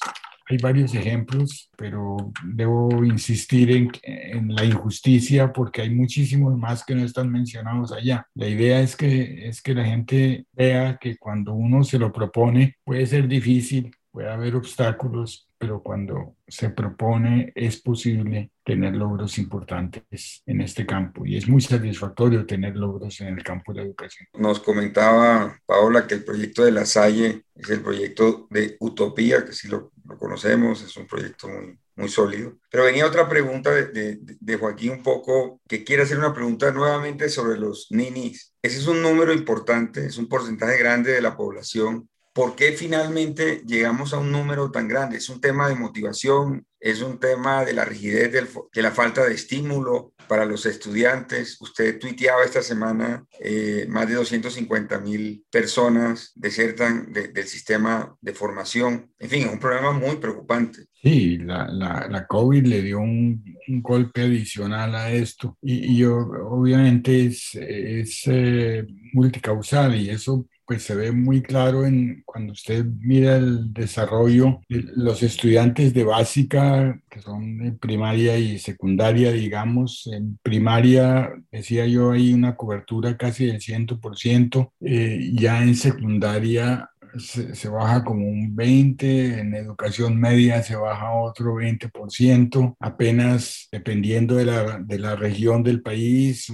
hay 0.48 0.58
varios 0.58 0.94
ejemplos, 0.94 1.70
pero 1.76 2.16
debo 2.44 3.04
insistir 3.04 3.70
en, 3.70 3.90
en, 4.02 4.54
la 4.54 4.64
injusticia 4.64 5.52
porque 5.52 5.82
hay 5.82 5.90
muchísimos 5.90 6.56
más 6.56 6.84
que 6.84 6.94
no 6.94 7.04
están 7.04 7.30
mencionados 7.30 7.92
allá. 7.92 8.26
La 8.34 8.48
idea 8.48 8.80
es 8.80 8.96
que, 8.96 9.48
es 9.48 9.62
que 9.62 9.74
la 9.74 9.84
gente 9.84 10.46
vea 10.52 10.98
que 11.00 11.16
cuando 11.16 11.54
uno 11.54 11.84
se 11.84 11.98
lo 11.98 12.12
propone 12.12 12.76
puede 12.84 13.06
ser 13.06 13.28
difícil, 13.28 13.94
puede 14.12 14.30
haber 14.30 14.54
obstáculos, 14.54 15.48
pero 15.56 15.82
cuando 15.82 16.36
se 16.46 16.70
propone 16.70 17.52
es 17.54 17.80
posible 17.80 18.50
tener 18.64 18.94
logros 18.94 19.38
importantes 19.38 20.42
en 20.44 20.60
este 20.60 20.84
campo 20.84 21.24
y 21.24 21.36
es 21.36 21.48
muy 21.48 21.60
satisfactorio 21.60 22.44
tener 22.44 22.76
logros 22.76 23.20
en 23.20 23.28
el 23.38 23.42
campo 23.42 23.72
de 23.72 23.80
la 23.80 23.86
educación. 23.86 24.28
Nos 24.34 24.60
comentaba 24.60 25.56
Paola 25.64 26.06
que 26.06 26.14
el 26.14 26.24
proyecto 26.24 26.64
de 26.64 26.72
la 26.72 26.84
Salle 26.84 27.44
es 27.54 27.70
el 27.70 27.80
proyecto 27.80 28.46
de 28.50 28.76
Utopía, 28.80 29.44
que 29.44 29.52
sí 29.52 29.68
lo, 29.68 29.91
lo 30.04 30.18
conocemos, 30.18 30.82
es 30.82 30.96
un 30.96 31.06
proyecto 31.06 31.48
muy, 31.48 31.78
muy 31.96 32.08
sólido. 32.08 32.58
Pero 32.70 32.84
venía 32.84 33.06
otra 33.06 33.28
pregunta 33.28 33.70
de, 33.70 33.86
de, 33.86 34.18
de, 34.20 34.56
Joaquín 34.56 34.92
un 34.92 35.02
poco, 35.02 35.60
que 35.68 35.84
quiere 35.84 36.02
hacer 36.02 36.18
una 36.18 36.34
pregunta 36.34 36.70
nuevamente 36.70 37.28
sobre 37.28 37.58
los 37.58 37.88
ninis. 37.90 38.54
Ese 38.62 38.78
es 38.78 38.86
un 38.86 39.02
número 39.02 39.32
importante, 39.32 40.06
es 40.06 40.18
un 40.18 40.28
porcentaje 40.28 40.78
grande 40.78 41.12
de 41.12 41.22
la 41.22 41.36
población 41.36 42.08
¿Por 42.32 42.56
qué 42.56 42.72
finalmente 42.72 43.62
llegamos 43.66 44.14
a 44.14 44.18
un 44.18 44.32
número 44.32 44.70
tan 44.70 44.88
grande? 44.88 45.18
Es 45.18 45.28
un 45.28 45.40
tema 45.40 45.68
de 45.68 45.74
motivación, 45.74 46.66
es 46.80 47.02
un 47.02 47.20
tema 47.20 47.62
de 47.62 47.74
la 47.74 47.84
rigidez, 47.84 48.32
de 48.32 48.82
la 48.82 48.90
falta 48.90 49.24
de 49.24 49.34
estímulo 49.34 50.14
para 50.28 50.46
los 50.46 50.64
estudiantes. 50.64 51.60
Usted 51.60 51.98
tuiteaba 51.98 52.42
esta 52.42 52.62
semana, 52.62 53.26
eh, 53.38 53.84
más 53.86 54.08
de 54.08 54.14
250 54.14 54.98
mil 55.00 55.44
personas 55.50 56.32
desertan 56.34 57.12
del 57.12 57.46
sistema 57.46 58.16
de 58.22 58.32
formación. 58.32 59.12
En 59.18 59.28
fin, 59.28 59.42
es 59.42 59.52
un 59.52 59.60
problema 59.60 59.92
muy 59.92 60.16
preocupante. 60.16 60.86
Sí, 61.02 61.36
la, 61.36 61.68
la, 61.68 62.08
la 62.08 62.26
COVID 62.26 62.64
le 62.64 62.80
dio 62.80 63.00
un, 63.00 63.44
un, 63.68 63.82
golpe 63.82 64.22
adicional 64.22 64.94
a 64.94 65.10
esto 65.10 65.58
y, 65.60 65.98
y 65.98 66.04
obviamente 66.04 67.26
es, 67.26 67.54
es 67.56 68.22
eh, 68.26 68.86
multicausal 69.12 69.96
y 69.96 70.10
eso 70.10 70.46
pues 70.66 70.82
se 70.82 70.94
ve 70.94 71.12
muy 71.12 71.42
claro 71.42 71.84
en 71.84 72.22
cuando 72.24 72.52
usted 72.52 72.84
mira 72.84 73.36
el 73.36 73.72
desarrollo 73.72 74.60
de 74.68 74.84
los 74.96 75.22
estudiantes 75.22 75.92
de 75.94 76.04
básica, 76.04 77.00
que 77.10 77.20
son 77.20 77.58
de 77.58 77.72
primaria 77.72 78.38
y 78.38 78.58
secundaria, 78.58 79.32
digamos. 79.32 80.08
En 80.12 80.38
primaria, 80.42 81.32
decía 81.50 81.86
yo, 81.86 82.12
hay 82.12 82.32
una 82.32 82.56
cobertura 82.56 83.16
casi 83.16 83.46
del 83.46 83.60
100%. 83.60 84.72
Eh, 84.80 85.30
ya 85.34 85.62
en 85.62 85.74
secundaria 85.74 86.88
se, 87.18 87.68
baja 87.68 88.04
como 88.04 88.28
un 88.28 88.54
20, 88.54 89.40
en 89.40 89.54
educación 89.54 90.18
media 90.18 90.62
se 90.62 90.76
baja 90.76 91.12
otro 91.12 91.54
20%, 91.54 92.76
apenas 92.80 93.68
dependiendo 93.70 94.36
de 94.36 94.44
la, 94.46 94.78
de 94.78 94.98
la 94.98 95.16
región 95.16 95.62
del 95.62 95.82
país, 95.82 96.50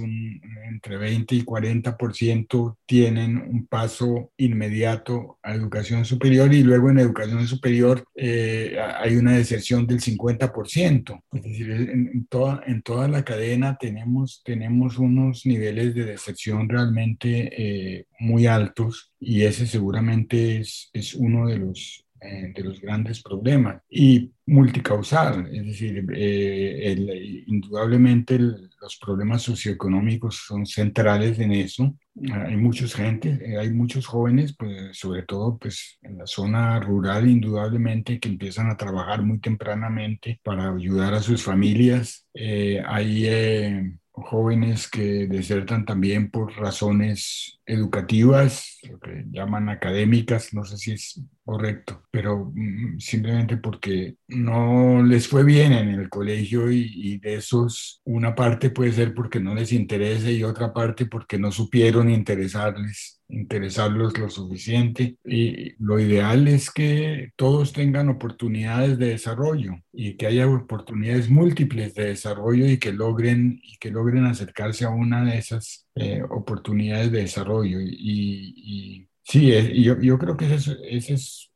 entre 0.69 0.97
20 0.97 1.35
y 1.35 1.43
40% 1.43 2.77
tienen 2.85 3.37
un 3.37 3.67
paso 3.67 4.31
inmediato 4.37 5.39
a 5.43 5.53
educación 5.53 6.05
superior 6.05 6.53
y 6.53 6.63
luego 6.63 6.89
en 6.89 6.99
educación 6.99 7.47
superior 7.47 8.03
eh, 8.15 8.77
hay 8.97 9.15
una 9.15 9.33
deserción 9.33 9.87
del 9.87 10.01
50%. 10.01 11.23
Es 11.33 11.43
decir, 11.43 11.71
en, 11.71 12.25
toda, 12.27 12.61
en 12.65 12.81
toda 12.81 13.07
la 13.07 13.23
cadena 13.23 13.77
tenemos, 13.79 14.41
tenemos 14.43 14.97
unos 14.97 15.45
niveles 15.45 15.95
de 15.95 16.05
deserción 16.05 16.67
realmente 16.69 17.49
eh, 17.99 18.05
muy 18.19 18.47
altos 18.47 19.08
y 19.19 19.43
ese 19.43 19.67
seguramente 19.67 20.59
es, 20.59 20.89
es 20.93 21.13
uno 21.15 21.47
de 21.47 21.57
los, 21.57 22.05
eh, 22.21 22.51
de 22.55 22.63
los 22.63 22.79
grandes 22.79 23.21
problemas. 23.21 23.81
Y 23.89 24.31
multicausal, 24.45 25.47
es 25.53 25.65
decir, 25.65 26.05
eh, 26.13 26.91
el, 26.91 27.43
indudablemente 27.47 28.39
los 28.81 28.97
problemas 28.97 29.41
socioeconómicos 29.41 30.43
son 30.47 30.65
centrales 30.65 31.39
en 31.39 31.51
eso. 31.51 31.95
hay 32.31 32.57
muchos 32.57 32.93
gente, 32.93 33.39
eh, 33.41 33.57
hay 33.57 33.71
muchos 33.71 34.05
jóvenes, 34.05 34.55
pues 34.57 34.97
sobre 34.97 35.23
todo 35.23 35.57
pues 35.57 35.99
en 36.01 36.17
la 36.17 36.27
zona 36.27 36.79
rural 36.79 37.29
indudablemente 37.29 38.19
que 38.19 38.29
empiezan 38.29 38.69
a 38.69 38.77
trabajar 38.77 39.21
muy 39.21 39.39
tempranamente 39.39 40.39
para 40.43 40.73
ayudar 40.73 41.13
a 41.13 41.21
sus 41.21 41.43
familias. 41.43 42.25
Eh, 42.33 42.81
hay 42.85 43.25
eh, 43.25 43.93
jóvenes 44.21 44.89
que 44.89 45.27
desertan 45.27 45.85
también 45.85 46.31
por 46.31 46.53
razones 46.53 47.59
educativas, 47.65 48.79
lo 48.89 48.99
que 48.99 49.25
llaman 49.31 49.69
académicas, 49.69 50.53
no 50.53 50.65
sé 50.65 50.77
si 50.77 50.91
es 50.91 51.21
correcto, 51.45 52.03
pero 52.11 52.51
mm, 52.53 52.99
simplemente 52.99 53.57
porque 53.57 54.15
no 54.27 55.03
les 55.03 55.27
fue 55.27 55.43
bien 55.43 55.73
en 55.73 55.89
el 55.89 56.09
colegio 56.09 56.71
y, 56.71 56.91
y, 56.93 57.19
de 57.19 57.35
esos 57.35 58.01
una 58.05 58.35
parte 58.35 58.69
puede 58.69 58.91
ser 58.93 59.13
porque 59.13 59.39
no 59.39 59.53
les 59.55 59.71
interesa 59.73 60.31
y 60.31 60.43
otra 60.43 60.73
parte 60.73 61.05
porque 61.05 61.37
no 61.37 61.51
supieron 61.51 62.09
interesarles 62.09 63.18
interesarlos 63.29 64.17
lo 64.17 64.29
suficiente. 64.29 65.17
Y 65.23 65.73
lo 65.83 65.99
ideal 65.99 66.47
es 66.47 66.71
que 66.71 67.31
todos 67.35 67.73
tengan 67.73 68.09
oportunidades 68.09 68.97
de 68.97 69.09
desarrollo 69.09 69.73
y 69.93 70.17
que 70.17 70.27
haya 70.27 70.47
oportunidades 70.47 71.29
múltiples 71.29 71.93
de 71.95 72.05
desarrollo 72.05 72.65
y 72.67 72.77
que 72.79 72.91
logren 72.91 73.59
y 73.63 73.77
que 73.77 73.91
logren 73.91 74.25
acercarse 74.25 74.85
a 74.85 74.89
una 74.89 75.23
de 75.23 75.37
esas 75.37 75.87
eh, 75.95 76.21
oportunidades 76.29 77.11
de 77.11 77.21
desarrollo. 77.21 77.79
Y, 77.81 78.53
y 78.57 79.07
sí 79.23 79.51
yo, 79.83 79.99
yo 80.01 80.17
creo 80.17 80.35
que 80.35 80.53
ese, 80.53 80.77
ese 80.83 81.13
es 81.13 81.48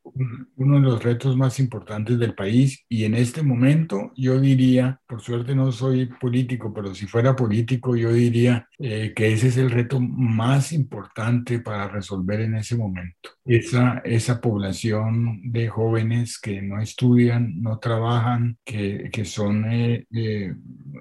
uno 0.55 0.75
de 0.75 0.81
los 0.81 1.03
retos 1.03 1.35
más 1.37 1.59
importantes 1.59 2.19
del 2.19 2.35
país 2.35 2.85
y 2.89 3.05
en 3.05 3.15
este 3.15 3.41
momento 3.41 4.11
yo 4.15 4.39
diría, 4.39 4.99
por 5.07 5.21
suerte 5.21 5.55
no 5.55 5.71
soy 5.71 6.05
político, 6.05 6.73
pero 6.73 6.93
si 6.93 7.07
fuera 7.07 7.35
político 7.35 7.95
yo 7.95 8.11
diría 8.11 8.67
eh, 8.79 9.13
que 9.15 9.33
ese 9.33 9.47
es 9.47 9.57
el 9.57 9.71
reto 9.71 9.99
más 9.99 10.71
importante 10.71 11.59
para 11.59 11.87
resolver 11.87 12.41
en 12.41 12.55
ese 12.55 12.75
momento. 12.75 13.31
Esa, 13.45 14.01
esa 14.05 14.39
población 14.41 15.41
de 15.51 15.67
jóvenes 15.67 16.39
que 16.39 16.61
no 16.61 16.81
estudian, 16.81 17.61
no 17.61 17.79
trabajan, 17.79 18.57
que, 18.63 19.09
que 19.11 19.25
son 19.25 19.65
eh, 19.71 20.05
eh, 20.13 20.53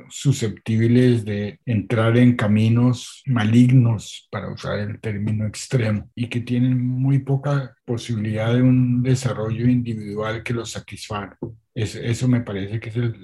susceptibles 0.08 1.24
de 1.24 1.60
entrar 1.66 2.16
en 2.16 2.36
caminos 2.36 3.22
malignos, 3.26 4.28
para 4.30 4.52
usar 4.52 4.78
el 4.78 5.00
término 5.00 5.46
extremo, 5.46 6.10
y 6.14 6.28
que 6.28 6.40
tienen 6.40 6.80
muy 6.80 7.20
poca 7.20 7.74
posibilidad 7.84 8.54
de 8.54 8.62
un 8.62 9.02
desarrollo 9.02 9.66
individual 9.66 10.42
que 10.42 10.54
los 10.54 10.70
satisfaga. 10.70 11.36
eso 11.74 12.28
me 12.28 12.40
parece 12.40 12.80
que 12.80 12.88
es 12.88 12.96
el, 12.96 13.14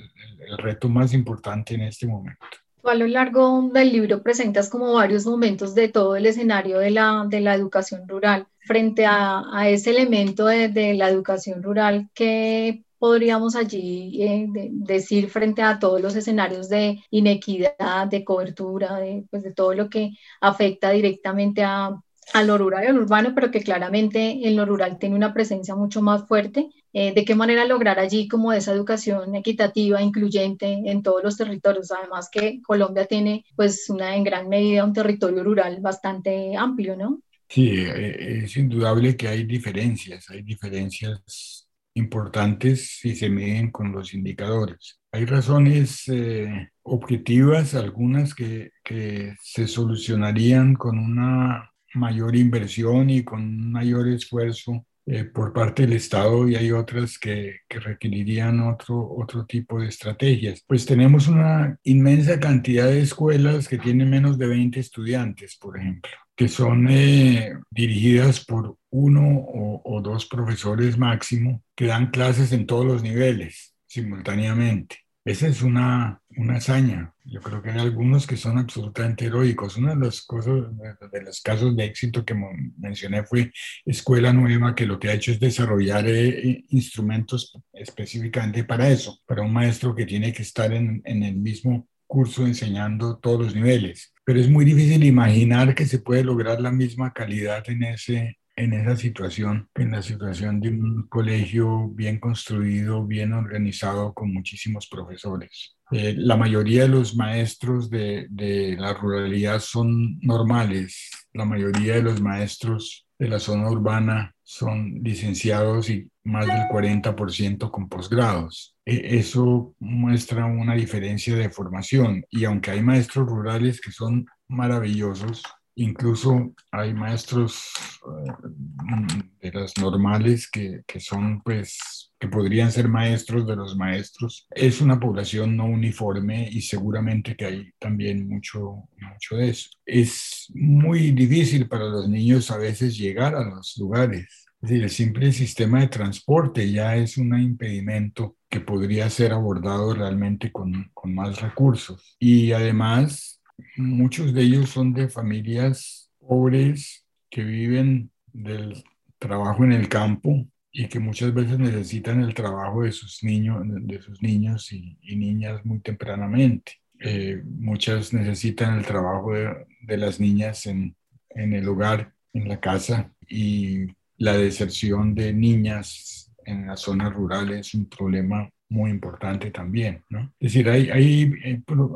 reto 0.58 0.88
más 0.88 1.12
importante 1.12 1.74
en 1.74 1.82
este 1.82 2.06
momento. 2.06 2.38
a 2.84 2.94
lo 2.94 3.06
largo 3.06 3.68
del 3.72 3.92
libro 3.92 4.22
presentas 4.22 4.70
como 4.70 4.94
varios 4.94 5.26
momentos 5.26 5.74
de 5.74 5.88
todo 5.88 6.16
el 6.16 6.24
escenario 6.24 6.78
de 6.78 6.90
la, 6.90 7.26
de 7.28 7.40
la 7.40 7.54
educación 7.54 8.08
rural. 8.08 8.46
Frente 8.60 9.06
a, 9.06 9.44
a 9.52 9.68
ese 9.68 9.90
elemento 9.90 10.46
de, 10.46 10.68
de, 10.68 10.94
la 10.94 11.08
educación 11.08 11.62
rural, 11.62 12.08
¿qué 12.14 12.82
podríamos 12.98 13.56
allí 13.56 14.22
eh, 14.22 14.46
decir 14.70 15.30
frente 15.30 15.62
a 15.62 15.78
todos 15.78 16.00
los 16.00 16.16
escenarios 16.16 16.68
de 16.68 17.02
inequidad, 17.10 18.08
de 18.08 18.24
cobertura, 18.24 18.96
de, 18.96 19.24
pues, 19.30 19.42
de 19.42 19.52
todo 19.52 19.74
lo 19.74 19.88
que 19.88 20.12
afecta 20.40 20.90
directamente 20.90 21.62
a, 21.62 22.00
a 22.34 22.42
lo 22.42 22.58
rural 22.58 22.84
y 22.84 22.86
a 22.88 22.92
lo 22.92 23.00
urbano, 23.00 23.32
pero 23.34 23.50
que 23.50 23.62
claramente 23.62 24.46
en 24.46 24.56
lo 24.56 24.64
rural 24.66 24.98
tiene 24.98 25.16
una 25.16 25.32
presencia 25.32 25.74
mucho 25.74 26.02
más 26.02 26.26
fuerte. 26.26 26.68
Eh, 26.92 27.12
¿De 27.14 27.24
qué 27.24 27.34
manera 27.34 27.64
lograr 27.64 27.98
allí 27.98 28.28
como 28.28 28.52
esa 28.52 28.72
educación 28.72 29.34
equitativa, 29.34 30.02
incluyente 30.02 30.66
en 30.86 31.02
todos 31.02 31.22
los 31.22 31.36
territorios? 31.36 31.90
Además 31.92 32.28
que 32.30 32.60
Colombia 32.62 33.06
tiene 33.06 33.44
pues 33.56 33.88
una 33.88 34.16
en 34.16 34.24
gran 34.24 34.48
medida 34.48 34.84
un 34.84 34.92
territorio 34.92 35.42
rural 35.42 35.78
bastante 35.80 36.56
amplio, 36.56 36.96
¿no? 36.96 37.20
Sí, 37.48 37.70
eh, 37.78 38.44
es 38.44 38.56
indudable 38.56 39.16
que 39.16 39.28
hay 39.28 39.44
diferencias, 39.44 40.28
hay 40.28 40.42
diferencias 40.42 41.66
importantes 41.94 42.98
si 43.00 43.16
se 43.16 43.28
miden 43.28 43.70
con 43.70 43.92
los 43.92 44.14
indicadores. 44.14 45.00
Hay 45.12 45.24
razones 45.24 46.06
eh, 46.08 46.70
objetivas, 46.82 47.74
algunas 47.74 48.34
que, 48.34 48.70
que 48.84 49.34
se 49.42 49.66
solucionarían 49.66 50.74
con 50.74 50.98
una 50.98 51.70
mayor 51.94 52.36
inversión 52.36 53.10
y 53.10 53.24
con 53.24 53.70
mayor 53.70 54.08
esfuerzo 54.08 54.84
eh, 55.10 55.24
por 55.24 55.54
parte 55.54 55.82
del 55.86 55.94
Estado 55.94 56.46
y 56.46 56.54
hay 56.54 56.70
otras 56.70 57.18
que, 57.18 57.60
que, 57.66 57.80
requerirían 57.80 58.60
otro, 58.60 59.14
otro 59.16 59.46
tipo 59.46 59.80
de 59.80 59.88
estrategias. 59.88 60.62
Pues 60.66 60.84
tenemos 60.84 61.28
una 61.28 61.78
inmensa 61.84 62.38
cantidad 62.38 62.88
de 62.88 63.00
escuelas 63.00 63.68
que 63.68 63.78
tienen 63.78 64.10
menos 64.10 64.36
de 64.36 64.48
20 64.48 64.78
estudiantes, 64.78 65.56
por 65.56 65.78
ejemplo, 65.78 66.10
que 66.36 66.48
son 66.48 66.88
eh, 66.90 67.54
dirigidas 67.70 68.44
por 68.44 68.76
uno 68.90 69.26
o, 69.26 69.80
o 69.82 70.02
dos 70.02 70.26
profesores 70.26 70.98
máximo 70.98 71.62
que 71.74 71.86
dan 71.86 72.10
clases 72.10 72.52
en 72.52 72.66
todos 72.66 72.84
los 72.84 73.02
niveles 73.02 73.74
simultáneamente. 73.86 75.07
Esa 75.24 75.46
es 75.48 75.62
una, 75.62 76.22
una 76.36 76.56
hazaña. 76.56 77.12
Yo 77.24 77.40
creo 77.40 77.62
que 77.62 77.70
hay 77.70 77.78
algunos 77.80 78.26
que 78.26 78.36
son 78.36 78.56
absolutamente 78.56 79.26
heroicos. 79.26 79.76
Una 79.76 79.94
de 79.94 80.06
las 80.06 80.22
cosas, 80.22 80.64
de 81.12 81.22
los 81.22 81.42
casos 81.42 81.76
de 81.76 81.84
éxito 81.84 82.24
que 82.24 82.34
mencioné 82.78 83.24
fue 83.24 83.52
Escuela 83.84 84.32
Nueva, 84.32 84.74
que 84.74 84.86
lo 84.86 84.98
que 84.98 85.10
ha 85.10 85.14
hecho 85.14 85.32
es 85.32 85.40
desarrollar 85.40 86.06
eh, 86.08 86.64
instrumentos 86.70 87.54
específicamente 87.74 88.64
para 88.64 88.88
eso, 88.88 89.18
para 89.26 89.42
un 89.42 89.52
maestro 89.52 89.94
que 89.94 90.06
tiene 90.06 90.32
que 90.32 90.42
estar 90.42 90.72
en, 90.72 91.02
en 91.04 91.22
el 91.22 91.36
mismo 91.36 91.86
curso 92.06 92.46
enseñando 92.46 93.18
todos 93.18 93.46
los 93.46 93.54
niveles. 93.54 94.14
Pero 94.24 94.40
es 94.40 94.48
muy 94.48 94.64
difícil 94.64 95.04
imaginar 95.04 95.74
que 95.74 95.86
se 95.86 95.98
puede 96.00 96.24
lograr 96.24 96.60
la 96.60 96.72
misma 96.72 97.12
calidad 97.12 97.68
en 97.68 97.82
ese, 97.84 98.37
en 98.58 98.72
esa 98.72 98.96
situación, 98.96 99.68
en 99.76 99.92
la 99.92 100.02
situación 100.02 100.60
de 100.60 100.70
un 100.70 101.06
colegio 101.08 101.88
bien 101.90 102.18
construido, 102.18 103.06
bien 103.06 103.32
organizado, 103.32 104.12
con 104.12 104.34
muchísimos 104.34 104.88
profesores. 104.88 105.76
Eh, 105.92 106.14
la 106.16 106.36
mayoría 106.36 106.82
de 106.82 106.88
los 106.88 107.14
maestros 107.14 107.88
de, 107.88 108.26
de, 108.30 108.76
la 108.76 108.94
ruralidad 108.94 109.60
son 109.60 110.18
normales, 110.20 111.10
la 111.32 111.44
mayoría 111.44 111.94
de 111.94 112.02
los 112.02 112.20
maestros 112.20 113.06
de 113.16 113.28
la 113.28 113.38
zona 113.38 113.70
urbana 113.70 114.34
son 114.42 115.00
licenciados 115.02 115.88
y 115.88 116.10
más 116.24 116.46
del 116.46 116.62
40% 116.68 117.70
con 117.70 117.88
posgrados. 117.88 118.76
E, 118.84 119.18
eso 119.18 119.74
muestra 119.78 120.46
una 120.46 120.74
diferencia 120.74 121.36
de 121.36 121.50
formación 121.50 122.24
y 122.28 122.44
aunque 122.44 122.72
hay 122.72 122.82
maestros 122.82 123.28
rurales 123.28 123.80
que 123.80 123.92
son 123.92 124.26
maravillosos, 124.48 125.42
Incluso 125.80 126.54
hay 126.72 126.92
maestros 126.92 127.70
eh, 128.04 129.22
de 129.40 129.52
las 129.52 129.78
normales 129.78 130.50
que, 130.50 130.82
que, 130.84 130.98
son, 130.98 131.40
pues, 131.42 132.12
que 132.18 132.26
podrían 132.26 132.72
ser 132.72 132.88
maestros 132.88 133.46
de 133.46 133.54
los 133.54 133.76
maestros. 133.76 134.48
Es 134.50 134.80
una 134.80 134.98
población 134.98 135.56
no 135.56 135.66
uniforme 135.66 136.48
y 136.50 136.62
seguramente 136.62 137.36
que 137.36 137.44
hay 137.44 137.70
también 137.78 138.28
mucho, 138.28 138.88
mucho 139.00 139.36
de 139.36 139.50
eso. 139.50 139.70
Es 139.86 140.50
muy 140.52 141.12
difícil 141.12 141.68
para 141.68 141.84
los 141.84 142.08
niños 142.08 142.50
a 142.50 142.56
veces 142.56 142.98
llegar 142.98 143.36
a 143.36 143.44
los 143.44 143.76
lugares. 143.78 144.48
Es 144.60 144.70
decir, 144.70 144.82
el 144.82 144.90
simple 144.90 145.32
sistema 145.32 145.78
de 145.78 145.86
transporte 145.86 146.72
ya 146.72 146.96
es 146.96 147.18
un 147.18 147.38
impedimento 147.40 148.36
que 148.50 148.58
podría 148.58 149.08
ser 149.10 149.32
abordado 149.32 149.94
realmente 149.94 150.50
con, 150.50 150.90
con 150.92 151.14
más 151.14 151.40
recursos. 151.40 152.16
Y 152.18 152.50
además, 152.50 153.37
muchos 153.76 154.34
de 154.34 154.42
ellos 154.42 154.70
son 154.70 154.92
de 154.92 155.08
familias 155.08 156.10
pobres 156.18 157.04
que 157.30 157.44
viven 157.44 158.10
del 158.32 158.84
trabajo 159.18 159.64
en 159.64 159.72
el 159.72 159.88
campo 159.88 160.46
y 160.70 160.88
que 160.88 161.00
muchas 161.00 161.32
veces 161.34 161.58
necesitan 161.58 162.22
el 162.22 162.34
trabajo 162.34 162.82
de 162.82 162.92
sus 162.92 163.22
niños, 163.24 163.62
de 163.64 164.00
sus 164.00 164.22
niños 164.22 164.72
y, 164.72 164.96
niñas 165.16 165.64
muy 165.64 165.80
tempranamente. 165.80 166.72
Eh, 167.00 167.42
muchas 167.44 168.12
necesitan 168.12 168.78
el 168.78 168.84
trabajo 168.84 169.32
de, 169.32 169.66
de 169.82 169.96
las 169.96 170.20
niñas 170.20 170.66
en, 170.66 170.94
en, 171.30 171.52
el 171.52 171.68
hogar, 171.68 172.12
en 172.32 172.48
la 172.48 172.60
casa, 172.60 173.12
y 173.26 173.86
la 174.16 174.36
deserción 174.36 175.14
de 175.14 175.32
niñas 175.32 176.32
en 176.44 176.66
las 176.66 176.80
zonas 176.80 177.12
rurales 177.12 177.68
es 177.68 177.74
un 177.74 177.88
problema 177.88 178.48
muy 178.68 178.90
importante 178.90 179.50
también. 179.50 180.04
¿no? 180.10 180.32
Es 180.40 180.52
decir, 180.52 180.68
hay, 180.68 180.90
hay, 180.90 181.32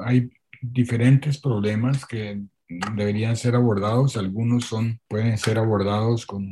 hay 0.04 0.30
diferentes 0.62 1.38
problemas 1.38 2.06
que 2.06 2.40
deberían 2.94 3.36
ser 3.36 3.54
abordados. 3.54 4.16
Algunos 4.16 4.64
son, 4.64 5.00
pueden 5.08 5.36
ser 5.36 5.58
abordados 5.58 6.24
con 6.24 6.46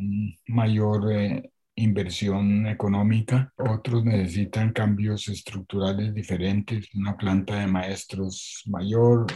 mayor 0.46 1.12
eh, 1.12 1.50
inversión 1.76 2.66
económica, 2.66 3.52
otros 3.56 4.04
necesitan 4.04 4.72
cambios 4.72 5.28
estructurales 5.28 6.12
diferentes, 6.14 6.88
una 6.94 7.16
planta 7.16 7.61
de 7.61 7.66
maestros 7.66 8.62
mayor, 8.66 9.26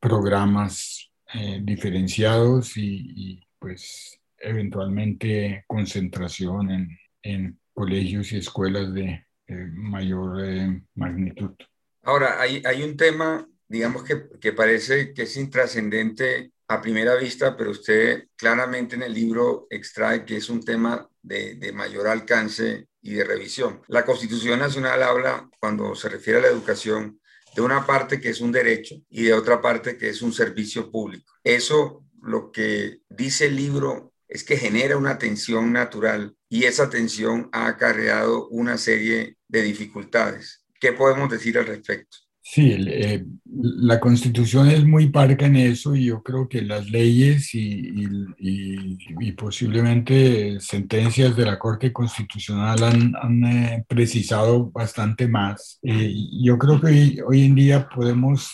programas 0.00 1.10
eh, 1.34 1.60
diferenciados 1.62 2.76
y, 2.76 3.42
pues 3.58 4.20
eventualmente 4.38 5.64
concentración 5.66 6.70
en, 6.70 6.98
en, 7.22 7.58
colegios 7.72 8.30
y 8.30 8.36
escuelas 8.36 8.94
de 8.94 9.26
mayor 9.48 10.44
eh, 10.44 10.80
magnitud. 10.94 11.50
Ahora, 12.04 12.40
hay, 12.40 12.62
hay 12.64 12.82
un 12.82 12.96
tema 12.96 13.44
digamos 13.68 14.04
que, 14.04 14.28
que 14.40 14.52
parece 14.52 15.12
que 15.12 15.22
es 15.22 15.36
intrascendente 15.36 16.52
a 16.68 16.80
primera 16.80 17.14
vista, 17.16 17.56
pero 17.56 17.70
usted 17.70 18.28
claramente 18.36 18.96
en 18.96 19.02
el 19.02 19.12
libro 19.12 19.66
extrae 19.70 20.24
que 20.24 20.36
es 20.36 20.48
un 20.48 20.64
tema 20.64 21.08
de, 21.22 21.56
de 21.56 21.72
mayor 21.72 22.06
alcance 22.06 22.88
y 23.02 23.14
de 23.14 23.24
revisión. 23.24 23.82
La 23.88 24.04
Constitución 24.04 24.58
Nacional 24.58 25.02
habla, 25.02 25.48
cuando 25.60 25.94
se 25.94 26.08
refiere 26.08 26.38
a 26.38 26.42
la 26.42 26.48
educación, 26.48 27.20
de 27.54 27.62
una 27.62 27.86
parte 27.86 28.20
que 28.20 28.30
es 28.30 28.40
un 28.40 28.50
derecho 28.50 28.96
y 29.08 29.24
de 29.24 29.34
otra 29.34 29.60
parte 29.60 29.96
que 29.96 30.08
es 30.08 30.22
un 30.22 30.32
servicio 30.32 30.90
público. 30.90 31.32
Eso 31.44 32.04
lo 32.22 32.50
que 32.50 33.00
dice 33.08 33.46
el 33.46 33.56
libro 33.56 34.12
es 34.26 34.42
que 34.42 34.56
genera 34.56 34.96
una 34.96 35.18
tensión 35.18 35.72
natural 35.72 36.34
y 36.48 36.64
esa 36.64 36.90
tensión 36.90 37.48
ha 37.52 37.66
acarreado 37.68 38.48
una 38.48 38.78
serie 38.78 39.36
de 39.46 39.62
dificultades. 39.62 40.64
¿Qué 40.80 40.92
podemos 40.92 41.30
decir 41.30 41.58
al 41.58 41.66
respecto? 41.66 42.16
Sí, 42.46 42.76
eh, 42.78 43.24
la 43.46 43.98
constitución 43.98 44.68
es 44.68 44.84
muy 44.84 45.08
parca 45.08 45.46
en 45.46 45.56
eso 45.56 45.96
y 45.96 46.04
yo 46.06 46.22
creo 46.22 46.46
que 46.46 46.60
las 46.60 46.90
leyes 46.90 47.54
y, 47.54 48.04
y, 48.38 49.32
posiblemente 49.32 50.60
sentencias 50.60 51.34
de 51.36 51.46
la 51.46 51.58
Corte 51.58 51.90
Constitucional 51.90 52.82
han, 52.84 53.44
eh, 53.44 53.84
precisado 53.88 54.70
bastante 54.70 55.26
más. 55.26 55.78
Eh, 55.82 56.14
yo 56.42 56.58
creo 56.58 56.78
que 56.80 57.22
hoy, 57.26 57.44
en 57.44 57.54
día 57.54 57.88
podemos 57.88 58.50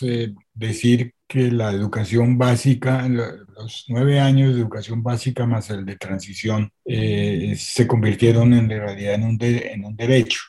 decir 0.53 1.13
que 1.27 1.51
la 1.51 1.71
educación 1.71 2.37
básica, 2.37 3.07
los 3.09 3.85
nueve 3.89 4.21
años 4.21 4.53
de 4.53 4.61
educación 4.61 5.03
básica 5.03 5.45
más 5.45 5.69
el 5.69 5.85
de 5.85 5.97
transición, 5.97 6.71
eh, 6.85 7.55
se 7.57 7.87
convirtieron 7.87 8.53
en 8.53 8.69
realidad 8.69 9.15
en 9.15 9.23
un, 9.23 9.37
en 9.41 9.85
un 9.85 9.95
derecho. 9.97 10.39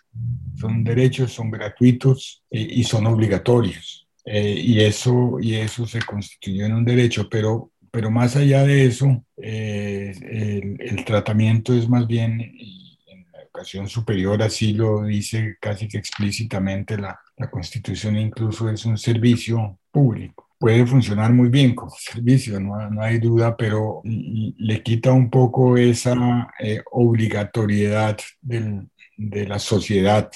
Son 0.57 0.84
derechos, 0.84 1.32
son 1.32 1.50
gratuitos 1.50 2.42
eh, 2.50 2.66
y 2.70 2.84
son 2.84 3.07
obligatorios. 3.07 4.07
Eh, 4.24 4.55
y, 4.57 4.80
eso, 4.80 5.38
y 5.40 5.57
eso 5.57 5.86
se 5.86 6.00
constituyó 6.03 6.66
en 6.66 6.74
un 6.74 6.84
derecho, 6.84 7.28
pero, 7.28 7.72
pero 7.90 8.11
más 8.11 8.36
allá 8.36 8.62
de 8.64 8.86
eso, 8.86 9.24
el, 9.36 10.76
el, 10.80 11.05
tratamiento 11.05 11.74
es 11.74 11.88
más 11.88 12.07
bien, 12.07 12.40
en 12.40 13.26
la 13.32 13.42
educación 13.42 13.88
superior 13.88 14.40
así 14.40 14.74
lo 14.74 15.03
dice 15.03 15.57
casi 15.61 15.88
que 15.88 15.98
explícitamente 15.98 16.96
la, 16.96 17.18
la 17.36 17.50
Constitución, 17.50 18.16
incluso 18.16 18.70
es 18.70 18.84
un 18.84 18.96
servicio 18.96 19.80
público 19.90 20.53
puede 20.62 20.86
funcionar 20.86 21.32
muy 21.32 21.48
bien 21.48 21.74
como 21.74 21.90
servicio, 21.98 22.61
no, 22.61 22.88
no 22.88 23.03
hay 23.03 23.18
duda, 23.18 23.57
pero 23.57 24.00
le 24.05 24.80
quita 24.84 25.11
un 25.11 25.28
poco 25.28 25.76
esa 25.76 26.53
eh, 26.61 26.80
obligatoriedad 26.92 28.16
del, 28.40 28.88
de 29.30 29.46
la 29.46 29.58
sociedad, 29.58 30.30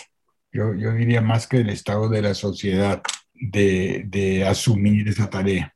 yo, 0.53 0.75
yo, 0.75 0.93
diría 0.93 1.21
más 1.21 1.47
que 1.47 1.59
del 1.59 1.71
Estado 1.71 2.09
de 2.09 2.23
la 2.23 2.35
sociedad, 2.35 3.03
de, 3.35 4.05
de 4.07 4.45
asumir 4.45 5.09
esa 5.09 5.29
tarea. 5.29 5.75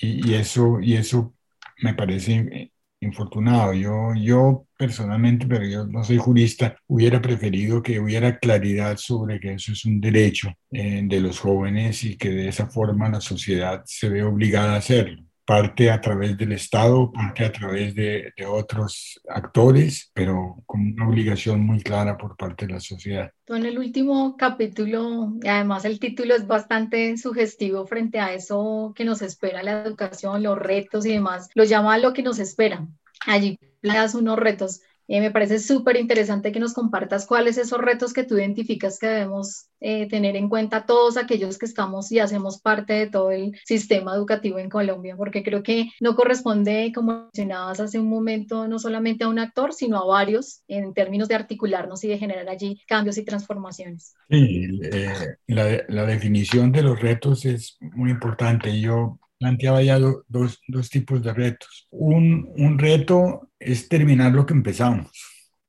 Y, 0.00 0.30
y, 0.30 0.34
eso, 0.34 0.80
y 0.80 0.94
eso 0.94 1.34
me 1.82 1.94
parece 1.94 2.70
infortunado. 3.00 3.72
Yo, 3.74 4.14
yo 4.16 4.66
personalmente, 4.78 5.46
pero 5.46 5.64
yo 5.66 5.86
no 5.86 6.04
soy 6.04 6.18
jurista, 6.18 6.76
hubiera 6.86 7.20
preferido 7.20 7.82
que 7.82 8.00
hubiera 8.00 8.38
claridad 8.38 8.96
sobre 8.96 9.40
que 9.40 9.54
eso 9.54 9.72
es 9.72 9.84
un 9.84 10.00
derecho 10.00 10.52
eh, 10.70 11.02
de 11.04 11.20
los 11.20 11.40
jóvenes 11.40 12.04
y 12.04 12.16
que 12.16 12.30
de 12.30 12.48
esa 12.48 12.66
forma 12.66 13.08
la 13.08 13.20
sociedad 13.20 13.82
se 13.86 14.08
ve 14.08 14.22
obligada 14.22 14.74
a 14.74 14.78
hacerlo 14.78 15.22
parte 15.46 15.90
a 15.90 16.00
través 16.00 16.36
del 16.36 16.52
Estado, 16.52 17.10
parte 17.12 17.44
a 17.44 17.52
través 17.52 17.94
de, 17.94 18.32
de, 18.36 18.44
otros 18.44 19.20
actores, 19.28 20.10
pero 20.12 20.62
con 20.66 20.80
una 20.80 21.08
obligación 21.08 21.64
muy 21.64 21.80
clara 21.80 22.18
por 22.18 22.36
parte 22.36 22.66
de 22.66 22.74
la 22.74 22.80
sociedad. 22.80 23.30
En 23.46 23.64
el 23.64 23.78
último 23.78 24.36
capítulo, 24.36 25.34
y 25.40 25.46
además 25.46 25.84
el 25.84 26.00
título 26.00 26.34
es 26.34 26.46
bastante 26.46 27.16
sugestivo 27.16 27.86
frente 27.86 28.18
a 28.18 28.34
eso 28.34 28.92
que 28.96 29.04
nos 29.04 29.22
espera 29.22 29.62
la 29.62 29.84
educación, 29.84 30.42
los 30.42 30.58
retos 30.58 31.06
y 31.06 31.12
demás, 31.12 31.48
lo 31.54 31.64
llama 31.64 31.96
lo 31.98 32.12
que 32.12 32.22
nos 32.22 32.40
espera. 32.40 32.86
Allí 33.24 33.58
das 33.82 34.14
unos 34.14 34.38
retos 34.38 34.80
eh, 35.08 35.20
me 35.20 35.30
parece 35.30 35.58
súper 35.58 35.96
interesante 35.96 36.52
que 36.52 36.60
nos 36.60 36.74
compartas 36.74 37.26
cuáles 37.26 37.58
esos 37.58 37.80
retos 37.80 38.12
que 38.12 38.24
tú 38.24 38.36
identificas 38.36 38.98
que 38.98 39.06
debemos 39.06 39.68
eh, 39.80 40.08
tener 40.08 40.36
en 40.36 40.48
cuenta 40.48 40.86
todos 40.86 41.16
aquellos 41.16 41.58
que 41.58 41.66
estamos 41.66 42.10
y 42.10 42.18
hacemos 42.18 42.60
parte 42.60 42.94
de 42.94 43.06
todo 43.08 43.30
el 43.30 43.56
sistema 43.64 44.14
educativo 44.14 44.58
en 44.58 44.68
Colombia, 44.68 45.16
porque 45.16 45.42
creo 45.42 45.62
que 45.62 45.90
no 46.00 46.16
corresponde, 46.16 46.92
como 46.94 47.24
mencionabas 47.24 47.80
hace 47.80 47.98
un 47.98 48.08
momento, 48.08 48.66
no 48.66 48.78
solamente 48.78 49.24
a 49.24 49.28
un 49.28 49.38
actor, 49.38 49.72
sino 49.72 49.98
a 49.98 50.06
varios 50.06 50.62
en 50.66 50.94
términos 50.94 51.28
de 51.28 51.34
articularnos 51.34 52.02
y 52.04 52.08
de 52.08 52.18
generar 52.18 52.48
allí 52.48 52.80
cambios 52.86 53.18
y 53.18 53.24
transformaciones. 53.24 54.14
Sí, 54.28 54.80
eh, 54.82 55.36
la, 55.46 55.82
la 55.88 56.06
definición 56.06 56.72
de 56.72 56.82
los 56.82 57.00
retos 57.00 57.44
es 57.44 57.76
muy 57.80 58.10
importante. 58.10 58.80
Yo 58.80 59.18
planteaba 59.38 59.82
ya 59.82 59.98
dos, 59.98 60.24
dos, 60.68 60.90
tipos 60.90 61.22
de 61.22 61.32
retos. 61.32 61.86
Un, 61.90 62.52
un, 62.56 62.78
reto 62.78 63.50
es 63.58 63.88
terminar 63.88 64.32
lo 64.32 64.46
que 64.46 64.54
empezamos 64.54 65.10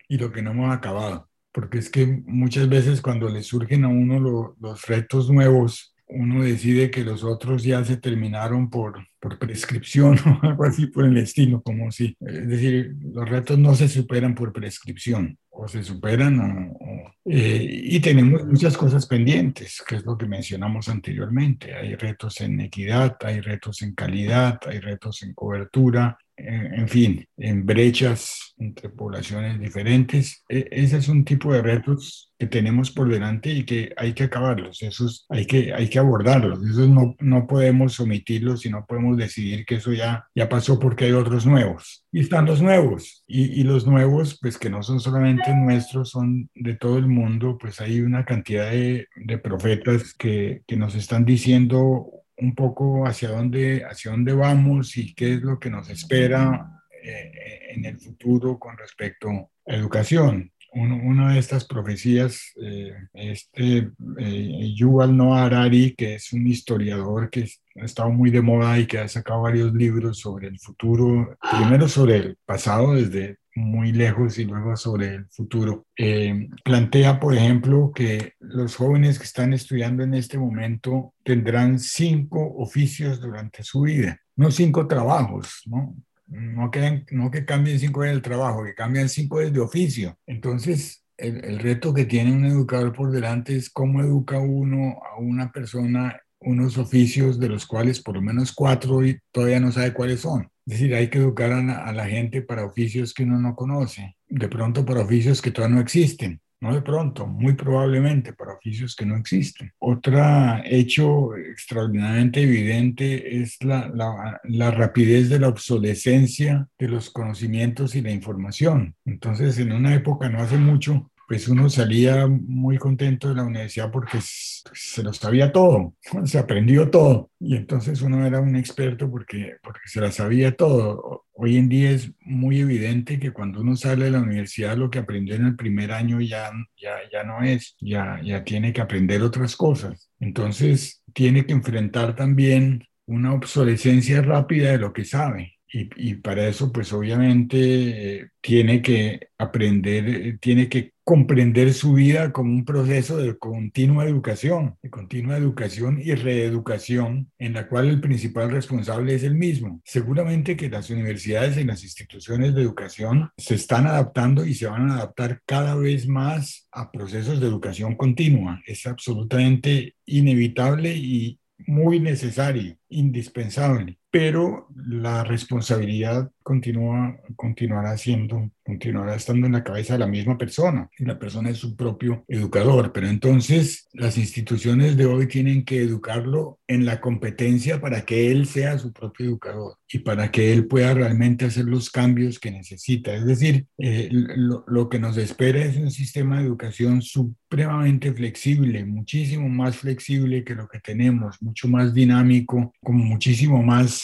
y 0.07 0.17
lo 0.17 0.31
que 0.31 0.41
no 0.41 0.51
hemos 0.51 0.73
acabado, 0.73 1.29
porque 1.51 1.77
es 1.79 1.89
que 1.89 2.21
muchas 2.25 2.69
veces 2.69 3.01
cuando 3.01 3.29
le 3.29 3.43
surgen 3.43 3.83
a 3.83 3.89
uno 3.89 4.55
los 4.59 4.81
retos 4.87 5.29
nuevos, 5.29 5.93
uno 6.09 6.43
decide 6.43 6.89
que 6.89 7.03
los 7.03 7.23
otros 7.23 7.63
ya 7.63 7.83
se 7.83 7.97
terminaron 7.97 8.69
por, 8.69 9.05
por 9.19 9.37
prescripción 9.37 10.17
o 10.41 10.45
algo 10.45 10.63
así 10.63 10.87
por 10.87 11.05
el 11.05 11.17
estilo, 11.17 11.61
como 11.61 11.91
si, 11.91 12.15
es 12.21 12.47
decir, 12.47 12.95
los 13.01 13.29
retos 13.29 13.59
no 13.59 13.75
se 13.75 13.89
superan 13.89 14.33
por 14.33 14.53
prescripción, 14.53 15.37
o 15.59 15.67
se 15.67 15.83
superan 15.83 16.39
o, 16.39 17.13
eh, 17.25 17.81
y 17.83 17.99
tenemos 17.99 18.45
muchas 18.45 18.77
cosas 18.77 19.05
pendientes, 19.05 19.83
que 19.85 19.95
es 19.97 20.05
lo 20.05 20.17
que 20.17 20.27
mencionamos 20.27 20.87
anteriormente. 20.87 21.73
Hay 21.73 21.95
retos 21.95 22.39
en 22.41 22.61
equidad, 22.61 23.17
hay 23.21 23.41
retos 23.41 23.81
en 23.81 23.93
calidad, 23.93 24.59
hay 24.65 24.79
retos 24.79 25.23
en 25.23 25.33
cobertura, 25.33 26.17
en 26.37 26.87
fin, 26.87 27.25
en 27.37 27.65
brechas 27.65 28.53
entre 28.57 28.89
poblaciones 28.89 29.59
diferentes. 29.59 30.43
E, 30.49 30.67
ese 30.71 30.97
es 30.97 31.07
un 31.07 31.25
tipo 31.25 31.53
de 31.53 31.61
retos 31.61 32.31
que 32.37 32.47
tenemos 32.47 32.91
por 32.91 33.09
delante 33.09 33.51
y 33.51 33.63
que 33.65 33.93
hay 33.97 34.13
que 34.13 34.25
acabarlos, 34.25 34.83
esos 34.83 35.25
hay 35.29 35.47
que, 35.47 35.73
hay 35.73 35.89
que 35.89 35.97
abordarlos, 35.97 36.63
esos 36.63 36.87
no, 36.87 37.15
no 37.19 37.47
podemos 37.47 37.99
omitirlos 37.99 38.65
y 38.65 38.69
no 38.69 38.85
podemos 38.85 39.17
decidir 39.17 39.65
que 39.65 39.75
eso 39.75 39.91
ya, 39.91 40.25
ya 40.35 40.47
pasó 40.47 40.79
porque 40.79 41.05
hay 41.05 41.13
otros 41.13 41.47
nuevos. 41.47 42.05
Y 42.11 42.19
están 42.19 42.45
los 42.45 42.61
nuevos, 42.61 43.23
y, 43.27 43.59
y 43.59 43.63
los 43.63 43.87
nuevos, 43.87 44.37
pues 44.39 44.57
que 44.57 44.69
no 44.69 44.83
son 44.83 44.99
solamente 44.99 45.53
nuestros, 45.55 46.11
son 46.11 46.49
de 46.53 46.75
todo 46.75 46.99
el 46.99 47.07
mundo, 47.07 47.57
pues 47.59 47.81
hay 47.81 48.01
una 48.01 48.23
cantidad 48.25 48.69
de, 48.71 49.07
de 49.15 49.37
profetas 49.39 50.13
que, 50.13 50.61
que 50.67 50.77
nos 50.77 50.93
están 50.93 51.25
diciendo 51.25 52.11
un 52.37 52.55
poco 52.55 53.05
hacia 53.05 53.29
dónde, 53.29 53.83
hacia 53.83 54.11
dónde 54.11 54.33
vamos 54.33 54.95
y 54.97 55.13
qué 55.13 55.35
es 55.35 55.41
lo 55.41 55.59
que 55.59 55.69
nos 55.69 55.89
espera 55.89 56.81
eh, 57.03 57.31
en 57.69 57.85
el 57.85 57.99
futuro 57.99 58.59
con 58.59 58.77
respecto 58.77 59.29
a 59.29 59.73
educación. 59.73 60.51
una 60.73 61.33
de 61.33 61.39
estas 61.39 61.65
profecías, 61.65 62.53
eh, 62.61 62.93
este 63.13 63.91
eh, 64.19 64.73
Yuval 64.75 65.15
Noah 65.15 65.45
Harari, 65.45 65.95
que 65.95 66.15
es 66.15 66.33
un 66.33 66.45
historiador 66.45 67.29
que 67.29 67.49
ha 67.81 67.85
estado 67.85 68.11
muy 68.11 68.29
de 68.29 68.41
moda 68.41 68.77
y 68.77 68.85
que 68.85 68.99
ha 68.99 69.07
sacado 69.07 69.41
varios 69.41 69.73
libros 69.73 70.19
sobre 70.19 70.47
el 70.47 70.59
futuro, 70.59 71.37
primero 71.51 71.87
sobre 71.87 72.17
el 72.17 72.37
pasado 72.45 72.93
desde 72.93 73.37
muy 73.57 73.91
lejos 73.91 74.37
y 74.37 74.45
luego 74.45 74.75
sobre 74.75 75.15
el 75.15 75.25
futuro. 75.29 75.87
Eh, 75.97 76.47
plantea, 76.63 77.19
por 77.19 77.35
ejemplo, 77.35 77.91
que 77.93 78.33
los 78.39 78.75
jóvenes 78.75 79.17
que 79.17 79.25
están 79.25 79.53
estudiando 79.53 80.03
en 80.03 80.13
este 80.13 80.37
momento 80.37 81.13
tendrán 81.23 81.79
cinco 81.79 82.55
oficios 82.57 83.19
durante 83.19 83.63
su 83.63 83.81
vida, 83.81 84.19
no 84.35 84.51
cinco 84.51 84.87
trabajos, 84.87 85.63
¿no? 85.65 85.95
No 86.27 86.69
que, 86.69 87.05
no 87.11 87.31
que 87.31 87.45
cambien 87.45 87.79
cinco 87.79 88.03
en 88.03 88.11
el 88.11 88.21
trabajo, 88.21 88.63
que 88.63 88.75
cambian 88.75 89.09
cinco 89.09 89.39
de 89.39 89.59
oficio. 89.59 90.17
Entonces, 90.27 91.03
el, 91.17 91.43
el 91.43 91.59
reto 91.59 91.93
que 91.93 92.05
tiene 92.05 92.33
un 92.33 92.45
educador 92.45 92.93
por 92.93 93.11
delante 93.11 93.55
es 93.55 93.69
cómo 93.69 94.01
educa 94.01 94.37
uno 94.37 94.99
a 95.03 95.19
una 95.19 95.51
persona 95.51 96.19
unos 96.39 96.77
oficios 96.77 97.39
de 97.39 97.49
los 97.49 97.65
cuales 97.65 98.01
por 98.01 98.15
lo 98.15 98.21
menos 98.21 98.51
cuatro 98.51 99.05
y 99.05 99.19
todavía 99.31 99.59
no 99.59 99.71
sabe 99.71 99.93
cuáles 99.93 100.21
son. 100.21 100.49
Es 100.65 100.73
decir, 100.73 100.93
hay 100.95 101.09
que 101.09 101.19
educar 101.19 101.51
a 101.51 101.93
la, 101.93 102.05
gente 102.07 102.41
para 102.41 102.65
oficios 102.65 103.13
que 103.13 103.23
uno 103.23 103.39
no 103.39 103.55
conoce, 103.55 104.17
de 104.27 104.49
pronto 104.49 104.85
para 104.85 105.01
oficios 105.01 105.41
que 105.41 105.51
todavía 105.51 105.75
no 105.75 105.81
existen. 105.81 106.41
No 106.59 106.73
de 106.73 106.81
pronto, 106.81 107.27
muy 107.27 107.53
probablemente 107.53 108.33
para 108.33 108.55
oficios 108.55 108.95
que 108.95 109.05
no 109.05 109.15
existen. 109.15 109.71
Otro 109.77 110.19
hecho 110.65 111.35
extraordinariamente 111.37 112.41
evidente 112.41 113.41
es 113.41 113.63
la, 113.63 113.87
la, 113.93 114.41
la, 114.43 114.71
rapidez 114.71 115.29
de 115.29 115.39
la 115.39 115.49
obsolescencia 115.49 116.67
de 116.79 116.87
los 116.87 117.11
conocimientos 117.11 117.95
y 117.95 118.01
la 118.01 118.11
información. 118.11 118.95
Entonces, 119.05 119.59
en 119.59 119.71
una 119.71 119.93
época 119.93 120.29
no 120.29 120.39
hace 120.39 120.57
mucho, 120.57 121.11
pues 121.27 121.49
uno 121.49 121.69
salía 121.69 122.25
muy 122.27 122.77
contento 122.77 123.27
de 123.27 123.35
la 123.35 123.43
universidad 123.43 123.91
porque 123.91 124.19
se 124.21 125.03
lo 125.03 125.11
sabía 125.11 125.51
todo, 125.51 125.93
se 126.25 126.39
aprendió 126.39 126.89
todo. 126.89 127.29
Y 127.39 127.57
entonces 127.57 128.01
uno 128.01 128.25
era 128.25 128.39
un 128.39 128.55
experto 128.55 129.11
porque, 129.11 129.57
porque 129.61 129.81
se 129.85 129.99
la 129.99 130.11
sabía 130.11 130.55
todo. 130.55 131.25
Hoy 131.33 131.57
en 131.57 131.67
día 131.67 131.91
es 131.91 132.11
muy 132.21 132.61
evidente 132.61 133.19
que 133.19 133.31
cuando 133.31 133.59
uno 133.59 133.75
sale 133.75 134.05
de 134.05 134.11
la 134.11 134.21
universidad 134.21 134.77
lo 134.77 134.89
que 134.89 134.99
aprendió 134.99 135.35
en 135.35 135.45
el 135.45 135.55
primer 135.57 135.91
año 135.91 136.21
ya, 136.21 136.49
ya, 136.81 136.95
ya 137.11 137.23
no 137.23 137.43
es, 137.43 137.75
ya, 137.81 138.21
ya 138.23 138.45
tiene 138.45 138.71
que 138.71 138.81
aprender 138.81 139.21
otras 139.21 139.57
cosas. 139.57 140.09
Entonces 140.21 141.03
tiene 141.13 141.45
que 141.45 141.53
enfrentar 141.53 142.15
también 142.15 142.85
una 143.05 143.33
obsolescencia 143.33 144.21
rápida 144.21 144.71
de 144.71 144.77
lo 144.77 144.93
que 144.93 145.03
sabe. 145.03 145.56
Y, 145.69 146.15
para 146.15 146.47
eso, 146.47 146.71
pues 146.71 146.93
obviamente 146.93 148.19
eh, 148.21 148.29
tiene 148.39 148.81
que 148.81 149.29
aprender, 149.37 150.07
eh, 150.07 150.37
tiene 150.39 150.69
que 150.69 150.93
comprender 151.03 151.73
su 151.73 151.93
vida 151.93 152.31
como 152.31 152.51
un 152.51 152.65
proceso 152.65 153.17
de 153.17 153.37
continua 153.37 154.05
educación, 154.05 154.77
de 154.81 154.89
continua 154.89 155.37
educación 155.37 155.99
y 156.03 156.13
reeducación, 156.15 157.31
en 157.37 157.53
la 157.53 157.67
cual 157.67 157.87
el 157.87 158.01
principal 158.01 158.51
responsable 158.51 159.15
es 159.15 159.23
el 159.23 159.35
mismo. 159.35 159.81
Seguramente 159.85 160.55
que 160.55 160.69
las 160.69 160.89
universidades 160.89 161.57
y 161.57 161.63
las 161.63 161.83
instituciones 161.83 162.55
de 162.55 162.61
educación 162.61 163.31
se 163.37 163.55
están 163.55 163.87
adaptando 163.87 164.45
y 164.45 164.53
se 164.53 164.67
van 164.67 164.89
a 164.89 164.95
adaptar 164.95 165.41
cada 165.45 165.75
vez 165.75 166.07
más 166.07 166.67
a 166.71 166.91
procesos 166.91 167.39
de 167.39 167.47
educación 167.47 167.95
continua. 167.95 168.61
Es 168.65 168.85
absolutamente 168.85 169.95
inevitable 170.05 170.93
y 170.95 171.39
muy 171.65 171.99
necesario, 171.99 172.77
indispensable 172.89 173.97
pero 174.09 174.67
la 174.73 175.23
responsabilidad 175.23 176.31
continúa, 176.41 177.19
continuará 177.35 177.97
siendo, 177.97 178.49
continuará 178.63 179.15
estando 179.15 179.47
en 179.47 179.53
la 179.53 179.63
cabeza 179.63 179.93
de 179.93 179.99
la 179.99 180.07
misma 180.07 180.37
persona 180.37 180.89
y 180.97 181.03
la 181.03 181.19
persona 181.19 181.49
es 181.49 181.57
su 181.57 181.75
propio 181.75 182.23
educador. 182.29 182.93
Pero 182.93 183.09
entonces 183.09 183.87
las 183.93 184.17
instituciones 184.17 184.95
de 184.95 185.05
hoy 185.05 185.27
tienen 185.27 185.65
que 185.65 185.81
educarlo 185.81 186.59
en 186.67 186.85
la 186.85 187.01
competencia 187.01 187.81
para 187.81 188.05
que 188.05 188.31
él 188.31 188.47
sea 188.47 188.79
su 188.79 188.93
propio 188.93 189.27
educador 189.27 189.77
y 189.91 189.99
para 189.99 190.31
que 190.31 190.53
él 190.53 190.67
pueda 190.67 190.93
realmente 190.93 191.45
hacer 191.45 191.65
los 191.65 191.89
cambios 191.89 192.39
que 192.39 192.49
necesita. 192.49 193.13
Es 193.13 193.25
decir, 193.25 193.67
eh, 193.77 194.07
lo, 194.11 194.63
lo 194.67 194.87
que 194.87 194.99
nos 194.99 195.17
espera 195.17 195.63
es 195.63 195.75
un 195.77 195.91
sistema 195.91 196.39
de 196.39 196.45
educación 196.45 197.01
supremamente 197.01 198.13
flexible, 198.13 198.85
muchísimo 198.85 199.49
más 199.49 199.77
flexible 199.77 200.43
que 200.43 200.55
lo 200.55 200.67
que 200.67 200.79
tenemos, 200.79 201.41
mucho 201.41 201.67
más 201.67 201.93
dinámico, 201.93 202.73
con 202.83 202.97
muchísimo 202.97 203.63
más 203.63 204.03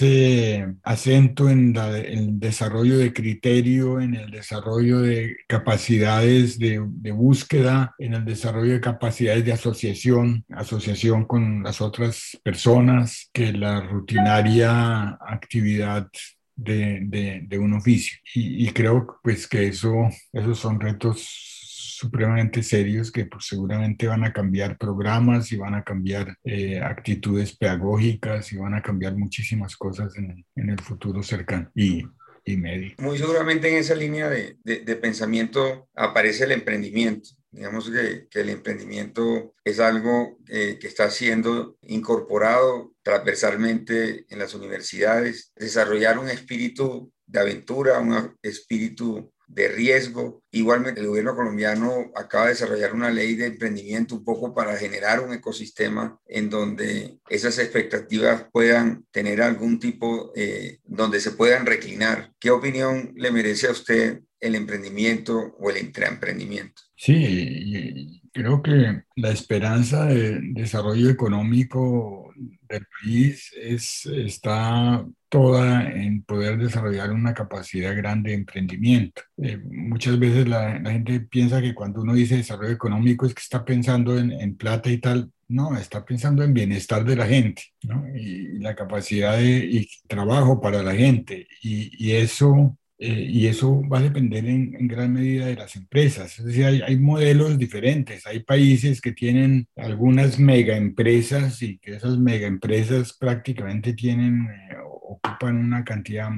acento 0.84 1.50
en 1.50 1.76
el 1.76 2.40
desarrollo 2.40 2.98
de 2.98 3.14
criterio, 3.14 4.02
en 4.02 4.16
el 4.16 4.32
desarrollo 4.32 5.00
de 5.02 5.38
capacidades 5.48 6.60
de, 6.60 6.80
búsqueda, 7.12 7.96
en 8.00 8.16
el 8.16 8.26
desarrollo 8.26 8.74
de 8.74 8.82
capacidades 8.82 9.46
de 9.46 9.54
asociación, 9.54 10.46
asociación 10.50 11.26
con 11.26 11.64
las 11.64 11.82
otras 11.82 12.40
personas, 12.44 13.30
que 13.32 13.54
la 13.54 13.82
rutinaria 13.82 15.18
actividad 15.22 16.10
de, 16.56 17.48
un 17.60 17.74
oficio. 17.74 18.18
Y, 18.34 18.68
y, 18.68 18.72
creo 18.72 19.20
pues 19.24 19.48
que 19.48 19.68
eso, 19.68 20.10
esos 20.32 20.60
son 20.60 20.80
retos 20.80 21.53
supremamente 21.96 22.64
serios 22.64 23.12
que 23.12 23.26
pues, 23.26 23.46
seguramente 23.46 24.08
van 24.08 24.24
a 24.24 24.34
cambiar 24.34 24.78
programas 24.78 25.52
y 25.52 25.58
van 25.58 25.76
a 25.76 25.84
cambiar 25.84 26.38
eh, 26.44 26.80
actitudes 26.82 27.56
pedagógicas 27.56 28.52
y 28.52 28.58
van 28.58 28.74
a 28.74 28.82
cambiar 28.82 29.16
muchísimas 29.16 29.76
cosas 29.76 30.16
en, 30.18 30.46
en 30.56 30.70
el 30.70 30.80
futuro 30.80 31.22
cercano 31.24 31.72
y, 31.76 32.04
y, 32.46 32.58
medio. 32.58 32.94
Muy 32.98 33.18
seguramente 33.18 33.70
en 33.70 33.78
esa 33.78 33.96
línea 33.96 34.30
de, 34.30 34.58
de, 34.64 34.96
pensamiento 34.96 35.90
aparece 35.96 36.46
el 36.46 36.52
emprendimiento. 36.52 37.30
Digamos 37.52 37.90
que, 37.90 38.28
que 38.30 38.42
el 38.42 38.50
emprendimiento 38.50 39.54
es 39.64 39.80
algo 39.80 40.40
eh, 40.48 40.78
que 40.80 40.88
está 40.88 41.10
siendo 41.12 41.78
incorporado 41.84 42.94
transversalmente 43.04 44.26
en 44.30 44.40
las 44.40 44.56
universidades, 44.56 45.52
desarrollar 45.56 46.18
un 46.18 46.30
espíritu 46.30 47.12
de 47.28 47.40
aventura, 47.40 48.00
un 48.00 48.36
espíritu 48.42 49.33
de 49.54 49.68
riesgo. 49.68 50.44
Igualmente, 50.52 51.02
el 51.02 51.08
gobierno 51.08 51.36
colombiano 51.36 52.12
acaba 52.16 52.46
de 52.46 52.52
desarrollar 52.52 52.94
una 52.94 53.10
ley 53.10 53.36
de 53.36 53.48
emprendimiento 53.48 54.16
un 54.16 54.24
poco 54.24 54.54
para 54.54 54.78
generar 54.78 55.20
un 55.20 55.34
ecosistema 55.34 56.20
en 56.28 56.50
donde 56.50 57.20
esas 57.30 57.58
expectativas 57.60 58.46
puedan 58.52 59.06
tener 59.12 59.42
algún 59.42 59.80
tipo, 59.80 60.32
eh, 60.36 60.80
donde 60.84 61.20
se 61.20 61.32
puedan 61.32 61.66
reclinar. 61.66 62.34
¿Qué 62.40 62.52
opinión 62.52 63.14
le 63.16 63.32
merece 63.32 63.68
a 63.68 63.72
usted 63.72 64.22
el 64.44 64.56
emprendimiento 64.56 65.56
o 65.60 65.70
el 65.70 65.78
intraemprendimiento? 65.78 66.82
Sí, 66.96 68.22
creo 68.34 68.62
que 68.62 69.04
la 69.16 69.32
esperanza 69.32 70.06
de 70.06 70.40
desarrollo 70.54 71.10
económico 71.10 72.34
del 72.68 72.86
país 72.86 73.54
es, 73.56 74.06
está 74.06 75.06
toda 75.30 75.84
en 75.90 76.24
poder 76.24 76.58
desarrollar 76.58 77.12
una 77.12 77.34
capacidad 77.34 77.96
grande 77.96 78.32
de 78.32 78.38
emprendimiento. 78.38 79.22
Eh, 79.38 79.58
muchas 79.58 80.20
veces 80.20 80.48
la, 80.48 80.80
gente 80.92 81.22
piensa 81.22 81.62
que 81.62 81.74
cuando 81.74 82.02
uno 82.02 82.14
dice 82.14 82.38
desarrollo 82.38 82.74
económico 82.74 83.26
es 83.26 83.34
que 83.34 83.42
está 83.42 83.64
pensando 83.64 84.18
en, 84.18 84.56
plata 84.58 84.90
y 84.90 84.98
tal. 84.98 85.32
No, 85.48 85.78
está 85.78 86.04
pensando 86.04 86.44
en 86.44 86.54
bienestar 86.54 87.06
de 87.06 87.16
la 87.16 87.28
gente 87.28 87.64
¿no? 87.84 88.06
y, 88.16 88.60
la 88.60 88.76
capacidad 88.76 89.38
de 89.38 89.58
y 89.58 89.90
trabajo 90.08 90.60
para 90.60 90.84
la 90.84 90.96
gente. 90.96 91.48
Y 91.62 92.12
eso 92.12 92.78
eh, 93.06 93.28
y 93.30 93.48
eso 93.48 93.82
va 93.90 93.98
a 93.98 94.02
depender 94.02 94.46
en, 94.46 94.76
en, 94.80 94.88
gran 94.88 95.12
medida 95.12 95.48
de 95.48 95.58
las 95.58 95.76
empresas. 95.76 96.40
Es 96.40 96.46
decir, 96.46 96.64
hay, 96.64 96.82
hay, 96.82 96.96
modelos 96.96 97.58
diferentes. 97.58 98.26
Hay 98.26 98.40
países 98.40 99.02
que 99.02 99.12
tienen 99.12 99.68
algunas 99.76 100.40
mega 100.40 100.78
empresas 100.78 101.62
y 101.62 101.80
que 101.80 101.96
esas 101.96 102.18
mega 102.18 102.48
empresas 102.48 103.12
prácticamente 103.12 103.92
tienen, 103.92 104.48
eh, 104.50 104.78
ocupan 104.86 105.58
una 105.58 105.84
cantidad 105.84 106.30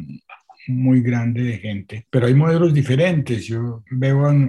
muy 0.68 1.01
grande 1.01 1.43
de 1.43 1.59
gente. 1.59 2.07
Pero 2.09 2.26
hay 2.26 2.34
modelos 2.34 2.74
diferentes. 2.74 3.45
Yo 3.45 3.84
veo 3.91 4.26
a, 4.26 4.41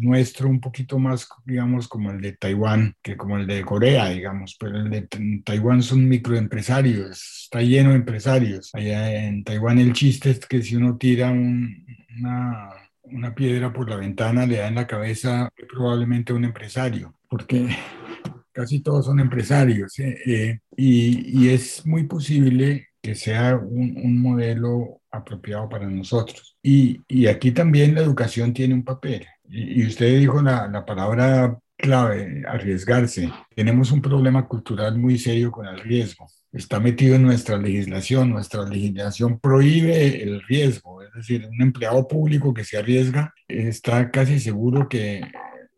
nuestro 0.00 0.48
un 0.48 0.60
poquito 0.60 0.98
más, 0.98 1.28
digamos, 1.44 1.88
como 1.88 2.10
el 2.10 2.20
de 2.20 2.32
Taiwán 2.32 2.94
que 3.02 3.16
como 3.16 3.36
el 3.38 3.46
de 3.46 3.64
Corea, 3.64 4.08
digamos, 4.08 4.56
pero 4.58 4.78
el 4.78 4.90
de 4.90 5.08
Taiwán 5.44 5.82
son 5.82 6.08
microempresarios, 6.08 7.44
está 7.44 7.62
lleno 7.62 7.90
de 7.90 7.96
empresarios. 7.96 8.70
Allá 8.74 9.26
en 9.26 9.44
Taiwán 9.44 9.78
el 9.78 9.92
chiste 9.92 10.30
es 10.30 10.40
que 10.40 10.62
si 10.62 10.76
uno 10.76 10.96
tira 10.96 11.30
una, 11.30 12.70
una 13.02 13.34
piedra 13.34 13.72
por 13.72 13.88
la 13.88 13.96
ventana, 13.96 14.46
le 14.46 14.56
da 14.56 14.68
en 14.68 14.74
la 14.76 14.86
cabeza 14.86 15.50
probablemente 15.68 16.32
un 16.32 16.44
empresario, 16.44 17.14
porque 17.28 17.68
casi 18.52 18.80
todos 18.80 19.06
son 19.06 19.20
empresarios 19.20 19.98
¿eh? 19.98 20.18
Eh, 20.26 20.58
y, 20.76 21.44
y, 21.44 21.48
es 21.48 21.86
muy 21.86 22.04
posible 22.04 22.88
que 23.02 23.14
sea 23.14 23.56
un, 23.56 23.96
un 24.02 24.20
modelo 24.20 25.00
apropiado 25.10 25.68
para 25.68 25.88
nosotros. 25.88 26.56
Y, 26.62 27.00
y, 27.08 27.26
aquí 27.26 27.52
también 27.52 27.94
la 27.94 28.02
educación 28.02 28.52
tiene 28.52 28.74
un 28.74 28.84
papel. 28.84 29.26
Y, 29.50 29.86
usted 29.86 30.18
dijo 30.18 30.40
la, 30.40 30.68
la, 30.68 30.84
palabra 30.86 31.58
clave, 31.76 32.42
arriesgarse. 32.46 33.30
Tenemos 33.54 33.90
un 33.90 34.00
problema 34.00 34.46
cultural 34.46 34.98
muy 34.98 35.18
serio 35.18 35.50
con 35.50 35.66
el 35.66 35.80
riesgo. 35.80 36.26
Está 36.52 36.80
metido 36.80 37.16
en 37.16 37.22
nuestra 37.22 37.56
legislación. 37.56 38.30
Nuestra 38.30 38.64
legislación 38.64 39.38
prohíbe 39.40 40.22
el 40.22 40.42
riesgo. 40.42 41.02
Es 41.02 41.12
decir, 41.12 41.48
un 41.50 41.62
empleado 41.62 42.06
público 42.06 42.54
que 42.54 42.64
se 42.64 42.78
arriesga 42.78 43.34
está 43.48 44.10
casi 44.10 44.38
seguro 44.40 44.88
que 44.88 45.22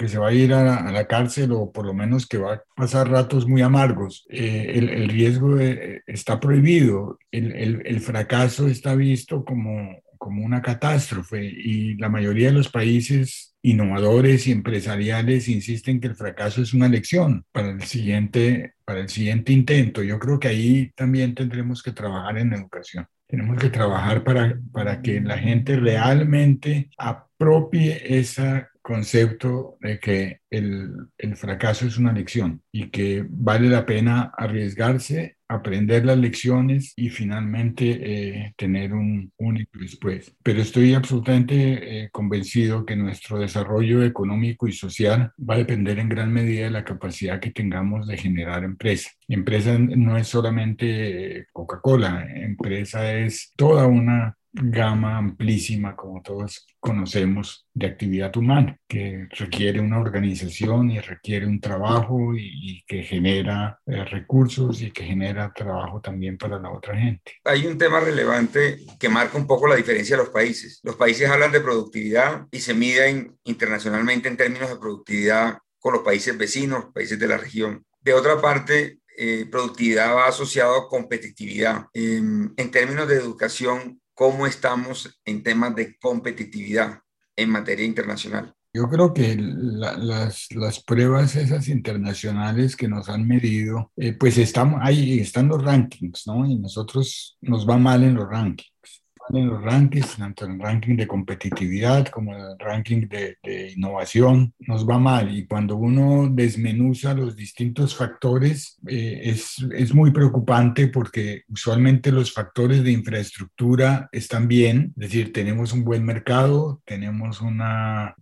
que 0.02 0.08
se 0.08 0.18
va 0.18 0.30
a 0.30 0.32
ir 0.32 0.52
a, 0.52 0.90
la 0.90 1.06
cárcel 1.06 1.52
o 1.52 1.70
por 1.70 1.86
lo 1.86 1.94
menos 1.94 2.26
que 2.26 2.36
va 2.36 2.54
a 2.54 2.62
pasar 2.74 3.08
ratos 3.08 3.46
muy 3.46 3.62
amargos. 3.62 4.26
Eh, 4.30 4.72
el, 4.74 4.88
el, 4.88 5.08
riesgo 5.08 5.60
eh, 5.60 6.02
está 6.08 6.40
prohibido, 6.40 7.18
el, 7.30 7.52
el, 7.52 7.82
el, 7.84 8.00
fracaso 8.00 8.66
está 8.66 8.96
visto 8.96 9.44
como, 9.44 9.96
como 10.18 10.44
una 10.44 10.60
catástrofe 10.60 11.44
y 11.44 11.94
la 11.98 12.08
mayoría 12.08 12.48
de 12.48 12.54
los 12.54 12.68
países 12.68 13.51
innovadores 13.62 14.46
y 14.46 14.52
empresariales 14.52 15.48
insisten 15.48 16.00
que 16.00 16.08
el 16.08 16.16
fracaso 16.16 16.62
es 16.62 16.74
una 16.74 16.88
lección 16.88 17.46
para 17.52 17.70
el 17.70 17.82
siguiente, 17.82 18.74
para 18.84 19.00
el 19.00 19.08
siguiente 19.08 19.52
intento. 19.52 20.02
Yo 20.02 20.18
creo 20.18 20.40
que 20.40 20.48
ahí 20.48 20.92
también 20.96 21.34
tendremos 21.34 21.82
que 21.82 21.92
trabajar 21.92 22.38
en 22.38 22.52
educación. 22.52 23.06
Tenemos 23.28 23.58
que 23.58 23.70
trabajar 23.70 24.24
para, 24.24 24.58
para 24.72 25.00
que 25.00 25.20
la 25.20 25.38
gente 25.38 25.76
realmente 25.76 26.90
apropie 26.98 28.18
esa 28.18 28.68
concepto 28.82 29.78
de 29.80 29.98
que 30.00 30.40
el, 30.50 30.92
el, 31.16 31.36
fracaso 31.36 31.86
es 31.86 31.96
una 31.98 32.12
lección 32.12 32.62
y 32.72 32.90
que 32.90 33.24
vale 33.28 33.68
la 33.68 33.86
pena 33.86 34.32
arriesgarse, 34.36 35.36
aprender 35.48 36.04
las 36.04 36.18
lecciones 36.18 36.92
y 36.96 37.08
finalmente 37.10 37.84
eh, 38.00 38.54
tener 38.56 38.92
un 38.92 39.32
único 39.36 39.78
después. 39.78 40.34
Pero 40.42 40.60
estoy 40.60 40.94
absolutamente 40.94 42.04
eh, 42.04 42.10
convencido 42.10 42.84
que 42.84 42.96
nuestro 42.96 43.38
desarrollo 43.38 44.02
económico 44.02 44.66
y 44.66 44.72
social 44.72 45.32
va 45.38 45.54
a 45.54 45.58
depender 45.58 45.98
en 45.98 46.08
gran 46.08 46.32
medida 46.32 46.64
de 46.64 46.70
la 46.70 46.84
capacidad 46.84 47.40
que 47.40 47.50
tengamos 47.50 48.06
de 48.08 48.16
generar 48.16 48.64
empresa. 48.64 49.10
Empresa 49.28 49.78
no 49.78 50.16
es 50.16 50.26
solamente 50.26 51.38
eh, 51.38 51.46
Coca-Cola, 51.52 52.26
empresa 52.34 53.14
es 53.14 53.52
toda 53.56 53.86
una 53.86 54.36
gama 54.52 55.16
amplísima, 55.16 55.96
como 55.96 56.20
todos 56.22 56.66
conocemos, 56.78 57.66
de 57.72 57.86
actividad 57.86 58.36
humana, 58.36 58.78
que 58.86 59.26
requiere 59.30 59.80
una 59.80 59.98
organización 59.98 60.90
y 60.90 61.00
requiere 61.00 61.46
un 61.46 61.60
trabajo 61.60 62.34
y, 62.36 62.84
que 62.86 63.02
genera 63.02 63.78
eh, 63.86 64.04
recursos 64.04 64.82
y 64.82 64.90
que 64.90 65.04
genera 65.04 65.52
trabajo 65.54 66.00
también 66.00 66.36
para 66.36 66.58
la 66.58 66.70
otra 66.70 66.96
gente. 66.96 67.32
Hay 67.44 67.66
un 67.66 67.78
tema 67.78 68.00
relevante 68.00 68.78
que 68.98 69.08
marca 69.08 69.38
un 69.38 69.46
poco 69.46 69.66
la 69.66 69.76
diferencia 69.76 70.16
de 70.16 70.24
los 70.24 70.32
países. 70.32 70.80
Los 70.82 70.96
países 70.96 71.30
hablan 71.30 71.52
de 71.52 71.60
productividad 71.60 72.46
y 72.50 72.58
se 72.58 72.74
miden 72.74 73.38
internacionalmente 73.44 74.28
en 74.28 74.36
términos 74.36 74.68
de 74.68 74.76
productividad 74.76 75.58
con 75.78 75.94
los 75.94 76.02
países 76.02 76.36
vecinos, 76.36 76.86
países 76.92 77.18
de 77.18 77.28
la 77.28 77.38
región. 77.38 77.84
De 78.00 78.12
otra 78.12 78.40
parte, 78.40 78.98
eh, 79.16 79.46
productividad 79.50 80.14
va 80.14 80.26
asociado 80.26 80.74
a 80.76 80.88
competitividad. 80.88 81.86
Em, 81.92 82.52
en 82.56 82.70
términos 82.70 83.08
de 83.08 83.16
educación, 83.16 84.00
¿cómo 84.22 84.46
estamos 84.46 85.20
en 85.24 85.42
temas 85.42 85.74
de 85.74 85.98
competitividad 85.98 87.00
en 87.34 87.50
materia 87.50 87.84
internacional? 87.84 88.54
Yo 88.72 88.88
creo 88.88 89.12
que 89.12 89.34
las, 89.36 90.46
las, 90.52 90.84
pruebas 90.84 91.34
esas 91.34 91.66
internacionales 91.66 92.76
que 92.76 92.86
nos 92.86 93.08
han 93.08 93.26
medido, 93.26 93.90
eh, 93.96 94.12
pues 94.12 94.38
estamos, 94.38 94.78
ahí 94.80 95.18
están 95.18 95.48
los 95.48 95.60
rankings, 95.60 96.28
¿no? 96.28 96.46
Y 96.46 96.54
nosotros 96.56 97.36
nos 97.40 97.68
va 97.68 97.78
mal 97.78 98.04
en 98.04 98.14
los 98.14 98.28
rankings 98.28 99.01
en 99.30 99.48
los 99.48 99.62
rankings, 99.62 100.16
tanto 100.16 100.44
en 100.44 100.52
el 100.52 100.60
ranking 100.60 100.96
de 100.96 101.06
competitividad 101.06 102.06
como 102.08 102.34
en 102.34 102.40
el 102.40 102.58
ranking 102.58 103.08
de, 103.08 103.36
innovación, 103.74 104.52
nos 104.60 104.88
va 104.88 104.98
mal. 104.98 105.36
Y 105.36 105.46
cuando 105.46 105.76
uno 105.76 106.28
desmenuza 106.30 107.14
los 107.14 107.36
distintos 107.36 107.94
factores, 107.94 108.78
eh, 108.86 109.20
es, 109.24 109.56
es 109.74 109.94
muy 109.94 110.10
preocupante 110.10 110.88
porque 110.88 111.42
usualmente 111.48 112.12
los 112.12 112.32
factores 112.32 112.82
de 112.82 112.92
infraestructura 112.92 114.08
están 114.12 114.48
bien, 114.48 114.92
es 114.96 115.10
decir, 115.10 115.32
tenemos 115.32 115.72
un 115.72 115.84
buen 115.84 116.04
mercado, 116.04 116.82
tenemos 116.84 117.40
una, 117.40 118.14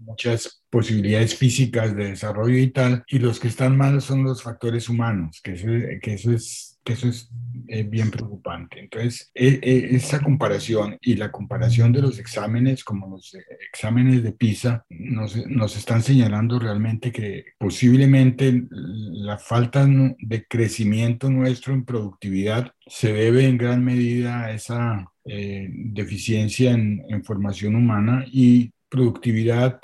muchas 0.00 0.62
posibilidades 0.70 1.34
físicas 1.34 1.94
de 1.96 2.10
desarrollo 2.10 2.58
y 2.58 2.70
tal, 2.70 3.04
y 3.08 3.18
los 3.18 3.40
que 3.40 3.48
están 3.48 3.76
mal 3.76 4.00
son 4.02 4.24
los 4.24 4.42
factores 4.42 4.88
humanos, 4.88 5.40
que 5.42 5.52
eso, 5.52 5.66
que 6.02 6.14
eso 6.14 6.32
es 6.32 6.76
que 6.86 6.92
eso 6.92 7.08
es 7.08 7.28
eh, 7.68 7.82
bien 7.82 8.10
preocupante. 8.10 8.80
Entonces, 8.80 9.30
e, 9.34 9.60
e, 9.62 9.96
esa 9.96 10.20
comparación 10.20 10.98
y 11.00 11.14
la 11.14 11.30
comparación 11.30 11.92
de 11.92 12.02
los 12.02 12.18
exámenes, 12.18 12.84
como 12.84 13.08
los 13.08 13.34
eh, 13.34 13.44
exámenes 13.72 14.22
de 14.22 14.32
PISA, 14.32 14.84
nos, 14.88 15.36
nos 15.46 15.76
están 15.76 16.02
señalando 16.02 16.58
realmente 16.58 17.12
que 17.12 17.44
posiblemente 17.58 18.64
la 18.70 19.38
falta 19.38 19.86
de 19.86 20.44
crecimiento 20.46 21.30
nuestro 21.30 21.74
en 21.74 21.84
productividad 21.84 22.72
se 22.86 23.12
debe 23.12 23.46
en 23.46 23.58
gran 23.58 23.84
medida 23.84 24.44
a 24.44 24.52
esa 24.52 25.06
eh, 25.24 25.68
deficiencia 25.70 26.72
en, 26.72 27.02
en, 27.08 27.24
formación 27.24 27.74
humana 27.74 28.24
y 28.30 28.70
productividad 28.88 29.80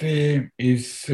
es 0.57 1.07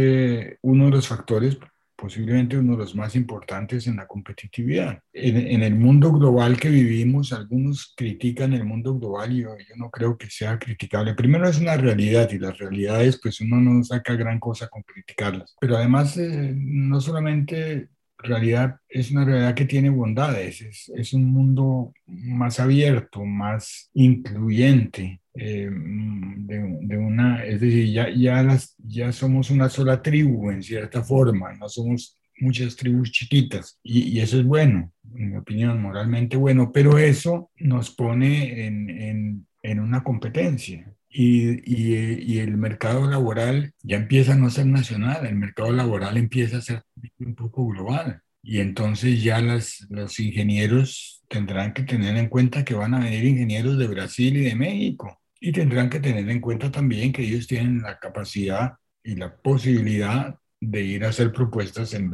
uno 0.61 0.85
de 0.85 0.91
los 0.91 1.09
factores 1.09 1.59
posiblemente 1.99 2.57
uno 2.57 2.73
de 2.73 2.79
los 2.79 2.95
más 2.95 3.17
importantes 3.17 3.89
en 3.89 3.97
la 3.97 4.07
competitividad. 4.07 5.03
En, 5.13 5.63
el 5.65 5.75
mundo 5.75 6.13
global 6.13 6.57
que 6.57 6.71
vivimos, 6.71 7.33
algunos 7.33 7.93
critican 7.97 8.53
el 8.53 8.65
mundo 8.65 8.97
global 8.97 9.33
y 9.33 9.43
yo, 9.43 9.51
no 9.77 9.91
creo 9.91 10.17
que 10.17 10.31
sea 10.31 10.61
criticable. 10.61 11.15
Primero 11.15 11.49
es 11.49 11.59
una 11.59 11.77
realidad 11.77 12.31
y 12.31 12.39
las 12.39 12.57
realidades 12.57 13.19
pues 13.21 13.41
uno 13.41 13.61
no 13.61 13.83
saca 13.83 14.15
gran 14.15 14.39
cosa 14.39 14.69
con 14.69 14.83
criticarlas. 14.83 15.57
Pero 15.61 15.77
además 15.77 16.17
eh, 16.17 16.55
no 16.57 17.01
solamente 17.01 17.89
realidad 18.17 18.77
es 18.89 19.11
una 19.11 19.25
realidad 19.25 19.55
que 19.55 19.65
tiene 19.65 19.91
bondades, 19.91 20.61
es, 20.61 20.93
es 20.95 21.13
un 21.13 21.25
mundo 21.25 21.93
más 22.07 22.61
abierto, 22.61 23.25
más 23.25 23.91
incluyente, 23.95 25.21
eh, 25.39 25.71
de, 25.71 26.79
de, 26.83 26.99
una, 26.99 27.45
es 27.45 27.61
decir, 27.61 27.93
ya, 27.93 28.11
ya, 28.11 28.43
las, 28.43 28.75
ya 28.79 29.13
somos 29.13 29.51
una 29.51 29.69
sola 29.69 30.03
tribu 30.03 30.51
en 30.51 30.63
cierta 30.63 31.03
forma, 31.03 31.53
no 31.55 31.69
somos 31.69 32.17
muchas 32.41 32.77
tribus 32.77 33.11
chiquitas 33.13 33.79
y, 33.83 34.01
y 34.09 34.21
eso 34.21 34.39
es 34.39 34.45
bueno, 34.45 34.93
en 35.15 35.31
mi 35.31 35.37
opinión, 35.37 35.81
moralmente 35.81 36.37
bueno, 36.37 36.73
pero 36.73 36.99
eso 36.99 37.51
nos 37.57 37.91
pone 37.91 38.67
en, 38.67 38.91
en, 38.91 39.47
en 39.63 39.81
una 39.81 40.03
competencia. 40.03 40.93
Y, 41.11 41.61
y, 41.65 42.35
y, 42.35 42.39
el 42.39 42.59
mercado 42.59 43.09
laboral 43.09 43.73
ya 43.83 43.97
empieza 43.97 44.35
a 44.35 44.37
no 44.37 44.51
ser 44.51 44.67
nacional, 44.67 45.25
el 45.25 45.37
mercado 45.37 45.73
laboral 45.73 46.19
empieza 46.19 46.59
a 46.59 46.61
ser 46.61 46.83
un 47.19 47.35
poco 47.35 47.67
global. 47.67 48.21
Y 48.43 48.61
entonces 48.61 49.23
ya 49.23 49.41
las, 49.41 49.87
los 49.91 50.21
ingenieros 50.21 51.23
tendrán 51.29 51.73
que 51.73 51.83
tener 51.83 52.17
en 52.17 52.29
cuenta 52.29 52.65
que 52.65 52.75
van 52.75 52.95
a 52.95 53.01
venir 53.01 53.25
ingenieros 53.25 53.79
de 53.79 53.87
Brasil 53.87 54.37
y 54.37 54.45
de 54.45 54.55
México. 54.55 55.18
Y 55.41 55.53
tendrán 55.53 55.89
que 55.89 56.01
tener 56.01 56.29
en 56.29 56.41
cuenta 56.41 56.71
también 56.71 57.13
que 57.13 57.23
ellos 57.23 57.47
tienen 57.47 57.83
la 57.83 57.99
capacidad 57.99 58.75
y 59.03 59.15
la 59.17 59.37
posibilidad 59.37 60.37
de 60.61 60.83
ir 60.83 61.05
a 61.05 61.11
hacer 61.11 61.33
propuestas 61.33 61.95
en 61.95 62.13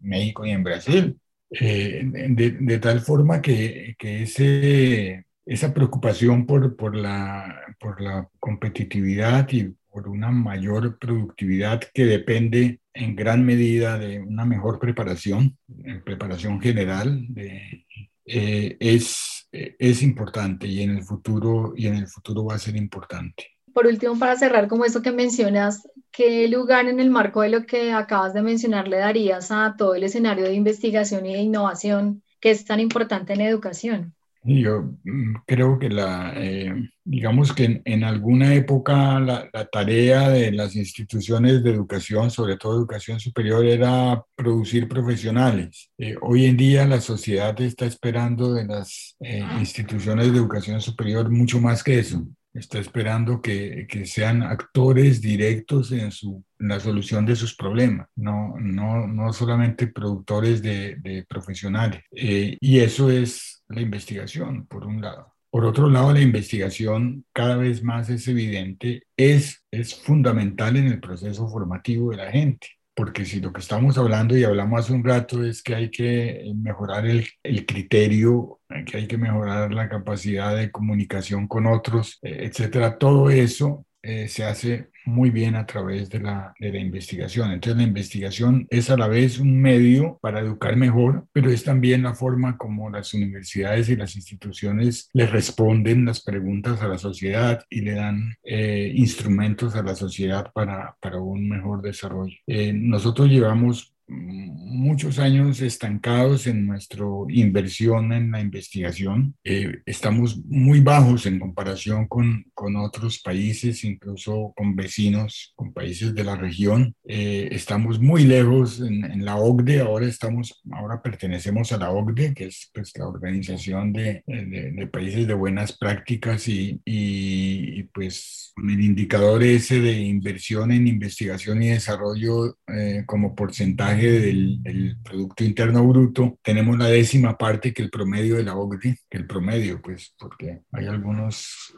México 0.00 0.46
y 0.46 0.50
en 0.50 0.64
Brasil. 0.64 1.18
Eh, 1.50 2.02
de, 2.04 2.50
de, 2.50 2.78
tal 2.80 3.00
forma 3.00 3.40
que, 3.40 3.94
que 3.98 4.22
ese, 4.22 5.26
esa 5.44 5.72
preocupación 5.72 6.44
por, 6.44 6.74
por, 6.76 6.96
la, 6.96 7.60
por 7.78 8.00
la 8.00 8.28
competitividad 8.40 9.48
y 9.52 9.72
por 9.88 10.08
una 10.08 10.30
mayor 10.32 10.98
productividad 10.98 11.80
que 11.94 12.04
depende 12.04 12.80
en 12.92 13.14
gran 13.14 13.46
medida 13.46 13.96
de 13.96 14.18
una 14.20 14.44
mejor 14.44 14.80
preparación, 14.80 15.56
preparación 16.04 16.60
general, 16.60 17.26
de, 17.28 17.86
eh, 18.26 18.76
es 18.80 19.35
es 19.78 20.02
importante 20.02 20.66
y 20.66 20.82
en 20.82 20.90
el 20.90 21.02
futuro 21.02 21.72
y 21.76 21.86
en 21.86 21.96
el 21.96 22.06
futuro 22.06 22.44
va 22.44 22.54
a 22.54 22.58
ser 22.58 22.76
importante. 22.76 23.56
Por 23.72 23.86
último, 23.86 24.18
para 24.18 24.36
cerrar 24.36 24.68
como 24.68 24.84
eso 24.84 25.02
que 25.02 25.12
mencionas, 25.12 25.86
¿qué 26.10 26.48
lugar 26.48 26.86
en 26.86 26.98
el 26.98 27.10
marco 27.10 27.42
de 27.42 27.50
lo 27.50 27.66
que 27.66 27.92
acabas 27.92 28.32
de 28.32 28.42
mencionar 28.42 28.88
le 28.88 28.96
darías 28.96 29.50
a 29.50 29.74
todo 29.76 29.94
el 29.94 30.04
escenario 30.04 30.46
de 30.46 30.54
investigación 30.54 31.26
y 31.26 31.34
de 31.34 31.40
innovación 31.40 32.22
que 32.40 32.50
es 32.50 32.64
tan 32.64 32.80
importante 32.80 33.34
en 33.34 33.42
educación? 33.42 34.15
Yo 34.46 34.94
mm, 35.04 35.34
creo 35.46 35.78
que 35.78 35.88
la, 35.88 36.32
eh, 36.36 36.72
digamos 37.04 37.52
que 37.52 37.82
en, 37.84 38.04
alguna 38.04 38.54
época 38.54 39.18
la, 39.18 39.50
tarea 39.72 40.28
de 40.28 40.52
las 40.52 40.76
instituciones 40.76 41.64
de 41.64 41.70
educación, 41.70 42.30
sobre 42.30 42.56
todo 42.56 42.76
educación 42.76 43.18
superior, 43.18 43.64
era 43.64 44.22
producir 44.36 44.88
profesionales. 44.88 45.90
Eh, 45.98 46.14
hoy 46.22 46.46
en 46.46 46.56
día 46.56 46.86
la 46.86 47.00
sociedad 47.00 47.60
está 47.60 47.86
esperando 47.86 48.54
de 48.54 48.66
las 48.66 49.16
eh, 49.20 49.44
instituciones 49.58 50.32
de 50.32 50.38
educación 50.38 50.80
superior 50.80 51.30
mucho 51.30 51.60
más 51.60 51.82
que 51.82 51.98
eso 51.98 52.24
está 52.58 52.78
esperando 52.78 53.40
que, 53.40 53.86
que, 53.88 54.06
sean 54.06 54.42
actores 54.42 55.20
directos 55.20 55.92
en, 55.92 56.10
su, 56.10 56.42
la 56.58 56.80
solución 56.80 57.26
de 57.26 57.36
sus 57.36 57.54
problemas, 57.54 58.08
no, 58.16 58.54
no, 58.58 59.06
no 59.06 59.32
solamente 59.32 59.88
productores 59.88 60.62
de, 60.62 60.96
de 60.96 61.24
profesionales. 61.28 62.02
Eh, 62.12 62.56
y 62.60 62.78
eso 62.80 63.10
es 63.10 63.55
la 63.68 63.80
investigación, 63.80 64.66
por 64.66 64.86
un 64.86 65.00
lado. 65.00 65.34
Por 65.50 65.64
otro 65.64 65.88
lado, 65.88 66.12
la 66.12 66.20
investigación 66.20 67.24
cada 67.32 67.56
vez 67.56 67.82
más 67.82 68.10
es 68.10 68.28
evidente, 68.28 69.04
es, 69.16 69.64
es 69.70 69.94
fundamental 69.94 70.76
en 70.76 70.86
el 70.86 71.00
proceso 71.00 71.48
formativo 71.48 72.10
de 72.10 72.16
la 72.18 72.30
gente 72.30 72.68
porque 72.96 73.26
si 73.26 73.40
lo 73.40 73.52
que 73.52 73.60
estamos 73.60 73.98
hablando 73.98 74.34
y 74.36 74.44
hablamos 74.44 74.80
hace 74.80 74.94
un 74.94 75.04
rato 75.04 75.44
es 75.44 75.62
que 75.62 75.74
hay 75.74 75.90
que 75.90 76.50
mejorar 76.56 77.04
el, 77.06 77.28
el 77.42 77.66
criterio, 77.66 78.60
que 78.86 78.96
hay 78.96 79.06
que 79.06 79.18
mejorar 79.18 79.72
la 79.74 79.90
capacidad 79.90 80.56
de 80.56 80.70
comunicación 80.70 81.46
con 81.46 81.66
otros, 81.66 82.18
eh, 82.22 82.48
etcétera, 82.50 82.96
todo 82.96 83.28
eso 83.28 83.85
eh, 84.06 84.28
se 84.28 84.44
hace 84.44 84.90
muy 85.04 85.30
bien 85.30 85.56
a 85.56 85.66
través 85.66 86.10
de 86.10 86.20
la, 86.20 86.54
de 86.58 86.72
la 86.72 86.78
investigación. 86.78 87.50
Entonces 87.50 87.76
la 87.76 87.88
investigación 87.88 88.66
es 88.70 88.90
a 88.90 88.96
la 88.96 89.08
vez 89.08 89.38
un 89.38 89.60
medio 89.60 90.18
para 90.20 90.40
educar 90.40 90.76
mejor, 90.76 91.26
pero 91.32 91.50
es 91.50 91.64
también 91.64 92.02
la 92.02 92.14
forma 92.14 92.56
como 92.56 92.90
las 92.90 93.14
universidades 93.14 93.88
y 93.88 93.96
las 93.96 94.16
instituciones 94.16 95.08
le 95.12 95.26
responden 95.26 96.04
las 96.04 96.22
preguntas 96.22 96.82
a 96.82 96.88
la 96.88 96.98
sociedad 96.98 97.64
y 97.70 97.80
le 97.80 97.92
dan 97.92 98.34
eh, 98.44 98.92
instrumentos 98.94 99.74
a 99.74 99.82
la 99.82 99.94
sociedad 99.94 100.52
para, 100.52 100.96
para 101.00 101.20
un 101.20 101.48
mejor 101.48 101.82
desarrollo. 101.82 102.36
Eh, 102.46 102.72
nosotros 102.72 103.28
llevamos 103.28 103.95
muchos 104.08 105.18
años 105.18 105.60
estancados 105.60 106.46
en 106.46 106.66
nuestra 106.66 107.04
inversión 107.28 108.12
en 108.12 108.30
la 108.30 108.40
investigación. 108.40 109.34
Eh, 109.42 109.80
estamos 109.84 110.38
muy 110.44 110.80
bajos 110.80 111.26
en 111.26 111.38
comparación 111.38 112.06
con, 112.06 112.44
con, 112.54 112.76
otros 112.76 113.20
países, 113.20 113.84
incluso 113.84 114.52
con 114.56 114.76
vecinos, 114.76 115.52
con 115.56 115.72
países 115.72 116.14
de 116.14 116.24
la 116.24 116.36
región. 116.36 116.94
Eh, 117.06 117.48
estamos 117.52 118.00
muy 118.00 118.24
lejos 118.24 118.80
en, 118.80 119.04
en, 119.04 119.24
la 119.24 119.36
OCDE, 119.36 119.80
ahora, 119.80 120.06
estamos, 120.06 120.62
ahora 120.70 121.02
pertenecemos 121.02 121.72
a 121.72 121.78
la 121.78 121.90
OCDE, 121.90 122.34
que 122.34 122.46
es 122.46 122.70
pues, 122.72 122.92
la 122.96 123.08
Organización 123.08 123.92
de, 123.92 124.22
de, 124.26 124.72
de, 124.72 124.86
Países 124.86 125.26
de 125.26 125.34
Buenas 125.34 125.76
Prácticas 125.76 126.48
y, 126.48 126.80
y, 126.84 127.82
pues 127.94 128.52
el 128.56 128.80
indicador 128.80 129.42
ese 129.42 129.80
de 129.80 130.00
inversión 130.00 130.70
en 130.72 130.86
investigación 130.86 131.62
y 131.62 131.68
desarrollo 131.68 132.56
eh, 132.68 133.04
como 133.06 133.34
porcentaje 133.34 133.95
del, 134.02 134.96
Producto 135.02 135.44
Interno 135.44 135.86
Bruto, 135.86 136.38
tenemos 136.42 136.76
la 136.78 136.86
décima 136.86 137.36
parte 137.36 137.72
que 137.72 137.82
el 137.82 137.90
promedio 137.90 138.36
de 138.36 138.44
la 138.44 138.56
OCDE, 138.56 138.98
que 139.08 139.18
el 139.18 139.26
promedio, 139.26 139.80
pues, 139.80 140.14
porque 140.18 140.62
hay 140.72 140.86
algunos 140.86 141.74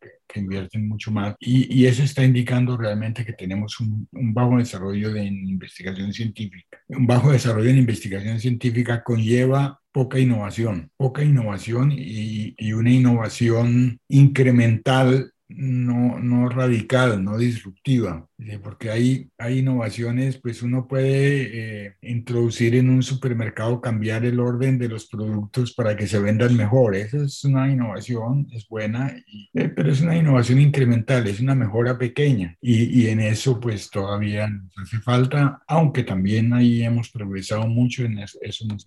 que, 0.00 0.40
invierten 0.40 0.88
mucho 0.88 1.12
más. 1.12 1.36
Y, 1.38 1.72
y, 1.72 1.86
eso 1.86 2.02
está 2.02 2.24
indicando 2.24 2.76
realmente 2.76 3.24
que 3.24 3.34
tenemos 3.34 3.78
un, 3.78 4.08
un 4.10 4.34
bajo 4.34 4.58
desarrollo 4.58 5.12
de 5.12 5.24
investigación 5.24 6.12
científica. 6.12 6.76
Un 6.88 7.06
bajo 7.06 7.30
desarrollo 7.30 7.70
en 7.70 7.78
investigación 7.78 8.40
científica 8.40 9.04
conlleva 9.04 9.80
poca 9.92 10.18
innovación, 10.18 10.90
poca 10.96 11.22
innovación 11.22 11.92
y, 11.92 12.52
y 12.58 12.72
una 12.72 12.90
innovación 12.90 14.00
incremental 14.08 15.30
no, 15.48 16.18
no 16.18 16.48
radical, 16.48 17.22
no 17.22 17.38
disruptiva. 17.38 18.26
Porque 18.62 18.90
hay, 18.90 19.30
hay 19.38 19.60
innovaciones, 19.60 20.38
pues 20.38 20.62
uno 20.62 20.88
puede 20.88 21.86
eh, 21.86 21.96
introducir 22.02 22.74
en 22.74 22.90
un 22.90 23.02
supermercado, 23.02 23.80
cambiar 23.80 24.24
el 24.24 24.40
orden 24.40 24.78
de 24.78 24.88
los 24.88 25.06
productos 25.06 25.72
para 25.74 25.96
que 25.96 26.06
se 26.06 26.18
vendan 26.18 26.56
mejor. 26.56 26.96
Esa 26.96 27.24
es 27.24 27.44
una 27.44 27.70
innovación, 27.70 28.48
es 28.52 28.68
buena, 28.68 29.14
eh, 29.54 29.68
pero 29.68 29.90
es 29.90 30.00
una 30.00 30.16
innovación 30.16 30.60
incremental, 30.60 31.26
es 31.26 31.40
una 31.40 31.54
mejora 31.54 31.96
pequeña. 31.96 32.56
Y, 32.60 33.02
y 33.02 33.08
en 33.08 33.20
eso 33.20 33.60
pues 33.60 33.88
todavía 33.88 34.48
nos 34.48 34.76
hace 34.78 34.98
falta, 34.98 35.62
aunque 35.68 36.02
también 36.02 36.52
ahí 36.52 36.82
hemos 36.82 37.10
progresado 37.10 37.66
mucho 37.68 38.04
en 38.04 38.18
eso. 38.18 38.38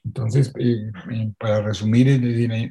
Entonces, 0.03 0.53
eh, 0.59 0.91
para 1.37 1.61
resumir, 1.61 2.07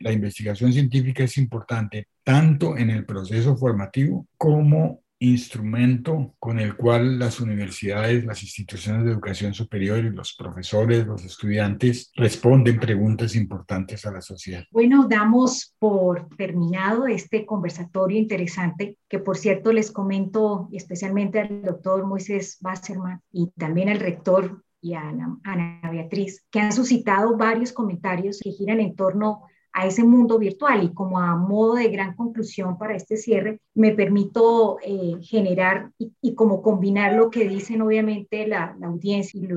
la 0.00 0.12
investigación 0.12 0.72
científica 0.72 1.24
es 1.24 1.38
importante 1.38 2.08
tanto 2.22 2.76
en 2.76 2.90
el 2.90 3.06
proceso 3.06 3.56
formativo 3.56 4.26
como 4.36 5.00
instrumento 5.18 6.34
con 6.38 6.58
el 6.58 6.76
cual 6.76 7.18
las 7.18 7.40
universidades, 7.40 8.24
las 8.24 8.42
instituciones 8.42 9.04
de 9.04 9.12
educación 9.12 9.54
superior 9.54 9.98
y 9.98 10.10
los 10.10 10.34
profesores, 10.34 11.06
los 11.06 11.24
estudiantes 11.24 12.12
responden 12.16 12.78
preguntas 12.78 13.34
importantes 13.34 14.04
a 14.04 14.12
la 14.12 14.20
sociedad. 14.20 14.64
Bueno, 14.70 15.06
damos 15.08 15.74
por 15.78 16.28
terminado 16.36 17.06
este 17.06 17.46
conversatorio 17.46 18.18
interesante 18.18 18.98
que 19.08 19.18
por 19.18 19.36
cierto 19.36 19.72
les 19.72 19.90
comento 19.90 20.68
especialmente 20.72 21.40
al 21.40 21.62
doctor 21.62 22.06
Moisés 22.06 22.58
Basserman 22.60 23.22
y 23.32 23.50
también 23.56 23.88
al 23.88 24.00
rector 24.00 24.62
y 24.80 24.94
a 24.94 25.00
Ana, 25.00 25.38
Ana 25.42 25.80
Beatriz, 25.90 26.44
que 26.50 26.60
han 26.60 26.72
suscitado 26.72 27.36
varios 27.36 27.72
comentarios 27.72 28.38
que 28.42 28.52
giran 28.52 28.80
en 28.80 28.94
torno 28.94 29.42
ese 29.84 30.04
mundo 30.04 30.38
virtual. 30.38 30.84
Y 30.84 30.94
como 30.94 31.18
a 31.18 31.36
modo 31.36 31.74
de 31.74 31.88
gran 31.88 32.14
conclusión 32.14 32.78
para 32.78 32.96
este 32.96 33.18
cierre, 33.18 33.60
me 33.74 33.92
permito 33.92 34.78
eh, 34.82 35.16
generar 35.20 35.90
y, 35.98 36.34
como 36.34 36.62
combinar 36.62 37.12
lo 37.12 37.30
que 37.30 37.46
dicen 37.46 37.82
obviamente 37.82 38.46
la, 38.46 38.74
audiencia 38.82 39.38
y, 39.38 39.48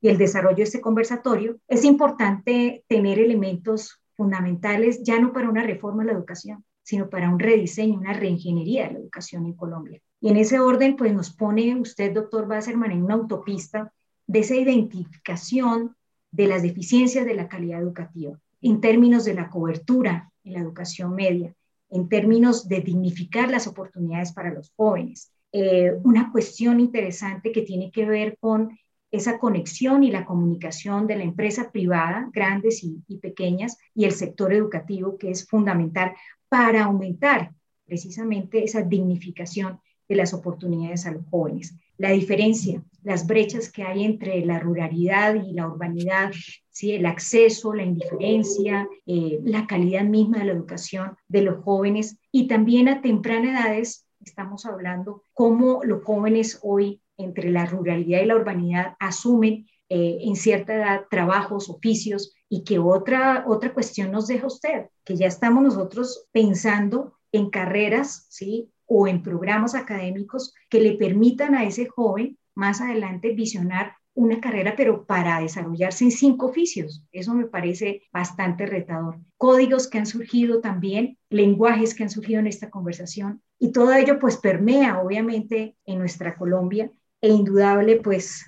y 0.00 0.08
el 0.08 0.16
desarrollo 0.16 0.56
de 0.56 0.62
este 0.62 0.80
conversatorio, 0.80 1.58
es 1.68 1.84
importante 1.84 2.84
tener 2.88 3.18
elementos 3.18 4.00
fundamentales 4.16 5.02
ya 5.02 5.20
no 5.20 5.32
para 5.32 5.50
una 5.50 5.62
reforma 5.62 6.02
de 6.02 6.12
la 6.12 6.18
educación, 6.18 6.64
sino 6.82 7.10
para 7.10 7.28
un 7.28 7.38
rediseño, 7.38 7.98
una 7.98 8.14
reingeniería 8.14 8.86
de 8.86 8.94
la 8.94 8.98
educación 9.00 9.44
en 9.44 9.52
Colombia. 9.52 10.00
Y 10.22 10.28
en 10.28 10.36
ese 10.36 10.58
orden, 10.58 10.96
pues 10.96 11.12
nos 11.12 11.30
pone 11.30 11.78
usted, 11.78 12.12
doctor 12.14 12.46
Basserman, 12.46 12.92
en 12.92 13.02
una 13.02 13.14
autopista 13.14 13.92
de 14.26 14.38
esa 14.38 14.54
identificación 14.54 15.96
de 16.30 16.46
las 16.46 16.62
deficiencias 16.62 17.26
de 17.26 17.34
la 17.34 17.48
calidad 17.48 17.80
educativa 17.80 18.38
en 18.62 18.80
términos 18.80 19.24
de 19.24 19.34
la 19.34 19.48
cobertura 19.48 20.30
en 20.44 20.54
la 20.54 20.60
educación 20.60 21.14
media, 21.14 21.54
en 21.90 22.08
términos 22.08 22.68
de 22.68 22.80
dignificar 22.80 23.50
las 23.50 23.66
oportunidades 23.66 24.32
para 24.32 24.52
los 24.52 24.72
jóvenes. 24.76 25.32
Eh, 25.52 25.92
una 26.04 26.30
cuestión 26.30 26.80
interesante 26.80 27.52
que 27.52 27.62
tiene 27.62 27.90
que 27.90 28.06
ver 28.06 28.36
con 28.38 28.78
esa 29.10 29.38
conexión 29.38 30.04
y 30.04 30.10
la 30.10 30.24
comunicación 30.24 31.06
de 31.06 31.16
la 31.16 31.24
empresa 31.24 31.72
privada, 31.72 32.30
grandes 32.32 32.84
y, 32.84 33.02
y 33.08 33.18
pequeñas, 33.18 33.76
y 33.94 34.04
el 34.04 34.12
sector 34.12 34.52
educativo, 34.52 35.18
que 35.18 35.30
es 35.30 35.46
fundamental 35.48 36.12
para 36.48 36.84
aumentar 36.84 37.52
precisamente 37.86 38.62
esa 38.62 38.82
dignificación 38.82 39.80
de 40.08 40.16
las 40.16 40.32
oportunidades 40.32 41.06
a 41.06 41.12
los 41.12 41.26
jóvenes. 41.28 41.74
La 42.00 42.12
diferencia, 42.12 42.82
las 43.02 43.26
brechas 43.26 43.70
que 43.70 43.82
hay 43.82 44.04
entre 44.04 44.42
la 44.46 44.58
ruralidad 44.58 45.34
y 45.34 45.52
la 45.52 45.66
urbanidad, 45.66 46.32
¿sí? 46.70 46.92
el 46.92 47.04
acceso, 47.04 47.74
la 47.74 47.82
indiferencia, 47.82 48.88
eh, 49.04 49.38
la 49.44 49.66
calidad 49.66 50.04
misma 50.04 50.38
de 50.38 50.46
la 50.46 50.52
educación 50.52 51.14
de 51.28 51.42
los 51.42 51.62
jóvenes 51.62 52.16
y 52.32 52.48
también 52.48 52.88
a 52.88 53.02
temprana 53.02 53.50
edades 53.50 54.06
estamos 54.24 54.64
hablando 54.64 55.24
cómo 55.34 55.80
los 55.84 56.02
jóvenes 56.02 56.58
hoy 56.62 57.02
entre 57.18 57.50
la 57.50 57.66
ruralidad 57.66 58.22
y 58.22 58.26
la 58.26 58.36
urbanidad 58.36 58.96
asumen 58.98 59.66
eh, 59.90 60.20
en 60.22 60.36
cierta 60.36 60.74
edad 60.74 61.02
trabajos, 61.10 61.68
oficios 61.68 62.34
y 62.48 62.64
que 62.64 62.78
otra, 62.78 63.44
otra 63.46 63.74
cuestión 63.74 64.10
nos 64.10 64.26
deja 64.26 64.46
usted, 64.46 64.86
que 65.04 65.16
ya 65.16 65.26
estamos 65.26 65.62
nosotros 65.62 66.28
pensando 66.32 67.12
en 67.30 67.50
carreras, 67.50 68.26
¿sí? 68.30 68.70
O 68.92 69.06
en 69.06 69.22
programas 69.22 69.76
académicos 69.76 70.52
que 70.68 70.80
le 70.80 70.94
permitan 70.94 71.54
a 71.54 71.64
ese 71.64 71.86
joven 71.86 72.36
más 72.56 72.80
adelante 72.80 73.32
visionar 73.32 73.92
una 74.14 74.40
carrera, 74.40 74.74
pero 74.76 75.06
para 75.06 75.40
desarrollarse 75.40 76.02
en 76.02 76.10
cinco 76.10 76.46
oficios. 76.46 77.04
Eso 77.12 77.32
me 77.32 77.46
parece 77.46 78.02
bastante 78.12 78.66
retador. 78.66 79.20
Códigos 79.36 79.88
que 79.88 79.98
han 79.98 80.06
surgido 80.06 80.60
también, 80.60 81.16
lenguajes 81.30 81.94
que 81.94 82.02
han 82.02 82.10
surgido 82.10 82.40
en 82.40 82.48
esta 82.48 82.68
conversación 82.68 83.40
y 83.60 83.70
todo 83.70 83.92
ello 83.92 84.18
pues 84.18 84.36
permea 84.36 85.00
obviamente 85.00 85.76
en 85.86 85.98
nuestra 86.00 86.36
Colombia 86.36 86.90
e 87.20 87.28
indudable 87.28 88.00
pues 88.00 88.44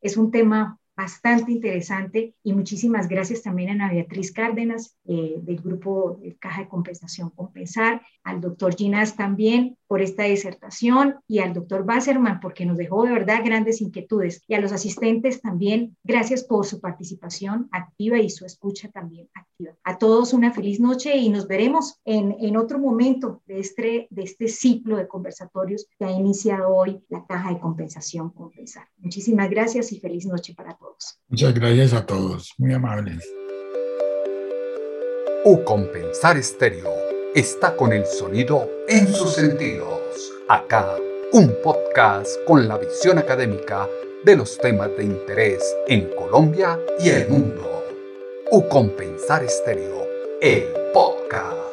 es 0.00 0.16
un 0.16 0.32
tema 0.32 0.80
bastante 0.96 1.52
interesante 1.52 2.34
y 2.42 2.52
muchísimas 2.52 3.08
gracias 3.08 3.42
también 3.42 3.68
a 3.70 3.72
Ana 3.72 3.92
Beatriz 3.92 4.32
Cárdenas 4.32 4.96
eh, 5.06 5.36
del 5.38 5.56
grupo 5.56 6.20
Caja 6.38 6.62
de 6.62 6.68
Compensación 6.68 7.30
Compensar, 7.30 8.02
al 8.22 8.40
doctor 8.40 8.74
Ginás 8.76 9.16
también 9.16 9.76
por 9.86 10.02
esta 10.02 10.24
disertación 10.24 11.16
y 11.28 11.38
al 11.38 11.52
doctor 11.52 11.84
Basserman 11.84 12.40
porque 12.40 12.66
nos 12.66 12.76
dejó 12.76 13.04
de 13.04 13.12
verdad 13.12 13.44
grandes 13.44 13.80
inquietudes 13.80 14.42
y 14.48 14.54
a 14.54 14.60
los 14.60 14.72
asistentes 14.72 15.40
también 15.40 15.96
gracias 16.02 16.44
por 16.44 16.66
su 16.66 16.80
participación 16.80 17.68
activa 17.72 18.18
y 18.18 18.30
su 18.30 18.44
escucha 18.44 18.90
también 18.90 19.28
activa. 19.34 19.74
A 19.84 19.98
todos 19.98 20.32
una 20.32 20.52
feliz 20.52 20.80
noche 20.80 21.16
y 21.16 21.28
nos 21.28 21.46
veremos 21.46 22.00
en, 22.04 22.36
en 22.40 22.56
otro 22.56 22.78
momento 22.78 23.42
de 23.46 23.60
este, 23.60 24.08
de 24.10 24.22
este 24.22 24.48
ciclo 24.48 24.96
de 24.96 25.08
conversatorios 25.08 25.86
que 25.98 26.04
ha 26.04 26.10
iniciado 26.10 26.74
hoy 26.74 27.02
la 27.08 27.24
Caja 27.26 27.52
de 27.52 27.60
Compensación 27.60 28.30
Compensar. 28.30 28.88
Muchísimas 28.98 29.50
gracias 29.50 29.92
y 29.92 30.00
feliz 30.00 30.26
noche 30.26 30.54
para 30.54 30.74
todos. 30.74 31.18
Muchas 31.28 31.54
gracias 31.54 31.92
a 31.92 32.04
todos, 32.04 32.52
muy 32.58 32.72
amables. 32.72 33.24
U 35.44 35.62
Compensar 35.64 36.38
Estéreo 36.38 37.03
está 37.34 37.74
con 37.74 37.92
el 37.92 38.06
sonido 38.06 38.70
en 38.86 39.12
sus 39.12 39.32
sentidos. 39.32 39.98
Acá, 40.48 40.96
un 41.32 41.52
podcast 41.64 42.36
con 42.46 42.68
la 42.68 42.78
visión 42.78 43.18
académica 43.18 43.88
de 44.24 44.36
los 44.36 44.56
temas 44.56 44.96
de 44.96 45.02
interés 45.02 45.60
en 45.88 46.10
Colombia 46.14 46.78
y 47.00 47.08
el 47.08 47.28
mundo. 47.28 47.84
U 48.52 48.68
Compensar 48.68 49.42
Estéreo, 49.42 50.06
el 50.40 50.68
podcast. 50.92 51.63